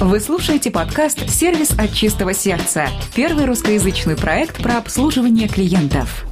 [0.00, 6.24] Вы слушаете подкаст «Сервис от чистого сердца»– первый русскоязычный проект про обслуживание клиентов.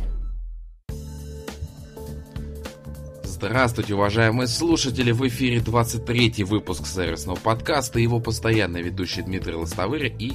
[3.24, 5.10] Здравствуйте, уважаемые слушатели!
[5.10, 10.34] В эфире 23-й выпуск сервисного подкаста, его постоянный ведущий Дмитрий Лостовырь и...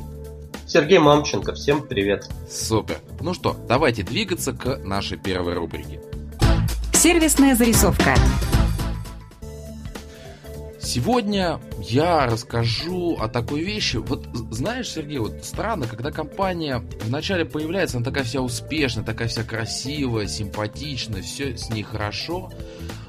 [0.68, 2.28] Сергей Мамченко, всем привет!
[2.52, 2.98] Супер!
[3.22, 6.02] Ну что, давайте двигаться к нашей первой рубрике.
[6.92, 8.14] Сервисная зарисовка.
[10.84, 13.98] Сегодня я расскажу о такой вещи.
[13.98, 19.44] Вот знаешь, Сергей, вот странно, когда компания вначале появляется, она такая вся успешная, такая вся
[19.44, 22.52] красивая, симпатичная, все с ней хорошо,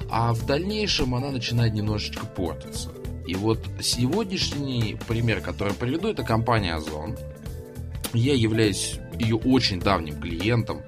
[0.09, 2.91] а в дальнейшем она начинает немножечко портиться.
[3.25, 7.17] И вот сегодняшний пример, который приведу, это компания Озон.
[8.13, 10.83] Я являюсь ее очень давним клиентом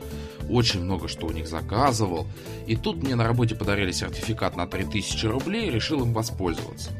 [0.50, 2.28] очень много что у них заказывал.
[2.68, 6.92] И тут мне на работе подарили сертификат на 3000 рублей, решил им воспользоваться.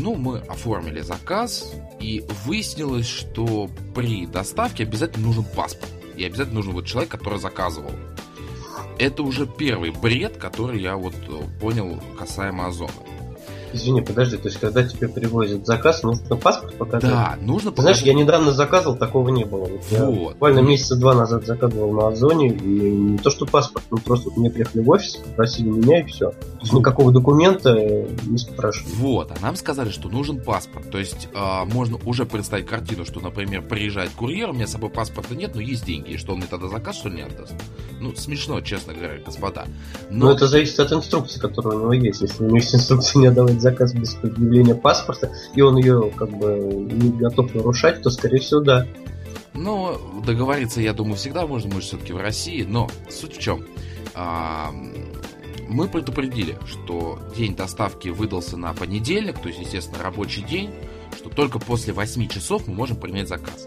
[0.00, 5.90] Ну, мы оформили заказ, и выяснилось, что при доставке обязательно нужен паспорт.
[6.16, 7.92] И обязательно нужен вот человек, который заказывал.
[8.98, 12.92] Это уже первый бред, который я вот э, понял касаемо Озона.
[13.74, 17.10] Извини, подожди, то есть когда тебе привозят заказ, нужно паспорт показать?
[17.10, 17.96] Да, нужно показать.
[17.96, 19.64] Знаешь, я недавно заказывал, такого не было.
[19.64, 19.82] Вот.
[19.90, 24.30] Я буквально месяца два назад заказывал на Озоне, и не то что паспорт, ну просто
[24.36, 26.30] мне приехали в офис, попросили меня и все.
[26.30, 28.94] То есть никакого документа не спрашивали.
[28.94, 30.88] Вот, а нам сказали, что нужен паспорт.
[30.92, 34.90] То есть э, можно уже представить картину, что, например, приезжает курьер, у меня с собой
[34.90, 37.54] паспорта нет, но есть деньги, и что он мне тогда заказ, что ли, не отдаст?
[38.00, 39.64] Ну, смешно, честно говоря, господа.
[40.10, 40.26] Но...
[40.26, 42.20] но это зависит от инструкции, которая у него есть.
[42.20, 46.30] Если у него есть инструкция не отдавать заказ без предъявления паспорта, и он ее как
[46.30, 46.56] бы
[46.90, 48.86] не готов нарушать, то, скорее всего, да.
[49.54, 53.64] Ну, договориться, я думаю, всегда можно, мы же все-таки в России, но суть в чем?
[54.14, 54.72] А,
[55.68, 60.70] мы предупредили, что день доставки выдался на понедельник, то есть, естественно, рабочий день,
[61.16, 63.66] что только после 8 часов мы можем принять заказ.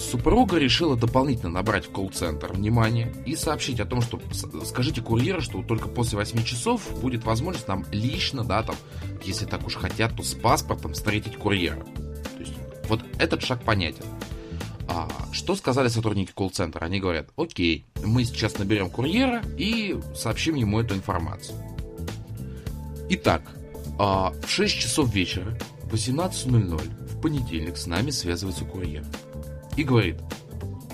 [0.00, 4.18] Супруга решила дополнительно набрать в колл-центр внимание и сообщить о том, что
[4.64, 8.76] скажите курьеру, что только после 8 часов будет возможность нам лично, да, там,
[9.22, 11.84] если так уж хотят, то с паспортом встретить курьера.
[11.84, 12.54] То есть,
[12.88, 14.04] вот этот шаг понятен.
[14.88, 16.82] А, что сказали сотрудники колл-центра?
[16.82, 21.58] Они говорят, окей, мы сейчас наберем курьера и сообщим ему эту информацию.
[23.10, 23.42] Итак,
[23.98, 25.58] а, в 6 часов вечера,
[25.92, 29.04] 18.00, в понедельник с нами связывается курьер
[29.76, 30.16] и говорит,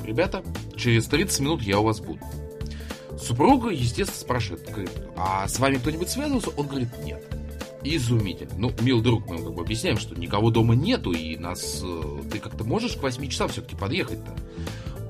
[0.04, 0.42] ребята,
[0.76, 2.20] через 30 минут я у вас буду.
[3.19, 6.50] Супруга, естественно, спрашивает, говорит, а с вами кто-нибудь связывался?
[6.50, 7.22] Он говорит, нет.
[7.82, 8.53] Изумительно.
[8.56, 11.81] Ну, мил друг, мы как бы объясняем, что никого дома нету, и нас...
[11.84, 14.34] Э, ты как-то можешь к 8 часам все-таки подъехать-то?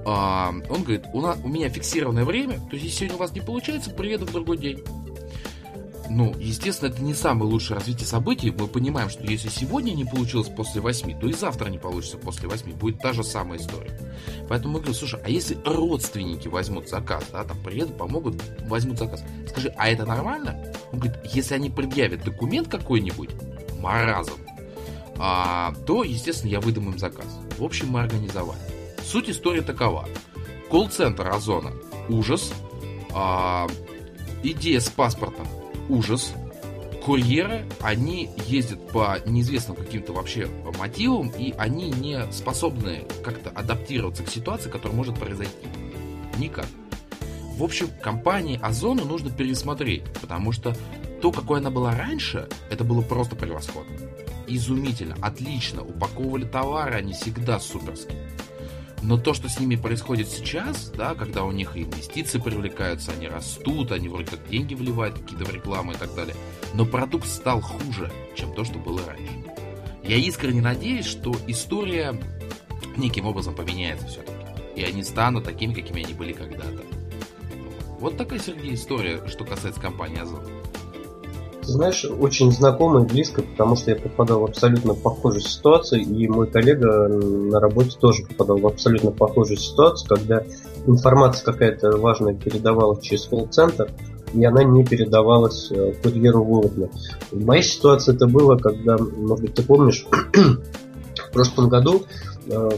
[0.04, 3.32] А, он говорит, у, нас, у меня фиксированное время, то есть если сегодня у вас
[3.32, 4.84] не получается, приеду в другой день.
[6.08, 8.50] Ну, естественно, это не самое лучшее развитие событий.
[8.50, 12.48] Мы понимаем, что если сегодня не получилось после 8, то и завтра не получится после
[12.48, 12.72] 8.
[12.74, 13.98] Будет та же самая история.
[14.48, 19.24] Поэтому мы говорим, слушай, а если родственники возьмут заказ, да, там приедут, помогут, возьмут заказ.
[19.48, 20.72] Скажи, а это нормально?
[20.92, 23.30] Он говорит, если они предъявят документ какой-нибудь,
[23.80, 24.34] маразм,
[25.18, 27.26] а, то, естественно, я выдам им заказ.
[27.58, 28.60] В общем, мы организовали.
[29.02, 30.08] Суть истории такова.
[30.70, 31.72] Колл-центр Озона–
[32.08, 32.52] ужас.
[33.14, 33.66] А,
[34.42, 35.46] идея с паспортом
[35.88, 36.32] ужас.
[37.04, 40.48] Курьеры, они ездят по неизвестным каким-то вообще
[40.78, 45.68] мотивам, и они не способны как-то адаптироваться к ситуации, которая может произойти.
[46.38, 46.66] Никак.
[47.56, 50.76] В общем, компании Озону нужно пересмотреть, потому что
[51.22, 53.96] то, какой она была раньше, это было просто превосходно.
[54.48, 58.18] Изумительно, отлично, упаковывали товары, они всегда суперские.
[59.06, 63.92] Но то, что с ними происходит сейчас, да, когда у них инвестиции привлекаются, они растут,
[63.92, 66.34] они вроде как деньги вливают какие-то в рекламу и так далее,
[66.74, 69.32] но продукт стал хуже, чем то, что было раньше.
[70.02, 72.20] Я искренне надеюсь, что история
[72.96, 74.34] неким образом поменяется все-таки.
[74.74, 76.82] И они станут такими, какими они были когда-то.
[78.00, 80.55] Вот такая, Сергей, история, что касается компании Озон.
[81.66, 86.28] Ты знаешь, очень знакомо и близко, потому что я попадал в абсолютно похожую ситуацию, и
[86.28, 90.44] мой коллега на работе тоже попадал в абсолютно похожую ситуацию, когда
[90.86, 93.90] информация какая-то важная передавалась через колл-центр,
[94.32, 96.88] и она не передавалась э, курьеру вовремя.
[97.32, 102.04] В моей ситуации это было, когда, может быть, ты помнишь, в прошлом году,
[102.48, 102.70] э,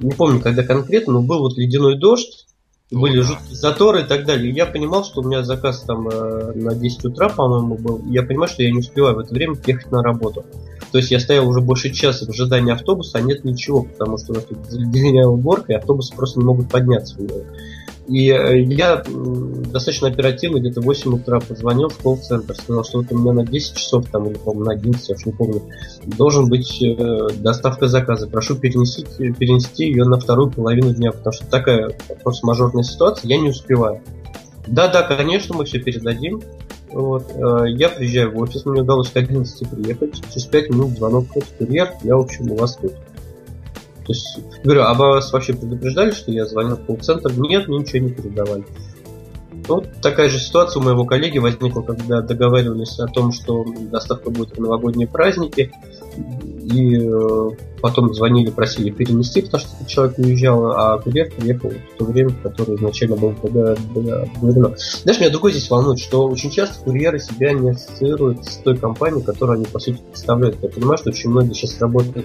[0.00, 2.46] не помню, когда конкретно, но был вот ледяной дождь,
[2.90, 4.50] были жуткие заторы и так далее.
[4.50, 8.02] я понимал, что у меня заказ там э, на 10 утра, по-моему, был.
[8.06, 10.44] я понимаю, что я не успеваю в это время ехать на работу.
[10.90, 14.32] То есть я стоял уже больше часа в ожидании автобуса, а нет ничего, потому что
[14.32, 17.42] у нас тут заледенелая уборка, и автобусы просто не могут подняться в него.
[18.08, 19.02] И э, я
[19.70, 23.46] достаточно оперативно, где-то в 8 утра позвонил в колл-центр, сказал, что вот у меня на
[23.46, 25.62] 10 часов, там, или, по на 11, я уж не помню,
[26.06, 28.26] должен быть э, доставка заказа.
[28.26, 31.90] Прошу перенести, перенести ее на вторую половину дня, потому что такая
[32.22, 34.00] просто мажорная ситуация, я не успеваю.
[34.66, 36.40] Да-да, конечно, мы все передадим.
[36.90, 41.26] Вот, э, я приезжаю в офис, мне удалось к 11 приехать, через 5 минут звонок,
[41.58, 42.94] курьер, я, в общем, у вас тут.
[44.08, 47.30] То есть, говорю, а вас вообще предупреждали, что я звонил в колл-центр?
[47.36, 48.64] Нет, мне ничего не передавали.
[49.66, 54.56] Вот такая же ситуация у моего коллеги возникла, когда договаривались о том, что доставка будет
[54.56, 55.70] в новогодние праздники,
[56.16, 57.50] и э,
[57.82, 62.78] потом звонили, просили перенести, потому что человек уезжал, а курьер приехал в то время, которое
[62.78, 64.74] изначально было договорено.
[65.02, 69.22] Знаешь, меня другой здесь волнует, что очень часто курьеры себя не ассоциируют с той компанией,
[69.22, 70.56] которую они, по сути, представляют.
[70.62, 72.24] Я понимаю, что очень многие сейчас работают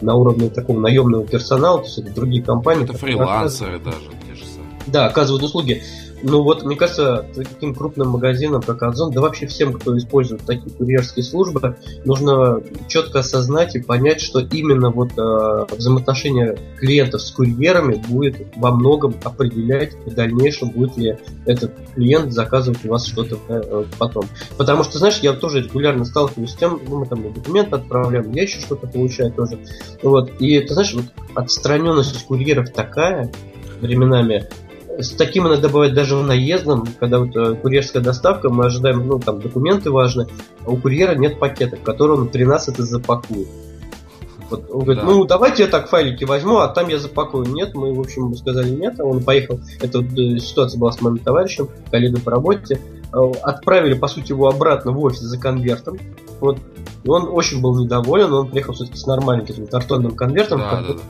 [0.00, 2.84] на уровне такого наемного персонала, то есть это другие компании.
[2.84, 4.70] Это фрилансеры даже, те же самые.
[4.86, 5.82] Да, оказывают услуги.
[6.22, 10.70] Ну вот, мне кажется, таким крупным магазинам, как Озон, да вообще всем, кто использует такие
[10.70, 18.02] курьерские службы, нужно четко осознать и понять, что именно вот э, взаимоотношения клиентов с курьерами
[18.08, 23.84] будет во многом определять в дальнейшем, будет ли этот клиент заказывать у вас что-то э,
[23.98, 24.24] потом.
[24.58, 28.42] Потому что, знаешь, я тоже регулярно сталкиваюсь с тем, ну, мы там документы отправляем, я
[28.42, 29.58] еще что-то получаю тоже.
[30.02, 30.30] Вот.
[30.38, 33.32] И ты знаешь, вот отстраненность курьеров такая
[33.80, 34.48] временами,
[35.02, 39.40] с таким иногда бывает даже наездом, когда вот э, курьерская доставка, мы ожидаем, ну, там,
[39.40, 40.26] документы важны,
[40.64, 43.48] а у курьера нет пакета, в котором при нас это запакует.
[44.50, 45.08] Вот он говорит, да.
[45.08, 47.46] ну давайте я так файлики возьму, а там я запакую.
[47.46, 49.60] Нет, мы, в общем, сказали нет, а он поехал.
[49.80, 52.80] Это вот, э, ситуация была с моим товарищем, коллегой по работе.
[53.12, 55.98] Э, отправили, по сути, его обратно в офис за конвертом.
[56.40, 56.58] Вот.
[57.04, 60.94] И он очень был недоволен, он приехал все-таки с нормальным таким картонным конвертом, да, да,
[60.94, 61.00] да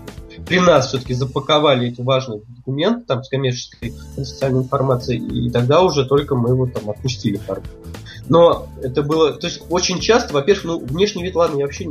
[0.50, 6.04] при нас все-таки запаковали эти важные документы там с коммерческой социальной информацией, и тогда уже
[6.04, 7.62] только мы его там отпустили пару.
[8.30, 11.84] Но это было, то есть очень часто, во-первых, ну, внешний вид, ладно, я вообще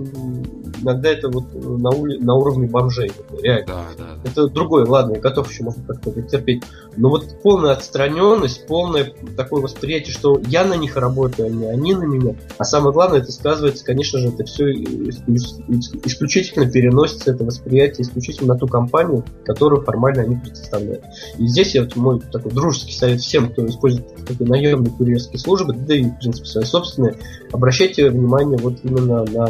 [0.81, 3.65] иногда это вот на, ули, на уровне бомжей, реально.
[3.67, 4.29] Да, да, да.
[4.29, 6.63] Это другое, ладно, я готов еще, можно как-то терпеть.
[6.95, 11.93] Но вот полная отстраненность, полное такое восприятие, что я на них работаю, а не они
[11.93, 12.35] на меня.
[12.57, 18.59] А самое главное, это сказывается, конечно же, это все исключительно переносится, это восприятие исключительно на
[18.59, 21.03] ту компанию, которую формально они представляют.
[21.37, 25.73] И здесь я вот мой такой дружеский совет всем, кто использует такие наемные курьерские службы,
[25.73, 27.15] да и, принципе, свои собственные,
[27.51, 29.49] обращайте внимание вот именно на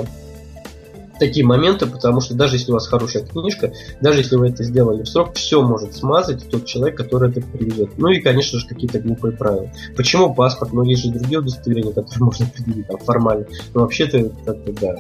[1.20, 5.04] такие моменты, потому что даже если у вас хорошая книжка, даже если вы это сделали
[5.04, 7.98] в срок, все может смазать тот человек, который это привезет.
[7.98, 9.70] Ну и, конечно же, какие-то глупые правила.
[9.96, 10.74] Почему паспорт?
[10.74, 13.46] Ну, есть же другие удостоверения, которые можно предъявить там формально.
[13.74, 14.96] Но вообще-то это, да,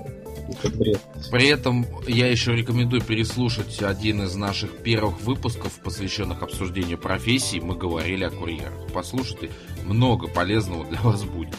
[0.51, 0.99] это бред.
[1.31, 7.59] При этом я еще рекомендую переслушать один из наших первых выпусков, посвященных обсуждению профессий.
[7.59, 8.73] Мы говорили о курьерах.
[8.93, 9.51] Послушайте,
[9.85, 11.57] много полезного для вас будет.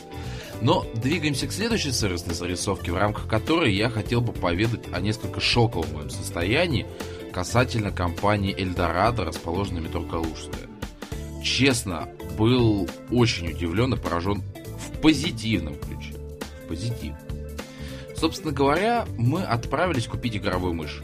[0.60, 5.40] Но двигаемся к следующей сервисной зарисовке, в рамках которой я хотел бы поведать о несколько
[5.40, 6.86] шоковом моем состоянии
[7.32, 10.68] касательно компании Эльдорадо, расположенной метро Калужская.
[11.42, 14.42] Честно, был очень удивлен и поражен
[14.78, 16.14] в позитивном ключе.
[16.64, 17.29] В позитивном.
[18.20, 21.00] Собственно говоря, мы отправились купить игровую мышь.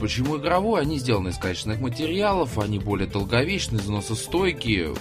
[0.00, 0.80] Почему игровую?
[0.80, 4.94] Они сделаны из качественных материалов, они более долговечны, износостойкие,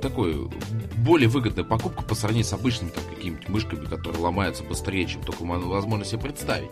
[0.00, 0.48] такой
[0.96, 5.42] более выгодная покупка по сравнению с обычными там, какими-то мышками, которые ломаются быстрее, чем только
[5.42, 6.70] возможно себе представить.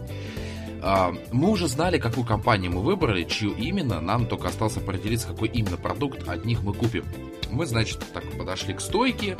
[0.80, 5.48] А, мы уже знали, какую компанию мы выбрали, чью именно, нам только осталось определиться, какой
[5.48, 7.04] именно продукт от них мы купим.
[7.50, 9.36] Мы, значит, так подошли к стойке,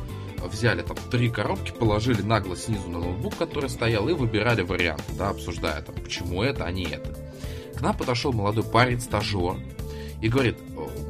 [0.49, 5.31] взяли там три коробки, положили нагло снизу на ноутбук, который стоял, и выбирали варианты, да,
[5.31, 7.17] обсуждая там, почему это, а не это.
[7.77, 9.57] К нам подошел молодой парень, стажер,
[10.21, 10.57] и говорит,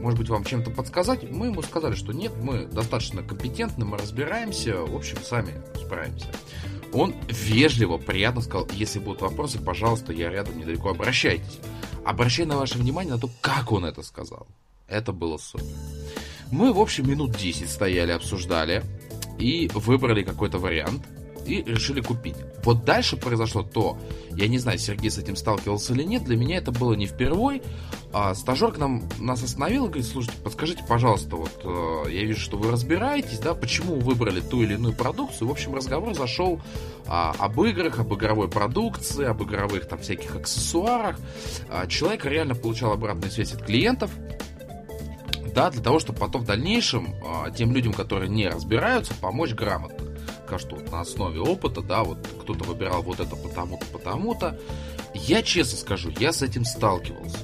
[0.00, 1.30] может быть, вам чем-то подсказать?
[1.30, 6.28] Мы ему сказали, что нет, мы достаточно компетентны, мы разбираемся, в общем, сами справимся.
[6.94, 11.58] Он вежливо, приятно сказал, если будут вопросы, пожалуйста, я рядом недалеко, обращайтесь.
[12.04, 14.46] Обращай на ваше внимание на то, как он это сказал.
[14.88, 15.66] Это было супер.
[16.50, 18.82] Мы, в общем, минут 10 стояли, обсуждали
[19.38, 21.06] и выбрали какой-то вариант
[21.46, 22.36] и решили купить.
[22.64, 23.98] Вот дальше произошло то,
[24.30, 27.62] я не знаю, Сергей с этим сталкивался или нет, для меня это было не впервой.
[28.12, 32.40] А, стажер к нам нас остановил и говорит, слушайте, подскажите, пожалуйста, вот э, я вижу,
[32.40, 35.48] что вы разбираетесь, да, почему вы выбрали ту или иную продукцию.
[35.48, 36.60] В общем, разговор зашел
[37.06, 41.18] а, об играх, об игровой продукции, об игровых там всяких аксессуарах.
[41.68, 44.10] А, человек реально получал обратную связь от клиентов,
[45.54, 50.12] да, для того, чтобы потом в дальнейшем а, тем людям, которые не разбираются, помочь грамотно
[50.58, 54.58] что вот на основе опыта, да, вот кто-то выбирал вот это потому-то, потому-то.
[55.14, 57.38] Я честно скажу, я с этим сталкивался.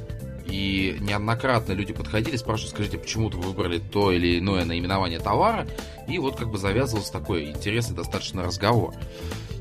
[0.46, 5.66] И неоднократно люди подходили, спрашивали, скажите, почему вы выбрали то или иное наименование товара.
[6.08, 8.94] И вот как бы завязывался такой интересный достаточно разговор.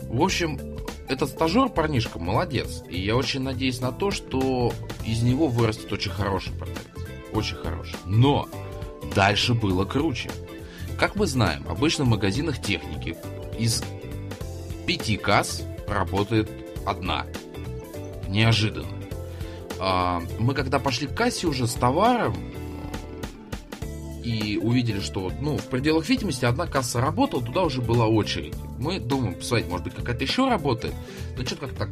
[0.04, 0.78] В общем,
[1.10, 2.84] этот стажер парнишка молодец.
[2.90, 4.72] И я очень надеюсь на то, что
[5.06, 6.97] из него вырастет очень хороший продавец.
[7.38, 7.96] Очень хороший.
[8.08, 8.50] Но
[9.14, 10.32] дальше было круче.
[10.98, 13.16] Как мы знаем, обычно в магазинах техники
[13.60, 13.84] из
[14.88, 16.50] пяти касс работает
[16.84, 17.28] одна.
[18.28, 18.88] Неожиданно.
[19.80, 22.36] А, мы когда пошли к кассе уже с товаром
[24.24, 28.56] и увидели, что ну, в пределах видимости одна касса работала, туда уже была очередь.
[28.80, 30.96] Мы думаем, посмотрите, может быть какая-то еще работает,
[31.38, 31.88] но что-то как-то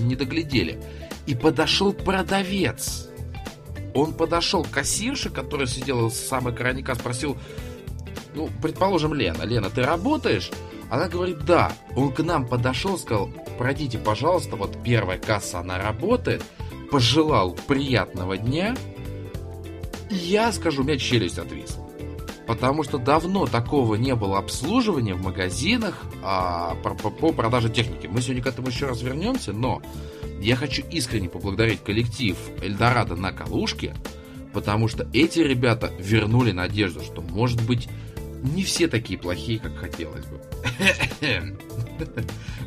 [0.00, 0.82] не доглядели.
[1.26, 3.08] И подошел продавец.
[3.96, 7.38] Он подошел к кассирше, которая сидела с самой крайней кассы, спросил,
[8.34, 9.44] ну, предположим, Лена.
[9.44, 10.50] Лена, ты работаешь?
[10.90, 11.72] Она говорит, да.
[11.96, 16.44] Он к нам подошел, сказал, пройдите, пожалуйста, вот первая касса, она работает.
[16.90, 18.76] Пожелал приятного дня.
[20.10, 21.85] Я скажу, у меня челюсть отвисла.
[22.46, 28.06] Потому что давно такого не было обслуживания в магазинах а, по, по, по продаже техники.
[28.06, 29.82] Мы сегодня к этому еще раз вернемся, но
[30.40, 33.96] я хочу искренне поблагодарить коллектив Эльдорадо на Калушке,
[34.52, 37.88] потому что эти ребята вернули надежду, что может быть
[38.54, 40.40] не все такие плохие, как хотелось бы.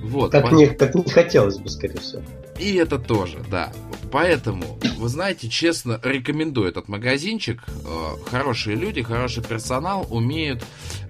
[0.01, 0.31] вот.
[0.31, 2.23] Как, не, как не хотелось бы, скорее всего.
[2.59, 3.71] И это тоже, да.
[4.11, 7.63] Поэтому, вы знаете, честно рекомендую этот магазинчик.
[7.67, 10.65] Э, хорошие люди, хороший персонал умеют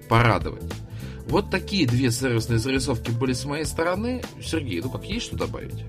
[0.08, 0.62] порадовать.
[1.26, 4.22] Вот такие две сервисные зарисовки были с моей стороны.
[4.42, 5.84] Сергей, ну как, есть что добавить?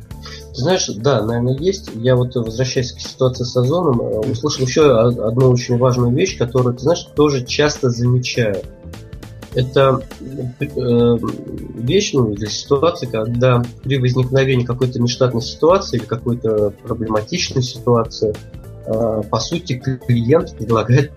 [0.54, 1.92] Ты знаешь, да, наверное, есть.
[1.96, 6.76] Я вот, возвращаясь к ситуации с озоном, э, услышал еще одну очень важную вещь, которую,
[6.76, 8.62] ты знаешь, тоже часто замечаю.
[9.54, 10.02] Это
[10.60, 11.18] э,
[11.76, 18.34] вещь, ну, или ситуация, когда при возникновении какой-то нештатной ситуации или какой-то проблематичной ситуации,
[18.86, 21.12] э, по сути, клиент предлагает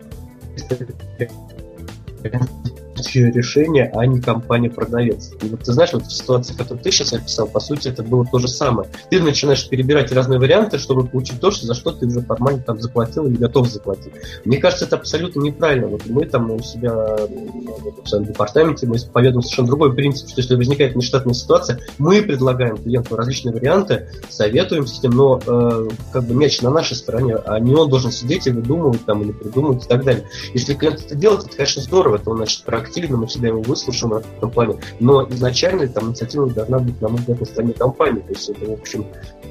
[2.97, 5.33] решение, а не компания-продавец.
[5.43, 8.25] И вот ты знаешь, вот в ситуации, которую ты сейчас описал, по сути, это было
[8.25, 8.89] то же самое.
[9.11, 12.81] Ты начинаешь перебирать разные варианты, чтобы получить то, что, за что ты уже формально там
[12.81, 14.13] заплатил или готов заплатить.
[14.45, 15.89] Мне кажется, это абсолютно неправильно.
[15.89, 20.57] Вот мы там у себя в своем департаменте мы исповедуем совершенно другой принцип, что если
[20.57, 26.35] возникает нештатная ситуация, мы предлагаем клиенту различные варианты, советуем с ним, но э, как бы
[26.35, 29.89] мяч на нашей стороне, а не он должен сидеть и выдумывать там или придумывать и
[29.89, 30.25] так далее.
[30.53, 34.15] Если клиент это делает, это, конечно, здорово, это он, значит, проактивно, мы всегда его выслушаем
[34.15, 38.21] в этом плане, но изначально там инициатива должна быть, на мой взгляд, на стороне компании,
[38.21, 39.07] то есть это, в общем,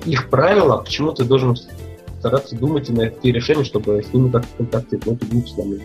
[0.05, 1.55] их правила, почему ты должен
[2.19, 5.05] стараться думать и найти решение, чтобы с ними как-то контактировать.
[5.05, 5.81] Ну, это глупость, на мой.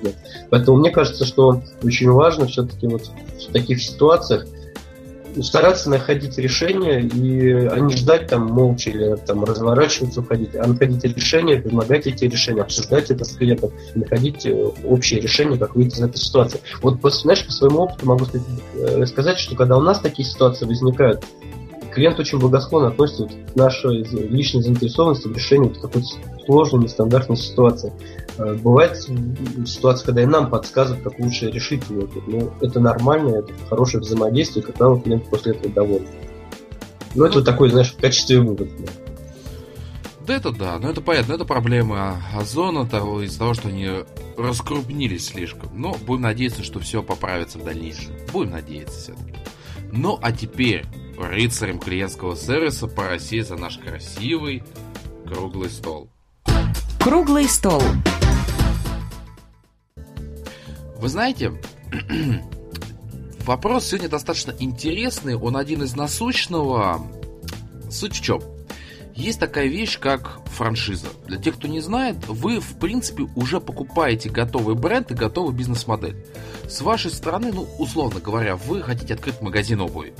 [0.50, 3.10] Поэтому мне кажется, что очень важно все-таки вот
[3.48, 4.46] в таких ситуациях
[5.42, 11.04] стараться находить решение и а не ждать там молча или там разворачиваться, уходить, а находить
[11.04, 14.52] решение, предлагать эти решения, обсуждать это с клиентом, находить э,
[14.84, 16.60] общее решение, как выйти из этой ситуации.
[16.82, 18.26] Вот, знаешь, по своему опыту могу
[18.74, 21.24] э, сказать, что когда у нас такие ситуации возникают,
[21.92, 26.06] клиент очень благосклонно относится к нашей личной заинтересованности в решении какой-то
[26.46, 27.92] сложной, нестандартной ситуации.
[28.38, 28.96] Э, бывает
[29.66, 32.08] ситуация, когда и нам подсказывают, как лучше решить ее.
[32.26, 36.06] Ну, это нормально, это хорошее взаимодействие, как правило, клиент после этого доволен.
[37.14, 38.68] Ну, это вот такой, знаешь, в качестве вывода.
[40.26, 43.88] Да это да, но это понятно, это проблема озона того, из-за того, что они
[44.36, 45.70] раскрупнились слишком.
[45.74, 48.12] Но будем надеяться, что все поправится в дальнейшем.
[48.30, 49.38] Будем надеяться все-таки.
[49.90, 50.84] Ну а теперь
[51.18, 54.62] рыцарем клиентского сервиса по России за наш красивый
[55.26, 56.10] круглый стол.
[57.00, 57.82] Круглый стол.
[60.98, 61.52] Вы знаете,
[63.46, 67.00] вопрос сегодня достаточно интересный, он один из насущного.
[67.88, 68.42] Суть в чем?
[69.14, 71.08] Есть такая вещь, как франшиза.
[71.26, 76.16] Для тех, кто не знает, вы, в принципе, уже покупаете готовый бренд и готовую бизнес-модель.
[76.68, 80.14] С вашей стороны, ну, условно говоря, вы хотите открыть магазин обуви.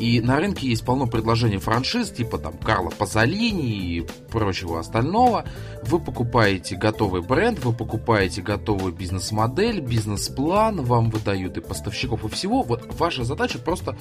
[0.00, 5.44] И на рынке есть полно предложений франшиз, типа там Карла Пазолини и прочего остального.
[5.82, 12.62] Вы покупаете готовый бренд, вы покупаете готовую бизнес-модель, бизнес-план, вам выдают и поставщиков, и всего.
[12.62, 13.94] Вот ваша задача просто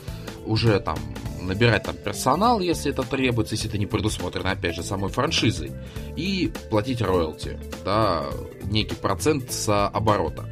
[0.45, 0.97] уже там
[1.41, 5.73] набирать там персонал, если это требуется, если это не предусмотрено, опять же, самой франшизой,
[6.15, 8.23] и платить роялти, да,
[8.63, 10.47] некий процент с оборота.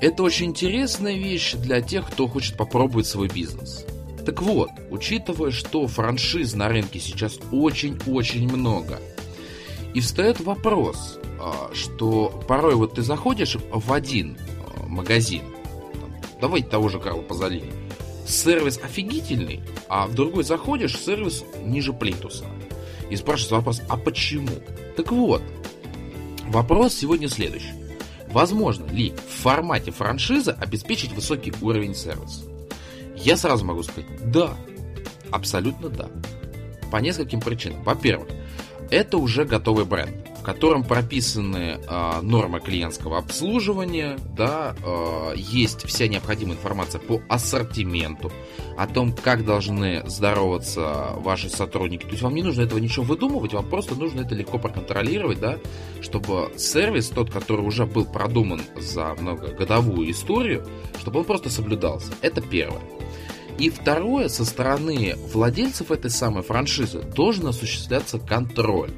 [0.00, 3.86] Это очень интересная вещь для тех, кто хочет попробовать свой бизнес.
[4.30, 9.00] Так вот, учитывая, что франшиз на рынке сейчас очень-очень много,
[9.92, 15.42] и встает вопрос, а, что порой вот ты заходишь в один а, магазин,
[16.40, 17.72] давайте того же Карла Пазолини,
[18.24, 22.44] сервис офигительный, а в другой заходишь, сервис ниже плинтуса.
[23.10, 24.60] и спрашивается вопрос, а почему?
[24.96, 25.42] Так вот,
[26.46, 27.74] вопрос сегодня следующий.
[28.28, 32.49] Возможно ли в формате франшизы обеспечить высокий уровень сервиса?
[33.22, 34.54] Я сразу могу сказать, да,
[35.30, 36.08] абсолютно да.
[36.90, 37.82] По нескольким причинам.
[37.84, 38.28] Во-первых,
[38.90, 46.08] это уже готовый бренд в котором прописаны э, нормы клиентского обслуживания, да, э, есть вся
[46.08, 48.32] необходимая информация по ассортименту,
[48.78, 52.04] о том, как должны здороваться ваши сотрудники.
[52.04, 55.58] То есть вам не нужно этого ничего выдумывать, вам просто нужно это легко проконтролировать, да,
[56.00, 60.66] чтобы сервис, тот, который уже был продуман за многогодовую историю,
[61.00, 62.12] чтобы он просто соблюдался.
[62.22, 62.80] Это первое.
[63.60, 68.90] И второе, со стороны владельцев этой самой франшизы должен осуществляться контроль.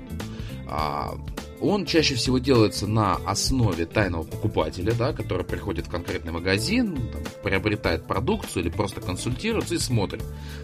[0.68, 1.18] А,
[1.60, 7.22] он чаще всего делается на основе тайного покупателя, да, который приходит в конкретный магазин, там,
[7.42, 10.22] приобретает продукцию или просто консультируется и смотрит,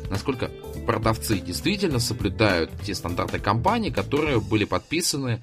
[0.08, 0.48] насколько
[0.86, 5.42] продавцы действительно соблюдают те стандарты компании, которые были подписаны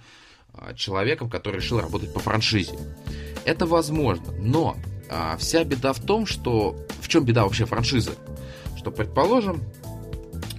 [0.53, 2.79] а, человеком, который решил работать по франшизе.
[3.43, 4.77] Это возможно, но
[5.09, 6.77] а, вся беда в том, что...
[7.01, 8.13] В чем беда вообще франшизы?
[8.85, 9.63] Что, предположим,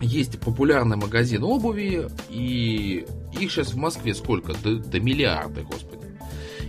[0.01, 3.07] есть популярный магазин обуви, и
[3.39, 4.53] их сейчас в Москве сколько?
[4.53, 6.03] До, до миллиарда, господи.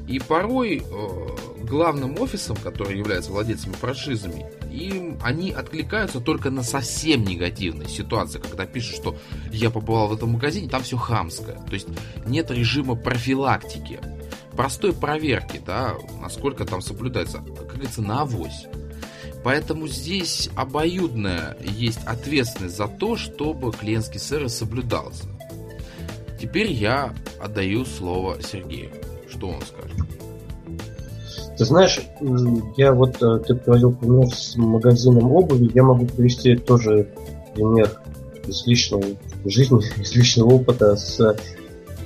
[0.08, 7.24] И порой э, главным офисом, который является владельцами франшизами, им они откликаются только на совсем
[7.24, 9.18] негативные ситуации, когда пишут, что
[9.52, 11.56] я побывал в этом магазине, там все хамское.
[11.56, 11.88] То есть
[12.28, 14.00] нет режима профилактики,
[14.56, 18.68] простой проверки, да, насколько там соблюдается, как говорится, на авось.
[19.48, 25.24] Поэтому здесь обоюдная есть ответственность за то, чтобы клиентский сервис соблюдался.
[26.38, 28.92] Теперь я отдаю слово Сергею.
[29.30, 30.06] Что он скажет?
[31.58, 32.02] Ты знаешь,
[32.76, 37.08] я вот, э, ты приводил пример с магазином обуви, я могу привести тоже
[37.56, 37.90] пример
[38.46, 39.06] из личного
[39.46, 41.38] жизни, из личного опыта с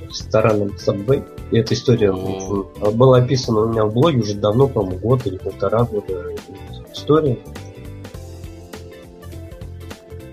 [0.07, 1.23] рестораном Subway.
[1.49, 2.91] И эта история О.
[2.91, 6.30] была описана у меня в блоге уже давно, по-моему, год или полтора года
[6.93, 7.37] история.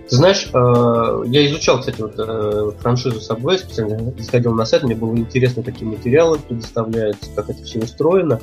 [0.09, 4.95] Ты знаешь, э, я изучал, кстати, вот, э, франшизу Subway, специально заходил на сайт, мне
[4.95, 8.41] было интересно, какие материалы предоставляются, как это все устроено.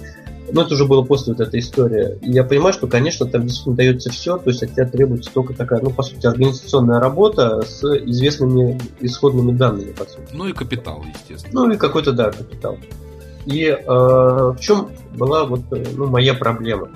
[0.51, 2.19] Но это уже было после вот этой истории.
[2.21, 5.53] И я понимаю, что, конечно, там действительно дается все, то есть от тебя требуется только
[5.53, 10.27] такая, ну, по сути, организационная работа с известными исходными данными, по сути.
[10.33, 11.65] Ну и капитал, естественно.
[11.65, 12.77] Ну и какой-то, да, капитал.
[13.47, 16.89] И э, в чем была вот э, ну, моя проблема?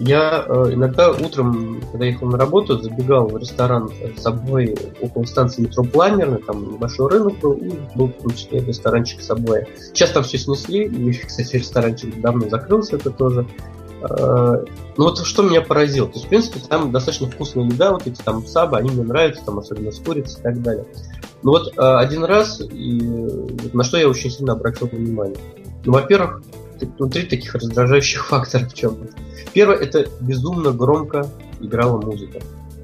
[0.00, 5.60] Я э, иногда утром, когда ехал на работу, забегал в ресторан с собой около станции
[5.60, 9.66] метро Пламерна, там небольшой рынок был, и был в том числе ресторанчик Subway.
[9.92, 13.46] Сейчас там все снесли, и, кстати, ресторанчик давно закрылся, это тоже.
[14.00, 14.64] Э,
[14.96, 18.22] ну вот что меня поразило, то есть, в принципе, там достаточно вкусная еда, вот эти
[18.22, 20.86] там сабы, они мне нравятся, там особенно с курицей и так далее.
[21.42, 23.02] Ну вот э, один раз, и
[23.74, 25.36] на что я очень сильно обратил внимание.
[25.84, 26.42] Ну, во-первых,
[26.86, 28.96] внутри таких раздражающих факторов в чем.
[29.52, 32.40] Первое, это безумно громко играла музыка.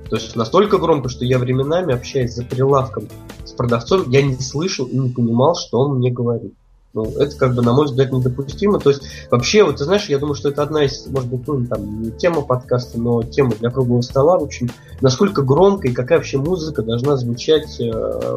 [0.08, 3.08] То есть настолько громко, что я временами, общаясь за прилавком
[3.44, 6.54] с продавцом, я не слышал и не понимал, что он мне говорит.
[6.96, 8.80] Ну, это, как бы, на мой взгляд, недопустимо.
[8.80, 11.66] То есть, вообще, вот ты знаешь, я думаю, что это одна из, может быть, ну,
[11.66, 14.70] там, не тема подкаста, но тема для круглого стола, общем,
[15.02, 17.92] насколько громко и какая вообще музыка должна звучать э,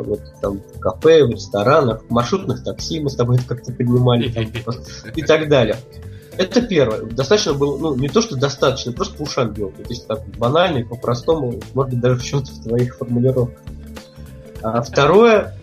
[0.06, 4.30] вот там в кафе, в ресторанах, в маршрутных такси, мы с тобой это как-то поднимали,
[4.30, 4.44] там,
[5.16, 5.78] и так далее.
[6.36, 7.04] Это первое.
[7.04, 9.70] Достаточно было, ну, не то, что достаточно, просто по ушам бил.
[9.72, 13.58] То есть так банально, по-простому, может быть, даже в чем-то в твоих формулировках.
[14.62, 15.59] А второе,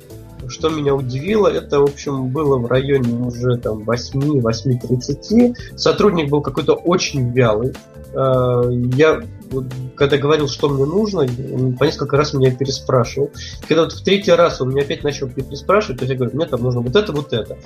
[0.48, 5.54] что меня удивило, это, в общем, было в районе уже там 8-8.30.
[5.76, 7.72] Сотрудник был какой-то очень вялый.
[8.14, 9.22] А, я
[9.94, 13.30] когда говорил, что мне нужно, он по несколько раз меня переспрашивал.
[13.66, 16.46] Когда вот в третий раз он меня опять начал переспрашивать, то есть я говорю, мне
[16.46, 17.56] там нужно вот это, вот это.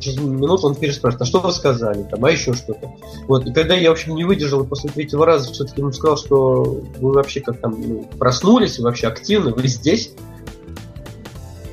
[0.00, 2.90] Через минуту он переспрашивает, а что вы сказали, там, а еще что-то.
[3.26, 6.82] Вот, и когда я, в общем, не выдержал, после третьего раза все-таки ему сказал, что
[6.98, 10.12] вы вообще как там ну, проснулись, вы вообще активны, вы здесь,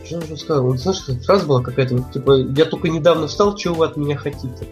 [0.07, 0.65] что же сказал?
[0.65, 4.15] Вот знаешь, фраза была какая-то, вот, типа, я только недавно встал, чего вы от меня
[4.15, 4.67] хотите?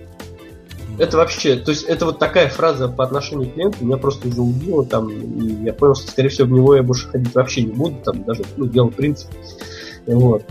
[0.98, 4.42] Это вообще, то есть это вот такая фраза по отношению к клиенту меня просто уже
[4.42, 7.74] убила там, и я понял, что, скорее всего, в него я больше ходить вообще не
[7.74, 9.30] буду, там, даже, ну, дело принцип.
[10.08, 10.44] Вот.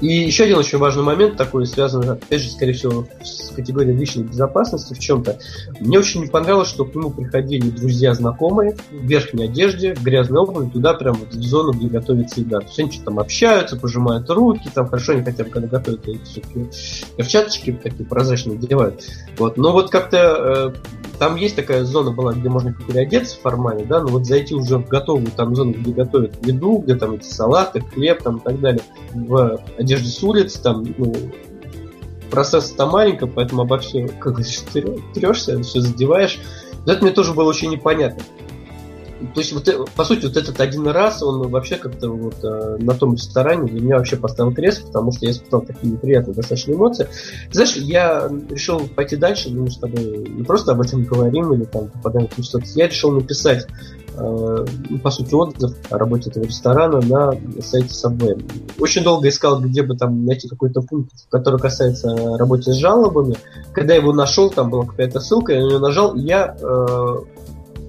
[0.00, 4.24] И еще один очень важный момент такой, связанный, опять же, скорее всего, с категория личной
[4.24, 5.38] безопасности в чем-то.
[5.80, 10.40] Мне очень не понравилось, что к нему приходили друзья, знакомые в верхней одежде, в грязной
[10.40, 12.60] обуви, туда прям вот в зону, где готовится еда.
[12.60, 16.06] То есть они что-то там общаются, пожимают руки, там хорошо они хотя бы когда готовят
[16.08, 16.68] эти все-таки
[17.16, 19.02] перчаточки такие прозрачные надевают.
[19.38, 19.56] Вот.
[19.56, 24.08] Но вот как-то э, там есть такая зона была, где можно переодеться формально, да, но
[24.08, 28.22] вот зайти уже в готовую там зону, где готовят еду, где там эти салаты, хлеб
[28.22, 31.12] там и так далее, в одежде с улиц, там, ну,
[32.34, 34.40] пространство-то маленькое, поэтому обо все, как
[35.14, 36.40] трешься, все задеваешь.
[36.84, 38.22] Но это мне тоже было очень непонятно.
[39.32, 42.76] То есть, вот, э, по сути, вот этот один раз, он вообще как-то вот э,
[42.80, 46.72] на том ресторане для меня вообще поставил крест, потому что я испытал такие неприятные достаточно
[46.72, 47.08] эмоции.
[47.50, 52.28] Знаешь, я решил пойти дальше, думаю, с не просто об этом говорим или там попадаем
[52.28, 52.66] в что-то.
[52.74, 53.66] Я решил написать
[54.16, 57.32] э, ну, по сути, отзыв о работе этого ресторана на
[57.62, 58.42] сайте Subway.
[58.78, 63.36] Очень долго искал, где бы там найти какой-то пункт, который касается работы с жалобами.
[63.72, 67.16] Когда я его нашел, там была какая-то ссылка, я на нее нажал, и я э,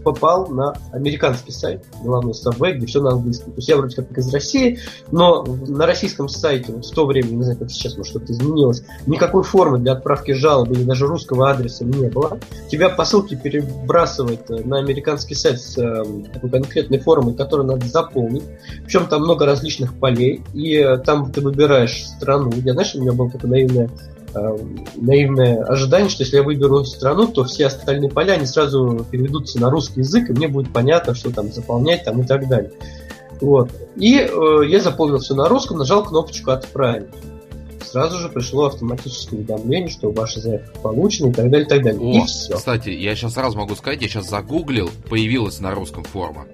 [0.06, 3.52] попал на американский сайт, главный Subway, где все на английском.
[3.54, 4.80] То есть я вроде как из России,
[5.12, 9.44] но на российском сайте в то время, не знаю, как сейчас, может, что-то изменилось, никакой
[9.44, 12.40] формы для отправки жалобы или даже русского адреса не было.
[12.70, 17.88] Тебя по ссылке перебрасывает э, на американский сайт с э, такой конкретной формой, которую надо
[17.88, 18.44] заполнить.
[18.86, 22.52] Причем там много различных полей, и э, там ты выбираешь страну.
[22.64, 23.90] Я, знаешь, у меня было такое наивное
[24.36, 24.58] э,
[24.96, 29.70] наивное ожидание, что если я выберу страну, то все остальные поля, они сразу переведутся на
[29.70, 32.72] русский язык, и мне будет понятно, что там заполнять там и так далее.
[33.42, 33.72] Вот.
[33.96, 37.10] И э, я заполнил все на русском, нажал кнопочку «Отправить».
[37.84, 42.02] Сразу же пришло автоматическое уведомление, что ваша заявка получена и так далее, и так далее.
[42.02, 42.56] О, и все.
[42.56, 46.46] Кстати, я сейчас сразу могу сказать, я сейчас загуглил, появилась на русском форма.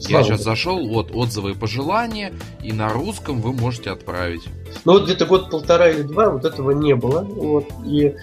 [0.00, 2.32] Слава я сейчас зашел, вот отзывы и пожелания,
[2.62, 4.42] и на русском вы можете отправить.
[4.84, 7.22] Ну вот где-то год-полтора или два вот этого не было.
[7.22, 7.66] Вот.
[7.84, 8.14] И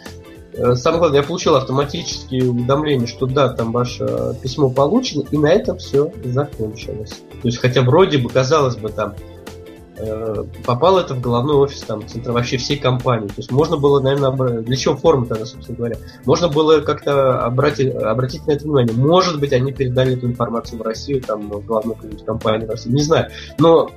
[0.53, 5.51] э, самое главное, я получил автоматические уведомления, что да, там ваше письмо получено, и на
[5.51, 7.21] этом все закончилось.
[7.41, 9.15] То есть, хотя вроде бы, казалось бы, там
[10.65, 13.27] попало это в головной офис там центра вообще всей компании.
[13.27, 17.43] То есть можно было, наверное, обра- для чего форма тогда, собственно говоря, можно было как-то
[17.45, 18.93] обратить, обратить на это внимание.
[18.93, 23.01] Может быть, они передали эту информацию в Россию, там, в главную компанию в России, не
[23.01, 23.29] знаю.
[23.57, 23.89] Но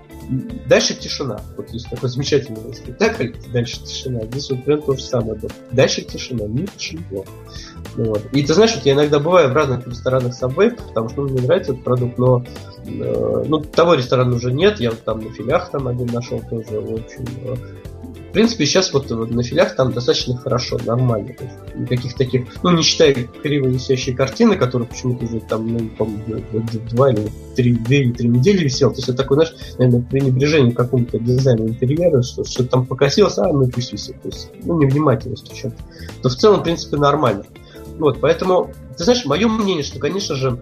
[0.66, 1.40] дальше тишина.
[1.56, 4.24] Вот есть такой замечательный спектакль, дальше тишина.
[4.24, 5.40] Здесь вот прям то же самое.
[5.72, 7.24] Дальше тишина, ничего.
[7.96, 8.22] Ну Вот.
[8.32, 11.72] И ты знаешь, вот я иногда бываю в разных ресторанах Subway, потому что мне нравится
[11.72, 12.44] этот продукт, но
[12.86, 16.76] э, ну, того ресторана уже нет, я вот там на филях там один нашел тоже,
[16.76, 17.24] общем.
[17.44, 17.56] э,
[18.28, 21.32] в принципе, сейчас вот, на филях там достаточно хорошо, нормально.
[21.32, 25.90] То есть никаких таких, ну, не считая криво висящей картины, которая почему-то уже там, ну,
[25.98, 28.90] д- два или три, две или три недели висел.
[28.90, 33.38] То есть это такое, знаешь, наверное, пренебрежение к какому-то дизайну интерьера, что что-то там покосилось,
[33.38, 34.20] а, ну пусть висит.
[34.20, 35.72] То есть, ну, невнимательность чем
[36.22, 37.44] То в целом, в принципе, нормально.
[37.98, 40.60] Вот, поэтому, ты знаешь, мое мнение, что, конечно же,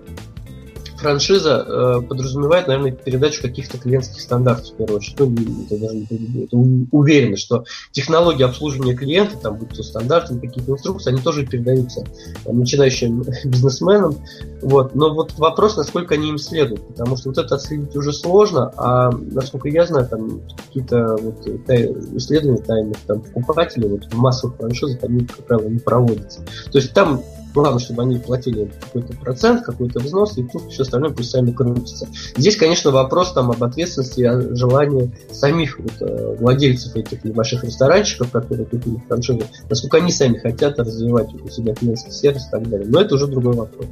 [0.97, 5.19] франшиза э, подразумевает, наверное, передачу каких-то клиентских стандартов, в первую очередь.
[5.19, 6.57] Ну, это даже не это
[6.91, 12.05] уверенно, что технологии обслуживания клиента, там, будь то стандарты, какие-то инструкции, они тоже передаются
[12.45, 14.17] там, начинающим бизнесменам.
[14.63, 14.95] Вот.
[14.95, 19.11] Но вот вопрос, насколько они им следуют, потому что вот это отследить уже сложно, а
[19.11, 24.57] насколько я знаю, там какие-то вот, э, тай- исследования тайных там, покупателей вот, в массовых
[24.57, 26.41] франшизах, они, как правило, не проводятся.
[26.73, 27.23] То есть там
[27.57, 32.07] Главное, чтобы они платили какой-то процент, какой-то взнос, и тут все остальное пусть сами крутятся.
[32.37, 38.31] Здесь, конечно, вопрос там об ответственности, о желании самих вот, э, владельцев этих небольших ресторанчиков,
[38.31, 39.41] которые купили франшизу,
[39.71, 42.87] насколько они сами хотят развивать у себя клиентский сервис и так далее.
[42.87, 43.87] Но это уже другой вопрос.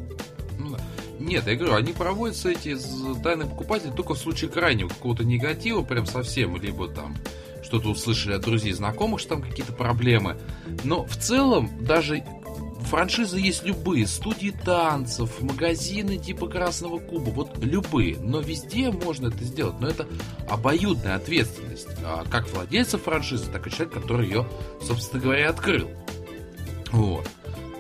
[0.59, 0.77] Ну.
[1.18, 2.77] Нет, я говорю, они проводятся эти
[3.22, 7.16] тайные покупатели только в случае крайнего какого-то негатива, прям совсем, либо там
[7.62, 10.37] что-то услышали от друзей знакомых, что там какие-то проблемы.
[10.85, 12.22] Но в целом даже
[12.85, 19.42] франшизы есть любые, студии танцев, магазины типа Красного Куба, вот любые, но везде можно это
[19.44, 20.07] сделать, но это
[20.49, 24.47] обоюдная ответственность, а, как владельца франшизы, так и человека, который ее,
[24.83, 25.90] собственно говоря, открыл.
[26.92, 27.29] Вот.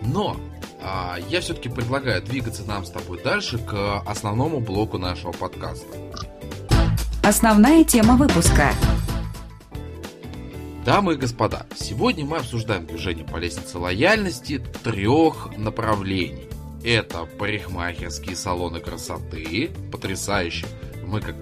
[0.02, 0.36] Но
[0.82, 5.86] а, я все-таки предлагаю двигаться нам с тобой дальше к основному блоку нашего подкаста.
[7.22, 8.72] Основная тема выпуска.
[10.84, 16.46] Дамы и господа, сегодня мы обсуждаем движение по лестнице лояльности трех направлений.
[16.84, 20.66] Это парикмахерские салоны красоты, потрясающе.
[21.06, 21.36] Мы как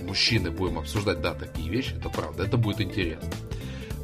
[0.00, 3.30] мужчины будем обсуждать, да, такие вещи, это правда, это будет интересно.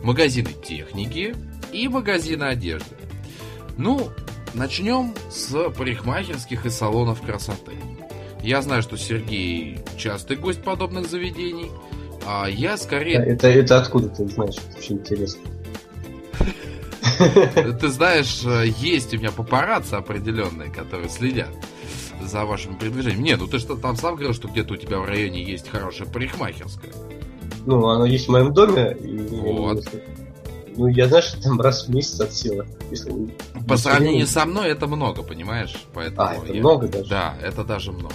[0.04, 1.34] Магазины техники
[1.72, 2.94] и магазины одежды.
[3.76, 4.10] Ну,
[4.54, 7.72] начнем с парикмахерских и салонов красоты.
[8.44, 11.72] Я знаю, что Сергей частый гость подобных заведений,
[12.30, 14.56] а я скорее Это, это откуда ты знаешь?
[14.68, 15.40] Это очень интересно.
[17.80, 18.42] Ты знаешь,
[18.78, 21.48] есть у меня папарацци определенные, которые следят
[22.22, 23.22] за вашим передвижением.
[23.22, 26.06] Не, ну ты что там сам говорил, что где-то у тебя в районе есть хорошая
[26.06, 26.92] парикмахерская.
[27.64, 28.94] Ну, оно есть в моем доме.
[29.00, 29.84] И, вот.
[30.76, 32.66] Ну, я знаю, что там раз в месяц от силы.
[32.90, 33.10] Если...
[33.66, 35.74] По сравнению со мной это много, понимаешь?
[35.94, 36.60] Поэтому а, это я...
[36.60, 37.08] много даже?
[37.08, 38.14] Да, это даже много.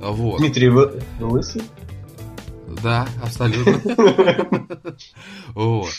[0.00, 0.38] Вот.
[0.38, 1.62] Дмитрий, вы, вы лысый?
[2.82, 3.80] Да, абсолютно.
[5.54, 5.90] Вот.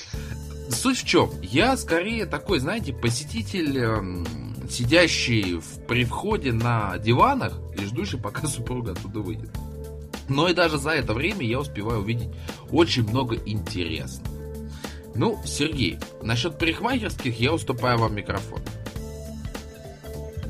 [0.70, 1.30] Суть в чем?
[1.42, 4.26] Я скорее такой, знаете, посетитель, эм,
[4.70, 9.52] сидящий в, при входе на диванах и ждущий, пока супруга оттуда выйдет.
[10.30, 12.30] Но и даже за это время я успеваю увидеть
[12.72, 14.34] очень много интересного.
[15.16, 18.62] Ну, Сергей, насчет парикмахерских я уступаю вам микрофон.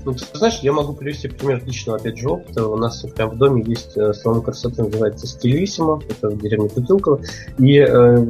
[0.05, 2.67] Ну, знаешь, я могу привести пример личного, опять же, опыта.
[2.67, 7.21] У нас прям в доме есть э, салон красоты, называется Стилиссимо, это в деревне Путилково.
[7.57, 8.25] И э,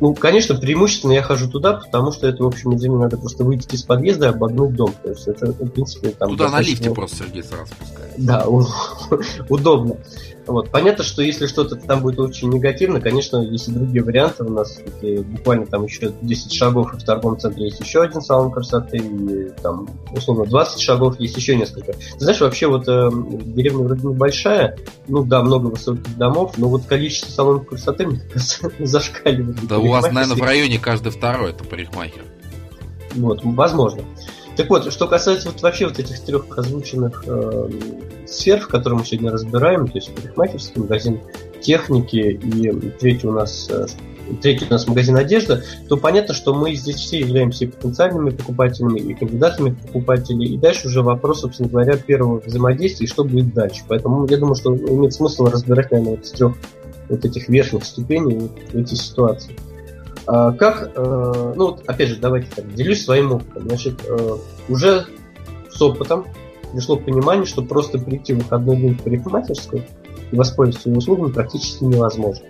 [0.00, 3.74] ну, конечно, преимущественно я хожу туда, потому что это, в общем, мне надо просто выйти
[3.74, 4.92] из подъезда и обогнуть дом.
[5.02, 6.30] То есть это, в принципе, там...
[6.30, 6.72] Туда достаточно...
[6.72, 8.14] на лифте просто Сергей сразу спускается.
[8.18, 8.46] Да,
[9.48, 9.96] удобно.
[10.46, 10.70] Вот.
[10.70, 14.44] Понятно, что если что-то там будет очень негативно, конечно, есть и другие варианты.
[14.44, 18.20] У нас и буквально там еще 10 шагов, и в торговом центре есть еще один
[18.20, 21.92] салон красоты, и там, условно, 20 шагов есть еще несколько.
[21.94, 23.10] Ты знаешь, вообще вот э,
[23.44, 24.78] деревня вроде небольшая,
[25.08, 29.66] ну да, много высоких домов, но вот количество салонов красоты, мне кажется, зашкаливает.
[29.66, 32.22] Да у вас, наверное, в районе каждый второй это парикмахер.
[33.16, 34.02] Вот, возможно.
[34.56, 37.70] Так вот, что касается вот вообще вот этих трех озвученных э,
[38.26, 41.20] сфер, в которые мы сегодня разбираем, то есть парикмахерский магазин
[41.60, 43.86] техники и третий у нас э,
[44.40, 48.98] третий у нас магазин одежда, то понятно, что мы здесь все являемся и потенциальными покупателями,
[48.98, 53.52] и кандидатами в покупатели, и дальше уже вопрос, собственно говоря, первого взаимодействия, и что будет
[53.52, 53.82] дальше.
[53.88, 56.54] Поэтому я думаю, что имеет смысл разбирать, наверное, вот с трех
[57.08, 59.54] вот этих верхних ступеней вот эти ситуации.
[60.26, 63.68] А, как, э, ну вот опять же, давайте так, делюсь своим опытом.
[63.68, 64.36] Значит, э,
[64.68, 65.06] уже
[65.70, 66.26] с опытом
[66.72, 69.84] пришло понимание, что просто прийти в выходной день в парикмахерскую
[70.32, 72.44] и воспользоваться ее услугами практически невозможно.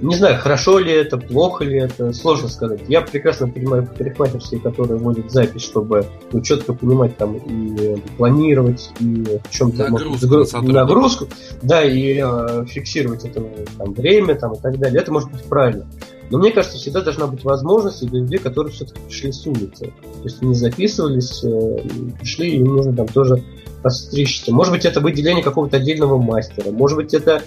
[0.00, 2.80] Не знаю, хорошо ли это, плохо ли это, сложно сказать.
[2.88, 9.38] Я прекрасно понимаю парикмахерские, которые вводят запись, чтобы ну, четко понимать там и планировать, и
[9.44, 11.28] в чем-то нагрузку, нагрузку
[11.60, 13.44] да, и э, фиксировать это
[13.76, 15.02] там, время там, и так далее.
[15.02, 15.86] Это может быть правильно.
[16.30, 19.86] Но мне кажется, всегда должна быть возможность для людей, которые все-таки пришли с улицы.
[19.86, 21.82] То есть не записывались, э,
[22.18, 23.42] пришли, им нужно там тоже
[23.82, 24.54] постричься.
[24.54, 26.70] Может быть, это выделение какого-то отдельного мастера.
[26.70, 27.42] Может быть, это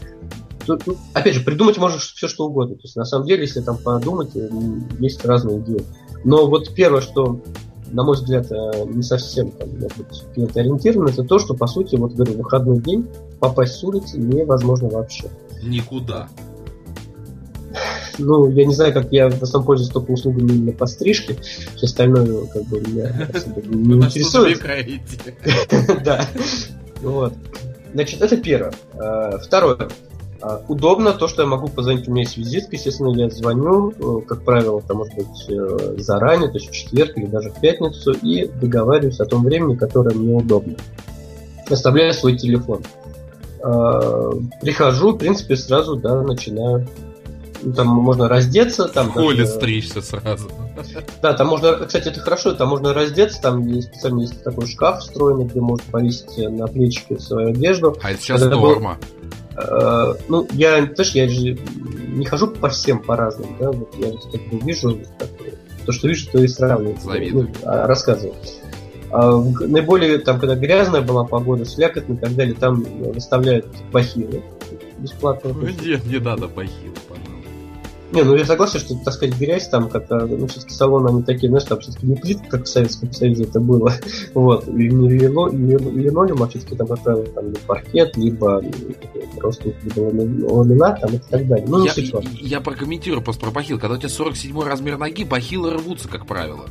[0.67, 0.77] ну,
[1.13, 2.75] опять же, придумать можно все что угодно.
[2.75, 4.49] То есть, на самом деле, если там подумать, э,
[4.99, 5.83] есть разные идеи.
[6.25, 7.41] Но вот первое, что,
[7.91, 9.69] на мой взгляд, э, не совсем там,
[10.35, 13.07] может ориентировано, это то, что, по сути, вот говорю, выходной день
[13.39, 15.29] попасть с улицы невозможно вообще.
[15.61, 16.29] Никуда.
[18.19, 21.35] Ну, я не знаю, как я в основном пользуюсь только услугами именно по стрижке.
[21.75, 23.29] Все остальное как бы меня
[23.65, 24.61] не интересует.
[26.03, 26.27] Да.
[27.01, 27.33] Вот.
[27.93, 28.73] Значит, это первое.
[28.93, 29.89] А, второе.
[30.41, 34.21] А, удобно то, что я могу позвонить, у меня есть визитка, естественно, я звоню, э,
[34.27, 38.11] как правило, там, может быть, э, заранее, то есть в четверг или даже в пятницу,
[38.11, 40.75] и договариваюсь о том времени, которое мне удобно.
[41.69, 42.83] Оставляю свой телефон.
[43.61, 46.85] А, прихожу, в принципе, сразу, да, начинаю
[47.71, 48.87] там можно раздеться.
[48.87, 49.51] Там в холле даже...
[49.51, 50.49] стричься сразу.
[51.21, 54.99] Да, там можно, кстати, это хорошо, там можно раздеться, там есть специально есть такой шкаф
[54.99, 57.97] встроенный, где можно повесить на плечики свою одежду.
[58.01, 58.97] А это сейчас это норма.
[59.55, 61.57] Был, э, ну, я, знаешь, я же
[62.07, 65.29] не хожу по всем по-разному, да, вот я как бы вижу, как,
[65.85, 66.97] то, что вижу, то и сравниваю.
[67.33, 68.35] Ну, а, рассказываю.
[69.11, 74.41] А наиболее, там, когда грязная была погода, слякотная и так далее, там выставляют бахилы
[74.97, 75.53] бесплатно.
[75.53, 76.95] Ну, нет, не надо бахилы,
[78.13, 81.65] не, ну я согласен, что таскать грязь там как-то, ну все-таки салоны они такие, знаешь,
[81.65, 83.93] там все-таки не плитка, как в Советском Союзе это было,
[84.33, 88.63] вот, и не линолеум, а все-таки там, правило, там паркет, либо
[89.37, 91.65] просто либо ламинат там и так далее.
[91.67, 93.79] Ну, я, я, я прокомментирую просто про бахил.
[93.79, 96.65] Когда у тебя 47 размер ноги, бахилы рвутся, как правило.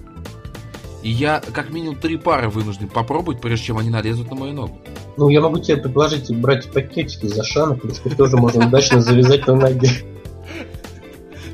[1.02, 4.78] И я как минимум три пары вынужден попробовать, прежде чем они налезут на мою ногу.
[5.16, 9.46] Ну, я могу тебе предложить брать пакетики за шанок, потому что тоже можно удачно завязать
[9.46, 9.90] на ноге.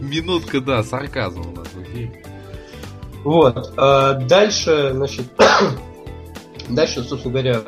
[0.09, 2.25] Минутка, да, сарказм у нас в эфире.
[3.25, 3.73] Вот.
[3.77, 5.27] А дальше, значит,
[6.69, 7.63] дальше, собственно говоря,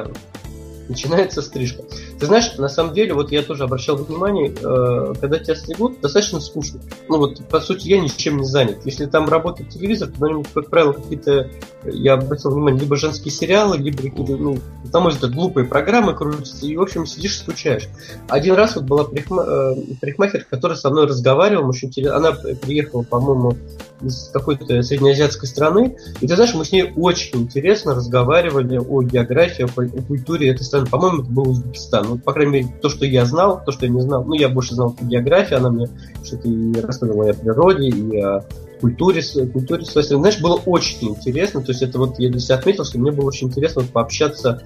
[0.88, 1.82] начинается стрижка.
[2.20, 6.38] Ты знаешь, на самом деле, вот я тоже обращал внимание, э, когда тебя стригут, достаточно
[6.38, 6.78] скучно.
[7.08, 8.80] Ну вот, по сути, я ничем не занят.
[8.84, 11.48] Если там работает телевизор, то на как правило, какие-то,
[11.84, 14.58] я обратил внимание, либо женские сериалы, либо какие-то, ну,
[14.92, 17.88] на мой взгляд, глупые программы крутятся, и, в общем, сидишь и скучаешь.
[18.28, 19.42] Один раз вот была парикма...
[19.42, 22.16] э, парикмахер, которая со мной разговаривала, очень интересно.
[22.16, 23.56] Она приехала, по-моему,
[24.00, 29.64] из какой-то среднеазиатской страны, и ты знаешь, мы с ней очень интересно разговаривали о географии,
[29.64, 30.86] о культуре этой страны.
[30.86, 32.06] По-моему, это был Узбекистан.
[32.08, 34.24] Ну, по крайней мере, то, что я знал, то, что я не знал.
[34.24, 35.88] Ну, я больше знал по географии, она мне
[36.24, 38.44] что-то и рассказывала о природе, и о
[38.80, 40.22] культуре, культуре своей страны.
[40.22, 41.60] Знаешь, было очень интересно.
[41.60, 44.62] То есть это вот я для себя отметил, что мне было очень интересно пообщаться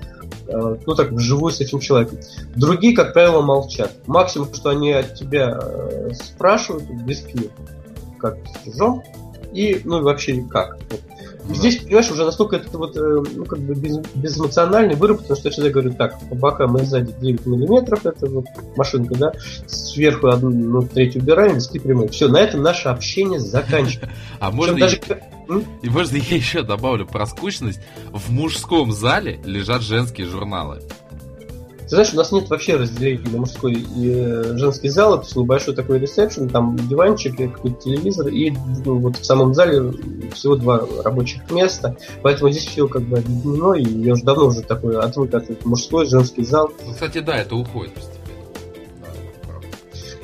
[0.46, 2.18] э, ну так, вживую с этим человеком.
[2.54, 3.92] Другие, как правило, молчат.
[4.06, 7.50] Максимум, что они от тебя э, спрашивают, близкие,
[8.18, 9.02] как с чужом,
[9.54, 10.78] и, ну, вообще как.
[10.90, 11.00] Вот.
[11.48, 15.48] И здесь, понимаешь, уже настолько это вот, э, ну, как бы без, безэмоциональный выработан, что
[15.48, 19.32] я всегда говорю, так, по бокам и сзади 9 миллиметров, это вот машинка, да,
[19.66, 22.08] сверху одну ну, треть убираем, диски прямые.
[22.08, 24.10] Все, на этом наше общение заканчивается.
[24.40, 25.00] А можно даже...
[25.82, 27.80] И можно я еще добавлю про скучность.
[28.10, 30.82] В мужском зале лежат женские журналы.
[31.84, 35.74] Ты знаешь, у нас нет вообще разделения на мужской и э, женский зал, это небольшой
[35.74, 38.52] такой ресепшн, там диванчик, какой-то телевизор, и
[38.84, 39.92] ну, вот в самом зале
[40.32, 44.62] всего два рабочих места, поэтому здесь все как бы объединено, и я уже давно уже
[44.62, 46.72] такой отвык от мужской, женский зал.
[46.86, 47.92] Ну, кстати, да, это уходит.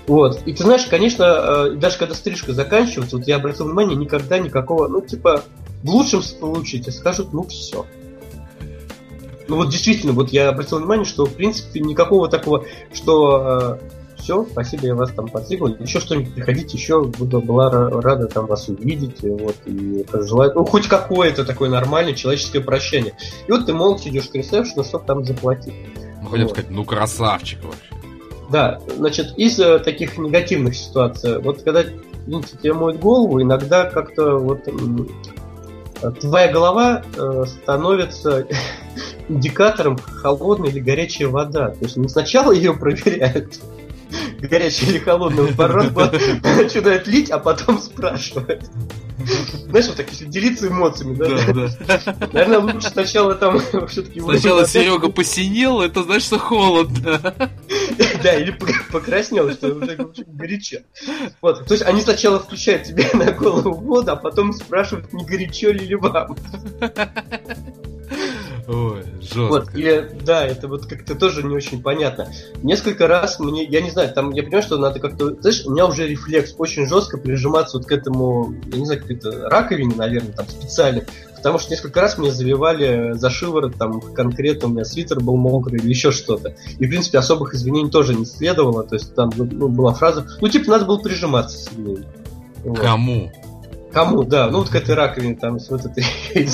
[0.07, 0.41] Вот.
[0.47, 4.89] И ты знаешь, конечно, э, даже когда стрижка заканчивается, вот я обратил внимание, никогда никакого,
[4.89, 5.45] ну, типа,
[5.83, 7.87] в лучшем случае тебе скажут, ну, все.
[9.51, 14.47] Ну вот действительно, вот я обратил внимание, что в принципе никакого такого, что э, все,
[14.49, 19.23] спасибо, я вас там подстригла, еще что-нибудь приходите, еще буду была рада там вас увидеть,
[19.23, 23.15] вот, и желаю, ну, хоть какое-то такое нормальное человеческое прощение.
[23.49, 25.75] И вот ты молча идешь к ресепшену, чтобы там заплатить.
[26.23, 26.53] Ну, хотя вот.
[26.53, 28.07] сказать, ну, красавчик вообще.
[28.53, 31.83] Да, значит, из таких негативных ситуаций, вот когда
[32.27, 34.69] видите, тебе моют голову, иногда как-то вот
[36.21, 38.47] твоя голова э, становится
[39.29, 41.69] индикатором холодная или горячая вода.
[41.69, 43.61] То есть не сначала ее проверяют,
[44.41, 48.65] горячая или холодная, наоборот, начинают лить, а потом спрашивают.
[49.69, 51.29] Знаешь, вот так, если делиться эмоциями, да?
[51.53, 52.29] Да, да.
[52.33, 54.21] Наверное, лучше сначала там все-таки...
[54.21, 57.21] Сначала Серега посинел, это значит, что холодно.
[58.23, 58.57] Да, или
[58.91, 60.79] покраснел, что уже горячо.
[61.41, 65.71] Вот, то есть они сначала включают тебе на голову воду, а потом спрашивают, не горячо
[65.71, 66.37] ли вам.
[68.73, 69.49] Ой, жестко.
[69.49, 72.29] Вот, и да, это вот как-то тоже не очень понятно.
[72.63, 75.87] Несколько раз мне, я не знаю, там я понимаю, что надо как-то, знаешь, у меня
[75.87, 80.47] уже рефлекс очень жестко прижиматься вот к этому, я не знаю, какой-то раковине, наверное, там
[80.49, 81.03] специально,
[81.35, 85.81] потому что несколько раз мне заливали за шиворот, там конкретно у меня свитер был мокрый
[85.81, 86.55] или еще что-то.
[86.79, 90.47] И, в принципе, особых извинений тоже не следовало, то есть там ну, была фраза, ну,
[90.47, 92.07] типа, надо было прижиматься сильнее.
[92.63, 92.79] Вот.
[92.79, 93.33] Кому?
[93.93, 96.05] Кому, да, ну вот к этой раковине там с вот этой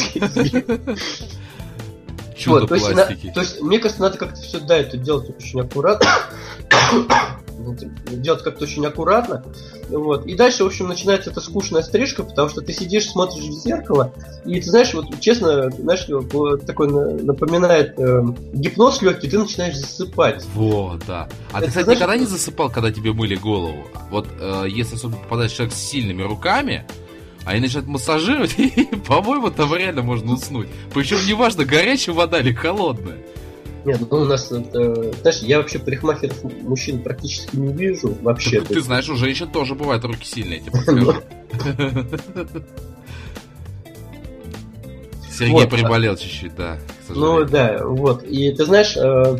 [2.37, 5.31] Чудо вот, то, есть, на, то есть, мне кажется, надо как-то все, да, это делать
[5.31, 6.09] очень аккуратно.
[8.11, 9.44] делать как-то очень аккуратно.
[9.88, 10.27] Вот.
[10.27, 14.12] И дальше, в общем, начинается эта скучная стрижка, потому что ты сидишь, смотришь в зеркало,
[14.44, 16.07] и ты знаешь, вот честно, знаешь,
[16.66, 16.88] такой
[17.22, 18.22] напоминает э,
[18.53, 20.44] гипноз легкий, ты начинаешь засыпать.
[20.55, 21.29] Вот, да.
[21.53, 23.87] А Это, ты, кстати, знаешь, никогда не засыпал, когда тебе мыли голову?
[24.11, 26.87] Вот э, если особенно попадает человек с сильными руками,
[27.47, 30.67] они начинают массажировать, и, по-моему, там реально можно уснуть.
[30.93, 33.17] Причем неважно, горячая вода или холодная.
[33.85, 38.61] Нет, ну у нас, это, знаешь, я вообще парикмахеров мужчин практически не вижу вообще.
[38.61, 41.15] Ты, ты знаешь, у женщин тоже бывают руки сильные, подскажу.
[45.31, 46.79] Сергей приболел чуть-чуть, да.
[47.09, 48.25] Ну да, вот.
[48.25, 49.39] И ты знаешь, э,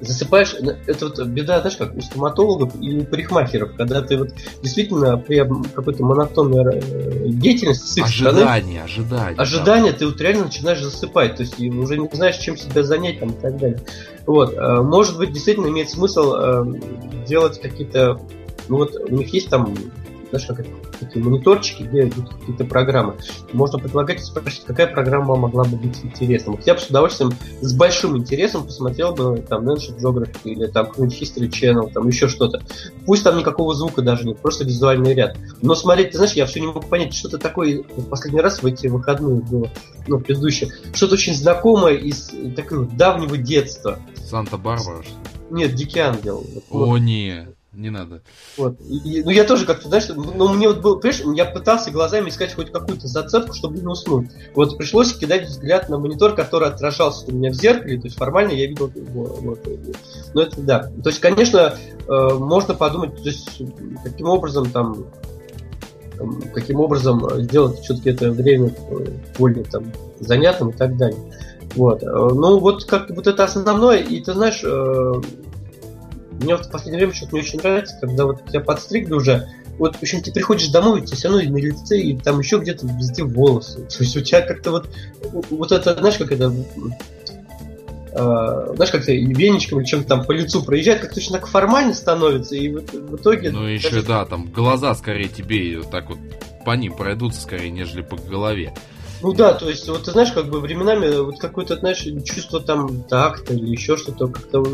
[0.00, 0.54] засыпаешь,
[0.86, 4.30] это вот беда, знаешь, как у стоматологов и у парикмахеров, когда ты вот
[4.62, 5.38] действительно при
[5.74, 9.98] какой-то монотонной э, деятельности с их ожидание, ожидание, ожидание, да.
[9.98, 13.40] ты вот реально начинаешь засыпать, то есть уже не знаешь, чем себя занять там и
[13.40, 13.80] так далее.
[14.26, 16.64] Вот, э, может быть, действительно имеет смысл э,
[17.26, 18.20] делать какие-то,
[18.68, 19.74] ну вот у них есть там
[20.30, 23.16] знаешь, как это, такие мониторчики, где идут какие-то программы.
[23.52, 26.52] Можно предлагать и спросить, какая программа могла бы быть интересна.
[26.52, 30.86] Вот я бы с удовольствием, с большим интересом посмотрел бы там National Geographic или там
[30.86, 32.62] какой-нибудь History Channel, там еще что-то.
[33.06, 35.36] Пусть там никакого звука даже нет, просто визуальный ряд.
[35.62, 38.66] Но смотреть, ты знаешь, я все не могу понять, что-то такое в последний раз в
[38.66, 39.68] эти выходные было,
[40.06, 43.98] ну, предыдущее, что-то очень знакомое из такого давнего детства.
[44.16, 45.02] Санта-Барбара,
[45.50, 46.46] Нет, Дикий Ангел.
[46.70, 46.98] О, вот.
[46.98, 48.22] нет не надо.
[48.56, 48.80] Вот.
[48.80, 52.52] И, ну я тоже как-то, знаешь, ну мне вот был, понимаешь, я пытался глазами искать
[52.52, 54.28] хоть какую-то зацепку, чтобы не уснуть.
[54.54, 58.52] Вот пришлось кидать взгляд на монитор, который отражался у меня в зеркале, то есть формально
[58.52, 59.24] я видел его.
[59.24, 59.60] Вот.
[60.34, 60.90] Но это да.
[61.02, 61.76] То есть, конечно,
[62.08, 63.62] э, можно подумать, то есть,
[64.02, 65.06] каким образом там
[66.52, 69.06] каким образом сделать все-таки это время э,
[69.38, 69.84] более там
[70.18, 71.18] занятным и так далее.
[71.76, 72.02] Вот.
[72.02, 74.64] Э, ну, вот как вот это основное, и ты знаешь,
[76.40, 79.96] мне вот в последнее время что-то не очень нравится, когда вот тебя подстригли уже, вот,
[79.96, 82.86] в общем, ты приходишь домой, у тебя все равно на лице, и там еще где-то
[82.86, 83.80] везде волосы.
[83.88, 84.88] То есть у тебя как-то вот,
[85.50, 86.52] вот это, знаешь, как это,
[88.12, 92.56] э, знаешь, как-то веничком или чем-то там по лицу проезжает, как точно так формально становится,
[92.56, 93.50] и в, в итоге...
[93.50, 94.02] Ну, еще, даже...
[94.06, 96.18] да, там глаза скорее тебе вот так вот
[96.64, 98.72] по ним пройдутся скорее, нежели по голове.
[99.22, 103.02] Ну да, то есть, вот ты знаешь, как бы временами вот какое-то, знаешь, чувство там
[103.02, 104.64] такта или еще что-то как-то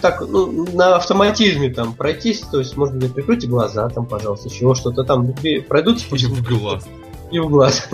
[0.00, 4.74] так, ну, на автоматизме там пройтись, то есть, может быть, прикройте глаза там, пожалуйста, еще
[4.74, 5.32] что-то там,
[5.68, 6.06] пройдутся.
[6.10, 6.86] В глаз
[7.30, 7.88] и в глаз.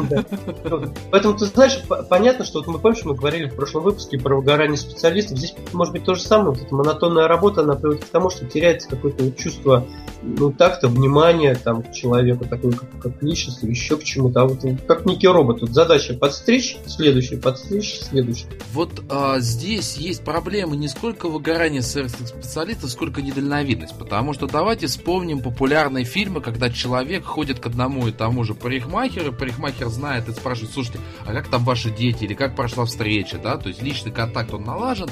[1.11, 4.77] Поэтому, ты знаешь, понятно, что вот мы помнишь, мы говорили в прошлом выпуске про выгорание
[4.77, 5.39] специалистов.
[5.39, 6.51] Здесь может быть то же самое.
[6.51, 9.87] Вот эта монотонная работа, она приводит к тому, что теряется какое-то чувство
[10.23, 14.43] ну так-то внимания там, к человеку, такой как, как личности, еще к чему-то.
[14.43, 15.61] А вот как некий робот.
[15.61, 18.47] Тут задача подстричь, следующий, подстричь, следующий.
[18.73, 23.95] Вот а, здесь есть проблема не сколько выгорания сервисных специалистов, сколько недальновидность.
[23.99, 29.20] Потому что давайте вспомним популярные фильмы, когда человек ходит к одному и тому же парикмахеру,
[29.21, 33.39] парикмахера, парикмахер знает и спрашивает, слушайте, а как там ваши дети, или как прошла встреча,
[33.39, 35.09] да, то есть личный контакт он налажен.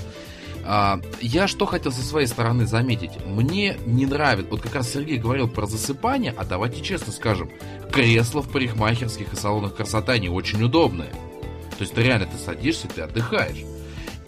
[0.64, 3.12] А, я что хотел со своей стороны заметить?
[3.24, 7.50] Мне не нравится, вот как раз Сергей говорил про засыпание, а давайте честно скажем,
[7.92, 11.10] кресла в парикмахерских и салонах красоты, они очень удобные.
[11.10, 13.64] То есть ты реально ты садишься, ты отдыхаешь.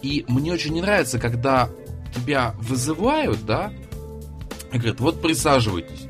[0.01, 1.69] И мне очень не нравится, когда
[2.15, 3.71] тебя вызывают, да,
[4.71, 6.07] и говорят, вот присаживайтесь.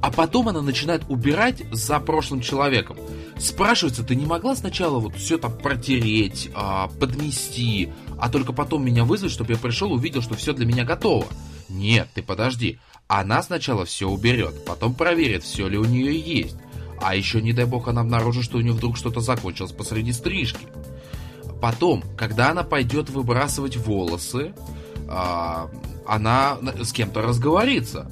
[0.00, 2.96] А потом она начинает убирать за прошлым человеком.
[3.38, 9.04] Спрашивается, ты не могла сначала вот все там протереть, а, подмести, а только потом меня
[9.04, 11.26] вызвать, чтобы я пришел увидел, что все для меня готово?
[11.68, 12.78] Нет, ты подожди.
[13.08, 16.56] Она сначала все уберет, потом проверит, все ли у нее есть.
[17.00, 20.66] А еще, не дай бог, она обнаружит, что у нее вдруг что-то закончилось посреди стрижки.
[21.60, 24.52] Потом, когда она пойдет выбрасывать волосы,
[25.08, 25.70] а,
[26.06, 28.10] она с кем-то разговорится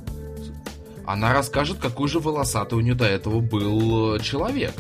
[1.07, 4.75] она расскажет, какой же волосатый у нее до этого был э, человек.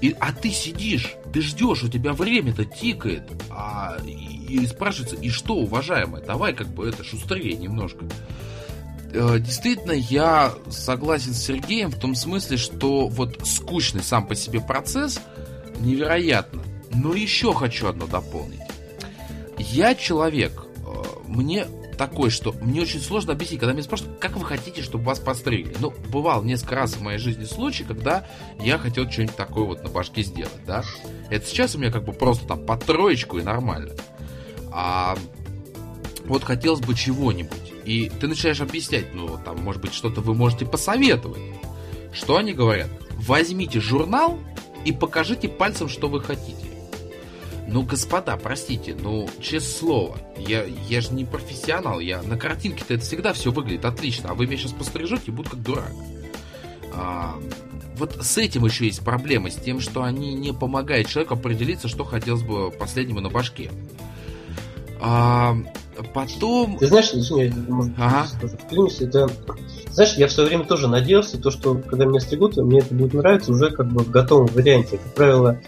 [0.00, 5.30] И, а ты сидишь, ты ждешь, у тебя время-то тикает, а, и, и спрашивается, и
[5.30, 8.04] что, уважаемая, давай как бы это шустрее немножко.
[9.12, 14.60] Э, действительно, я согласен с Сергеем в том смысле, что вот скучный сам по себе
[14.60, 15.20] процесс
[15.80, 16.62] невероятно.
[16.92, 18.60] Но еще хочу одно дополнить.
[19.58, 21.66] Я человек, э, мне
[21.96, 25.74] такой, что мне очень сложно объяснить, когда меня спрашивают, как вы хотите, чтобы вас постригли.
[25.80, 28.26] Ну, бывал несколько раз в моей жизни случай, когда
[28.60, 30.84] я хотел что-нибудь такое вот на башке сделать, да.
[31.30, 33.94] Это сейчас у меня как бы просто там под троечку и нормально.
[34.70, 35.16] А
[36.26, 37.72] вот хотелось бы чего-нибудь.
[37.84, 41.40] И ты начинаешь объяснять, ну, там, может быть, что-то вы можете посоветовать.
[42.12, 42.90] Что они говорят?
[43.12, 44.38] Возьмите журнал
[44.84, 46.75] и покажите пальцем, что вы хотите.
[47.68, 53.02] Ну, господа, простите, ну, честное слово, я, я же не профессионал, я на картинке-то это
[53.02, 55.90] всегда все выглядит отлично, а вы меня сейчас пострижете и буду как дурак.
[56.94, 57.36] А,
[57.96, 62.04] вот с этим еще есть проблема, с тем, что они не помогают человеку определиться, что
[62.04, 63.70] хотелось бы последнему на башке.
[65.00, 65.56] А,
[66.14, 66.78] потом...
[66.78, 67.52] Ты знаешь, извини,
[67.96, 68.26] ага.
[68.64, 69.28] вклинюсь, это...
[69.90, 73.14] Знаешь, я в свое время тоже надеялся, то, что когда меня стригут, мне это будет
[73.14, 74.98] нравиться уже как бы в готовом варианте.
[74.98, 75.60] Как правило,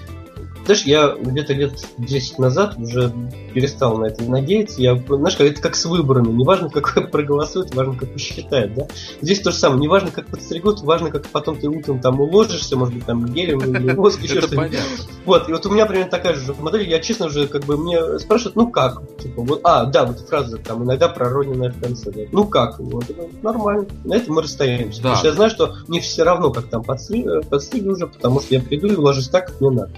[0.69, 3.11] знаешь, я где-то лет 10 назад уже
[3.55, 4.83] перестал на это надеяться.
[4.83, 6.29] Я, знаешь, это как с выборами.
[6.29, 8.87] Неважно, как проголосуют, важно, как посчитают, да?
[9.23, 9.81] Здесь то же самое.
[9.81, 13.93] Неважно, как подстригут, важно, как потом ты утром там уложишься, может быть, там гелем или
[13.95, 14.79] воск, еще что-нибудь.
[15.25, 16.87] Вот, и вот у меня примерно такая же модель.
[16.87, 19.01] Я, честно уже, как бы, мне спрашивают, ну как?
[19.17, 22.11] Типа, вот, а, да, вот фраза там иногда пророненная в конце.
[22.11, 22.21] Да.
[22.31, 22.79] Ну как?
[22.79, 23.05] Вот,
[23.43, 23.87] нормально.
[24.05, 25.01] На этом мы расстаемся.
[25.03, 25.15] Да.
[25.15, 28.55] Потому что я знаю, что мне все равно, как там подстригли, подстригли уже, потому что
[28.55, 29.93] я приду и ложусь так, как мне надо.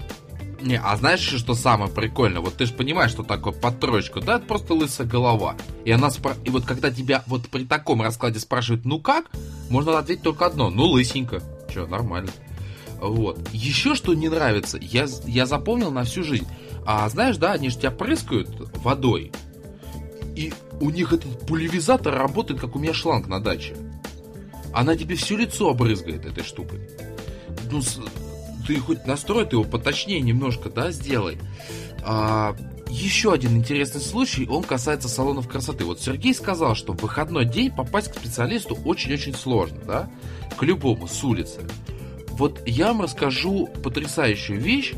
[0.61, 2.41] Не, а знаешь, что самое прикольное?
[2.41, 4.35] Вот ты же понимаешь, что такое под троечку, да?
[4.35, 5.55] Это просто лысая голова.
[5.85, 6.35] И она спро...
[6.45, 9.31] И вот когда тебя вот при таком раскладе спрашивают, ну как?
[9.69, 11.41] Можно ответить только одно, ну лысенько.
[11.73, 12.31] Че, нормально.
[12.99, 13.39] Вот.
[13.51, 16.47] Еще что не нравится, я, я запомнил на всю жизнь.
[16.85, 18.49] А знаешь, да, они же тебя прыскают
[18.83, 19.31] водой.
[20.35, 23.75] И у них этот пульверизатор работает, как у меня шланг на даче.
[24.73, 26.79] Она тебе все лицо обрызгает этой штукой.
[27.69, 27.81] Ну,
[28.67, 31.37] ты хоть настрой ты его поточнее немножко, да, сделай.
[32.03, 32.55] А,
[32.89, 35.85] еще один интересный случай, он касается салонов красоты.
[35.85, 40.09] Вот Сергей сказал, что в выходной день попасть к специалисту очень-очень сложно, да,
[40.57, 41.61] к любому с улицы.
[42.31, 44.93] Вот я вам расскажу потрясающую вещь.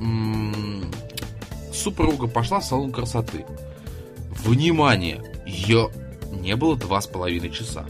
[0.00, 0.90] М-м,
[1.72, 3.44] супруга пошла в салон красоты.
[4.44, 5.22] Внимание!
[5.46, 5.90] Ее
[6.40, 7.86] не было два с половиной часа.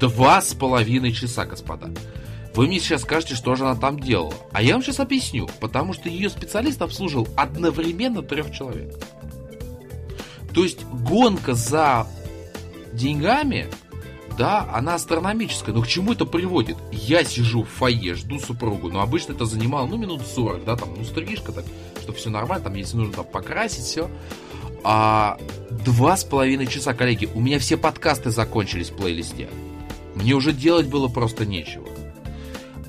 [0.00, 1.90] Два с половиной часа, господа.
[2.56, 4.32] Вы мне сейчас скажете, что же она там делала.
[4.50, 5.46] А я вам сейчас объясню.
[5.60, 8.94] Потому что ее специалист обслуживал одновременно трех человек.
[10.54, 12.06] То есть гонка за
[12.94, 13.68] деньгами
[14.38, 16.76] да, она астрономическая, но к чему это приводит?
[16.92, 20.90] Я сижу в фойе, жду супругу, но обычно это занимало, ну, минут 40, да, там,
[20.94, 21.64] ну, стрижка, так,
[22.02, 24.10] чтобы все нормально, там, если нужно там покрасить, все.
[24.84, 25.38] А
[25.70, 29.48] два с половиной часа, коллеги, у меня все подкасты закончились в плейлисте.
[30.14, 31.86] Мне уже делать было просто нечего.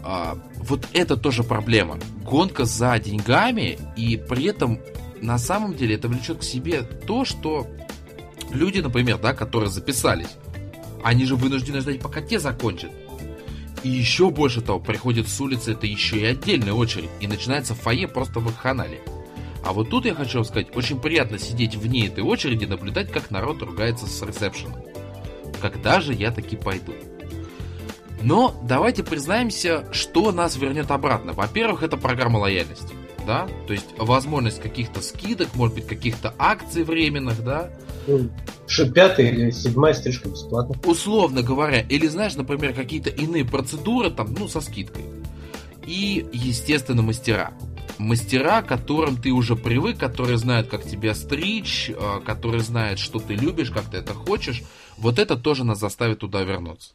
[0.10, 1.99] А, вот это тоже проблема.
[2.24, 4.80] Гонка за деньгами, и при этом
[5.20, 7.68] на самом деле это влечет к себе то, что
[8.49, 10.38] люди, например, да, которые записались,
[11.03, 12.91] они же вынуждены ждать, пока те закончат.
[13.84, 18.08] И еще больше того, приходит с улицы это еще и отдельная очередь, и начинается фойе
[18.08, 19.01] просто в их ханале.
[19.66, 23.30] А вот тут я хочу вам сказать, очень приятно сидеть вне этой очереди, наблюдать, как
[23.30, 24.82] народ ругается с ресепшеном.
[25.62, 26.93] Когда же я таки пойду?
[28.22, 31.34] Но давайте признаемся, что нас вернет обратно.
[31.34, 32.93] Во-первых, это программа лояльности.
[33.26, 33.47] Да?
[33.68, 37.70] То есть возможность каких-то скидок, может быть, каких-то акций временных, да?
[38.07, 38.30] Ну,
[38.93, 40.76] пятая или седьмая стрижка бесплатно.
[40.86, 45.03] Условно говоря, или знаешь, например, какие-то иные процедуры там, ну, со скидкой.
[45.86, 47.51] И, естественно, мастера.
[47.97, 53.20] Мастера, к которым ты уже привык, которые знают, как тебя стричь, а, которые знают, что
[53.20, 54.63] ты любишь, как ты это хочешь.
[54.97, 56.91] Вот это тоже нас заставит туда вернуться.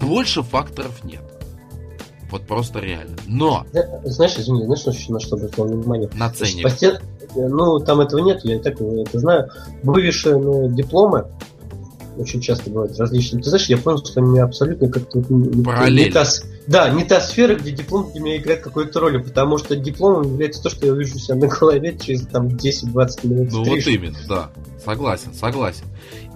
[0.00, 1.22] Больше факторов нет.
[2.30, 3.16] Вот просто реально.
[3.26, 3.66] Но...
[4.04, 6.08] Знаешь, извини, знаешь, на что обратил внимание?
[6.14, 6.62] На цене.
[6.62, 6.98] Постель,
[7.34, 9.50] ну, там этого нет, я и так это знаю.
[9.82, 11.26] Вывешенные дипломы
[12.20, 13.42] очень часто бывают различные.
[13.42, 15.20] Ты знаешь, я понял, что они абсолютно как-то
[15.64, 16.06] Параллельно.
[16.06, 16.24] не та,
[16.66, 20.62] да, не та сфера, где диплом для меня играет какую-то роль, потому что дипломом является
[20.62, 23.48] то, что я увижу себя на голове через там 10-20 минут.
[23.52, 24.50] Ну вот именно, да.
[24.84, 25.84] Согласен, согласен.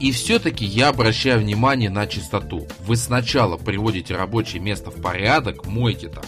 [0.00, 2.66] И все-таки я обращаю внимание на чистоту.
[2.86, 6.24] Вы сначала приводите рабочее место в порядок, мойте там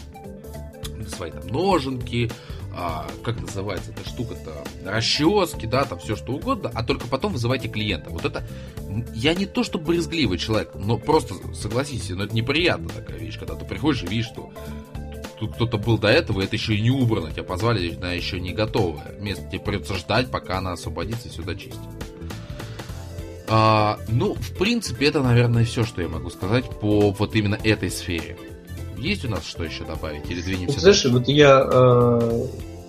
[1.09, 2.30] свои там ноженки,
[2.79, 7.68] а, как называется эта штука-то, расчески, да, там все что угодно, а только потом вызывайте
[7.68, 8.11] клиента.
[8.11, 8.47] Вот это,
[9.14, 13.55] я не то что брезгливый человек, но просто, согласитесь, но это неприятно такая вещь, когда
[13.55, 14.53] ты приходишь и видишь, что
[15.39, 18.39] тут кто-то был до этого, и это еще и не убрано, тебя позвали на еще
[18.41, 21.81] не готовое место, тебе придется ждать, пока она освободится и сюда чистить.
[23.49, 27.91] А, ну, в принципе, это, наверное, все, что я могу сказать по вот именно этой
[27.91, 28.37] сфере.
[28.99, 30.74] Есть у нас что еще добавить или двинемся?
[30.74, 32.47] Ну, знаешь, вот я э,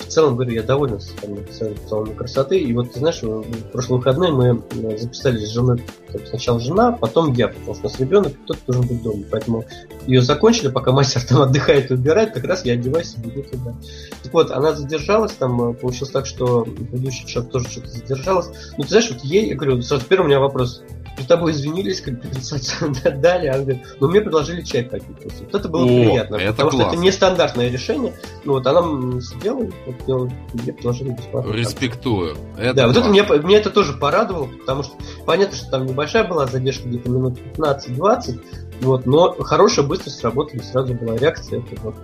[0.07, 2.59] в целом говорю, я доволен салоном красоты.
[2.59, 5.83] И вот, ты знаешь, в прошлые выходные мы э, записались с женой,
[6.29, 9.23] сначала жена, потом я, потому что у нас ребенок, кто-то должен быть дома.
[9.29, 9.65] Поэтому
[10.05, 13.75] ее закончили, пока мастер там отдыхает и убирает, как раз я одеваюсь и бегу туда.
[14.23, 18.47] Так вот, она задержалась, там э, получилось так, что предыдущий шаг тоже что-то задержалась.
[18.77, 20.81] Ну, ты знаешь, вот ей, я говорю, сразу первый у меня вопрос,
[21.17, 25.17] перед тобой извинились, компенсацию дали, а говорит, но мне предложили чай попить.
[25.39, 26.85] Вот это было О, приятно, это потому классно.
[26.85, 28.13] что это нестандартное решение.
[28.45, 28.81] Ну вот она
[29.19, 31.51] сидела, вот, делала, мне предложили бесплатно.
[31.51, 32.37] Респектую.
[32.57, 34.93] Это да, вот это меня, меня это тоже порадовало, потому что
[35.25, 38.39] понятно, что там небольшая была задержка, где-то минут 15-20,
[38.81, 41.95] вот, но хорошая, быстро сработали, сразу была реакция, это вот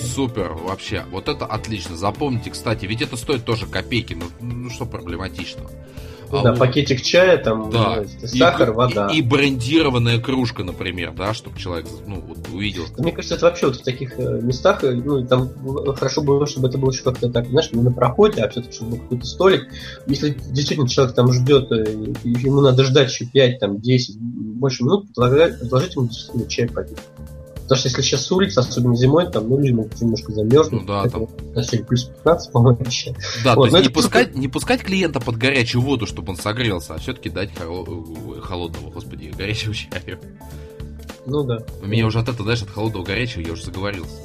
[0.00, 1.04] Супер, вообще.
[1.10, 1.94] Вот это отлично.
[1.94, 4.14] Запомните, кстати, ведь это стоит тоже копейки.
[4.14, 5.70] Ну, ну что проблематичного.
[6.32, 8.04] Ну, да, пакетик чая, там, да.
[8.24, 9.08] сахар, и, вода.
[9.08, 12.84] И, и брендированная кружка, например, да, чтобы человек ну, вот, увидел.
[12.96, 15.50] Мне кажется, это вообще вот в таких э, местах, э, ну, там
[15.94, 18.92] хорошо было, чтобы это было еще как-то так, знаешь, не на проходе, а все-таки, чтобы
[18.92, 19.68] был какой-то столик.
[20.06, 25.12] Если действительно человек там ждет, э, ему надо ждать еще 5, там, 10, больше минут,
[25.14, 26.98] предложить ему действительно чай попить.
[27.62, 30.82] Потому что если сейчас с улицы, особенно зимой, там, ну, люди могут немножко замерзнуть.
[30.82, 31.28] Ну да, там.
[31.54, 33.14] На плюс 15, по-моему, еще.
[33.44, 36.94] Да, вот, то есть не, пускать, не пускать клиента под горячую воду, чтобы он согрелся,
[36.94, 40.18] а все-таки дать холодного, господи, горячего чая.
[41.24, 41.62] Ну да.
[41.80, 44.16] У меня уже от этого, знаешь, от холодного горячего я уже заговорился.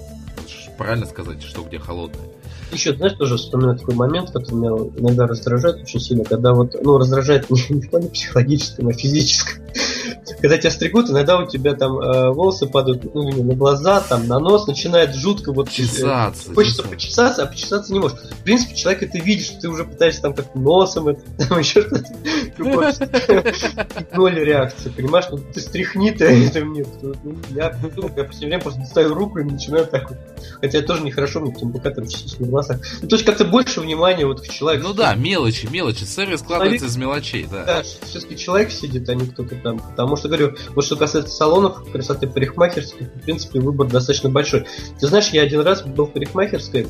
[0.78, 2.22] Правильно сказать, что где холодное.
[2.72, 6.98] Еще, знаешь, тоже вспоминаю такой момент, который меня иногда раздражает очень сильно, когда вот, ну,
[6.98, 9.64] раздражает не, не в плане психологическом, а физическом
[10.40, 14.40] когда тебя стригут, иногда у тебя там э, волосы падают ну, на глаза, там, на
[14.40, 15.68] нос, начинает жутко вот...
[15.68, 16.52] Э, чесаться.
[16.52, 16.96] Э, хочется чесаться.
[16.96, 18.18] почесаться, а почесаться не можешь.
[18.18, 21.82] В принципе, человек это видит, что ты уже пытаешься там как носом, это, там еще
[21.82, 22.06] что-то.
[24.14, 25.26] Ноль реакции, понимаешь?
[25.32, 26.86] Ну ты стряхни ты, это мне.
[27.02, 30.20] Ну, я, я последнее время просто достаю руку и начинаю так вот.
[30.62, 32.80] Хотя тоже нехорошо, мне тем пока там чистить на глазах.
[33.02, 34.88] Ну, то есть как-то больше внимания вот к человеку.
[34.88, 36.04] Ну да, мелочи, мелочи.
[36.04, 37.64] Сервис складывается из мелочей, да.
[37.64, 39.82] Да, все-таки человек сидит, а не кто-то там.
[39.98, 44.66] Потому что, говорю, вот что касается салонов красоты парикмахерских, в принципе, выбор достаточно большой.
[45.00, 46.88] Ты знаешь, я один раз был в парикмахерской, э,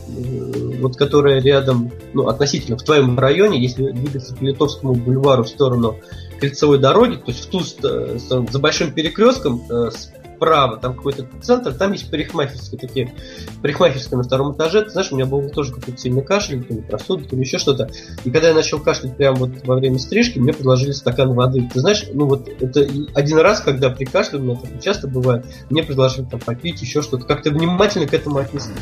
[0.82, 5.98] вот которая рядом, ну, относительно в твоем районе, если двигаться по Литовскому бульвару в сторону
[6.40, 9.90] кольцевой дороги, то есть в ту, за большим перекрестком, э,
[10.38, 13.14] вправо, там какой-то центр, там есть парикмахерские такие,
[13.62, 14.84] парикмахерская на втором этаже.
[14.84, 17.58] Ты знаешь, у меня был тоже какой-то сильный кашель, то ли простуда, то ли еще
[17.58, 17.90] что-то.
[18.24, 21.70] И когда я начал кашлять прямо вот во время стрижки, мне предложили стакан воды.
[21.74, 25.46] Ты знаешь, ну вот это один раз, когда при кашле, у меня так часто бывает,
[25.70, 27.26] мне предложили там попить еще что-то.
[27.26, 28.78] Как-то внимательно к этому отнеслись.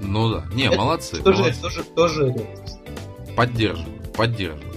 [0.00, 0.44] Ну да.
[0.54, 1.22] Не, Это молодцы.
[1.22, 1.60] Тоже, молодцы.
[1.62, 2.78] тоже, тоже редкость.
[3.36, 4.73] Поддерживаю, поддерживаю.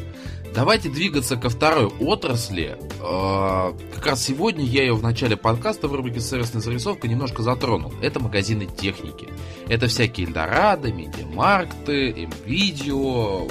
[0.57, 2.79] Давайте двигаться ко второй отрасли.
[2.99, 7.93] Э, Как раз сегодня я ее в начале подкаста в рубрике «Сервисная зарисовка» немножко затронул.
[8.01, 9.27] Это магазины техники.
[9.67, 13.47] Это всякие Эльдорадо, Медиамаркты, МВидео,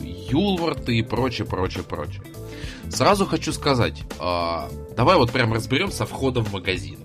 [0.00, 2.22] Юлварты и прочее, прочее, прочее.
[2.88, 6.96] Сразу хочу сказать, э, давай вот прям разберем со входом в магазин.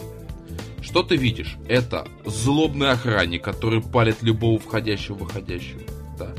[0.81, 1.57] Что ты видишь?
[1.67, 5.81] Это злобный охранник, который палит любого входящего, выходящего.
[6.17, 6.29] Да.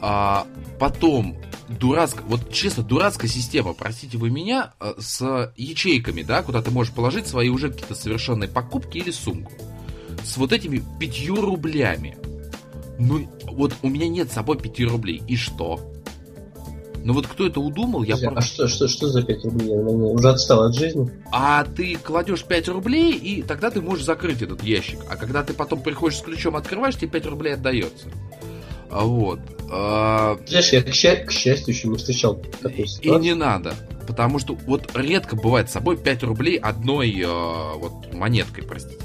[0.00, 0.46] А
[0.78, 1.36] потом
[1.78, 6.92] дурацкая, вот честно, дурацкая система, простите вы меня, э, с ячейками, да, куда ты можешь
[6.92, 9.52] положить свои уже какие-то совершенные покупки или сумку.
[10.22, 12.16] С вот этими пятью рублями.
[12.98, 15.22] Ну, вот у меня нет с собой пяти рублей.
[15.26, 15.80] И что?
[17.04, 19.68] Ну вот кто это удумал, я Подожди, про- А что, что, что за 5 рублей?
[19.68, 21.10] Я, уже отстал от жизни.
[21.30, 25.00] А ты кладешь 5 рублей, и тогда ты можешь закрыть этот ящик.
[25.10, 28.06] А когда ты потом приходишь с ключом, открываешь, тебе 5 рублей отдается.
[28.94, 29.40] А Вот.
[29.72, 33.22] А, Знаешь, я, к, ща- к счастью, еще не встречал такой И ситуации.
[33.22, 33.74] не надо.
[34.06, 39.02] Потому что вот редко бывает с собой 5 рублей одной э, вот монеткой, простите.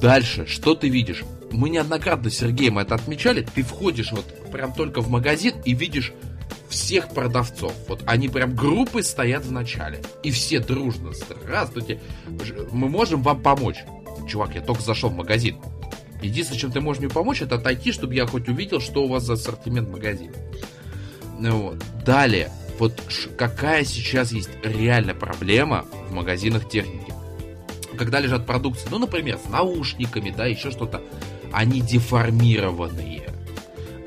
[0.00, 1.24] Дальше, что ты видишь?
[1.50, 3.46] Мы неоднократно с Сергеем это отмечали.
[3.54, 6.12] Ты входишь вот прям только в магазин и видишь
[6.70, 7.74] всех продавцов.
[7.88, 10.00] Вот они прям группой стоят в начале.
[10.22, 11.10] И все дружно.
[11.12, 12.00] Здравствуйте.
[12.72, 13.78] Мы можем вам помочь.
[14.28, 15.56] Чувак, я только зашел в магазин.
[16.22, 19.24] Единственное, чем ты можешь мне помочь, это отойти, чтобы я хоть увидел, что у вас
[19.24, 20.34] за ассортимент магазина.
[21.38, 21.78] Ну вот.
[22.04, 23.00] Далее, вот
[23.36, 27.12] какая сейчас есть реальная проблема в магазинах техники?
[27.96, 31.02] Когда лежат продукции, ну, например, с наушниками, да, еще что-то,
[31.52, 33.24] они деформированные,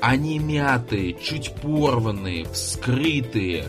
[0.00, 3.64] они мятые, чуть порванные, вскрытые,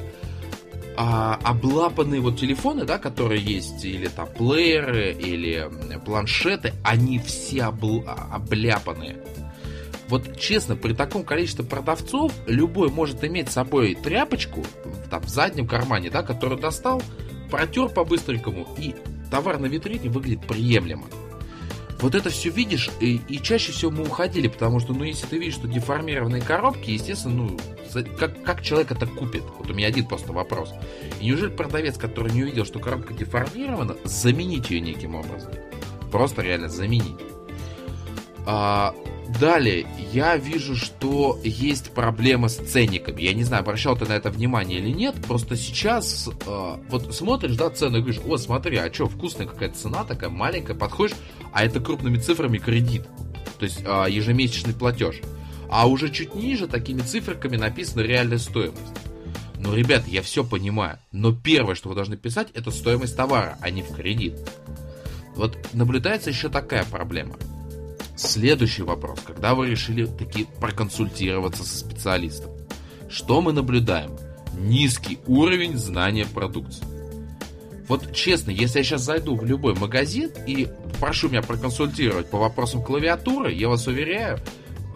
[0.98, 5.70] а, облапанные вот телефоны, да, которые есть, или там плееры, или
[6.06, 9.18] планшеты, они все обл- а, обляпанные.
[10.08, 14.64] Вот честно, при таком количестве продавцов любой может иметь с собой тряпочку
[15.10, 17.02] там в заднем кармане, да, которую достал,
[17.50, 18.96] протер по-быстренькому, и
[19.32, 21.06] товар на витрине выглядит приемлемо.
[22.06, 25.40] Вот это все видишь, и, и чаще всего мы уходили, потому что, ну, если ты
[25.40, 27.58] видишь, что деформированные коробки, естественно, ну,
[28.20, 29.42] как, как человек это купит?
[29.58, 30.72] Вот у меня один просто вопрос.
[31.20, 35.52] И неужели продавец, который не увидел, что коробка деформирована, заменить ее неким образом?
[36.12, 37.18] Просто реально заменить.
[38.46, 38.94] А,
[39.40, 43.22] далее, я вижу, что есть проблема с ценниками.
[43.22, 45.16] Я не знаю, обращал ты на это внимание или нет.
[45.28, 49.78] Просто сейчас а, вот смотришь, да, цены, и говоришь, о, смотри, а что, вкусная какая-то
[49.78, 51.16] цена такая маленькая, подходишь,
[51.52, 53.08] а это крупными цифрами кредит.
[53.60, 55.22] То есть а, ежемесячный платеж.
[55.70, 58.82] А уже чуть ниже такими циферками написана реальная стоимость.
[59.58, 61.00] Ну, ребят, я все понимаю.
[61.12, 64.36] Но первое, что вы должны писать, это стоимость товара, а не в кредит.
[65.36, 67.36] Вот наблюдается еще такая проблема.
[68.16, 69.20] Следующий вопрос.
[69.26, 72.52] Когда вы решили таки проконсультироваться со специалистом?
[73.10, 74.12] Что мы наблюдаем?
[74.58, 76.86] Низкий уровень знания продукции.
[77.88, 80.68] Вот честно, если я сейчас зайду в любой магазин и
[81.00, 84.40] прошу меня проконсультировать по вопросам клавиатуры, я вас уверяю,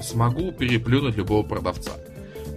[0.01, 1.91] смогу переплюнуть любого продавца.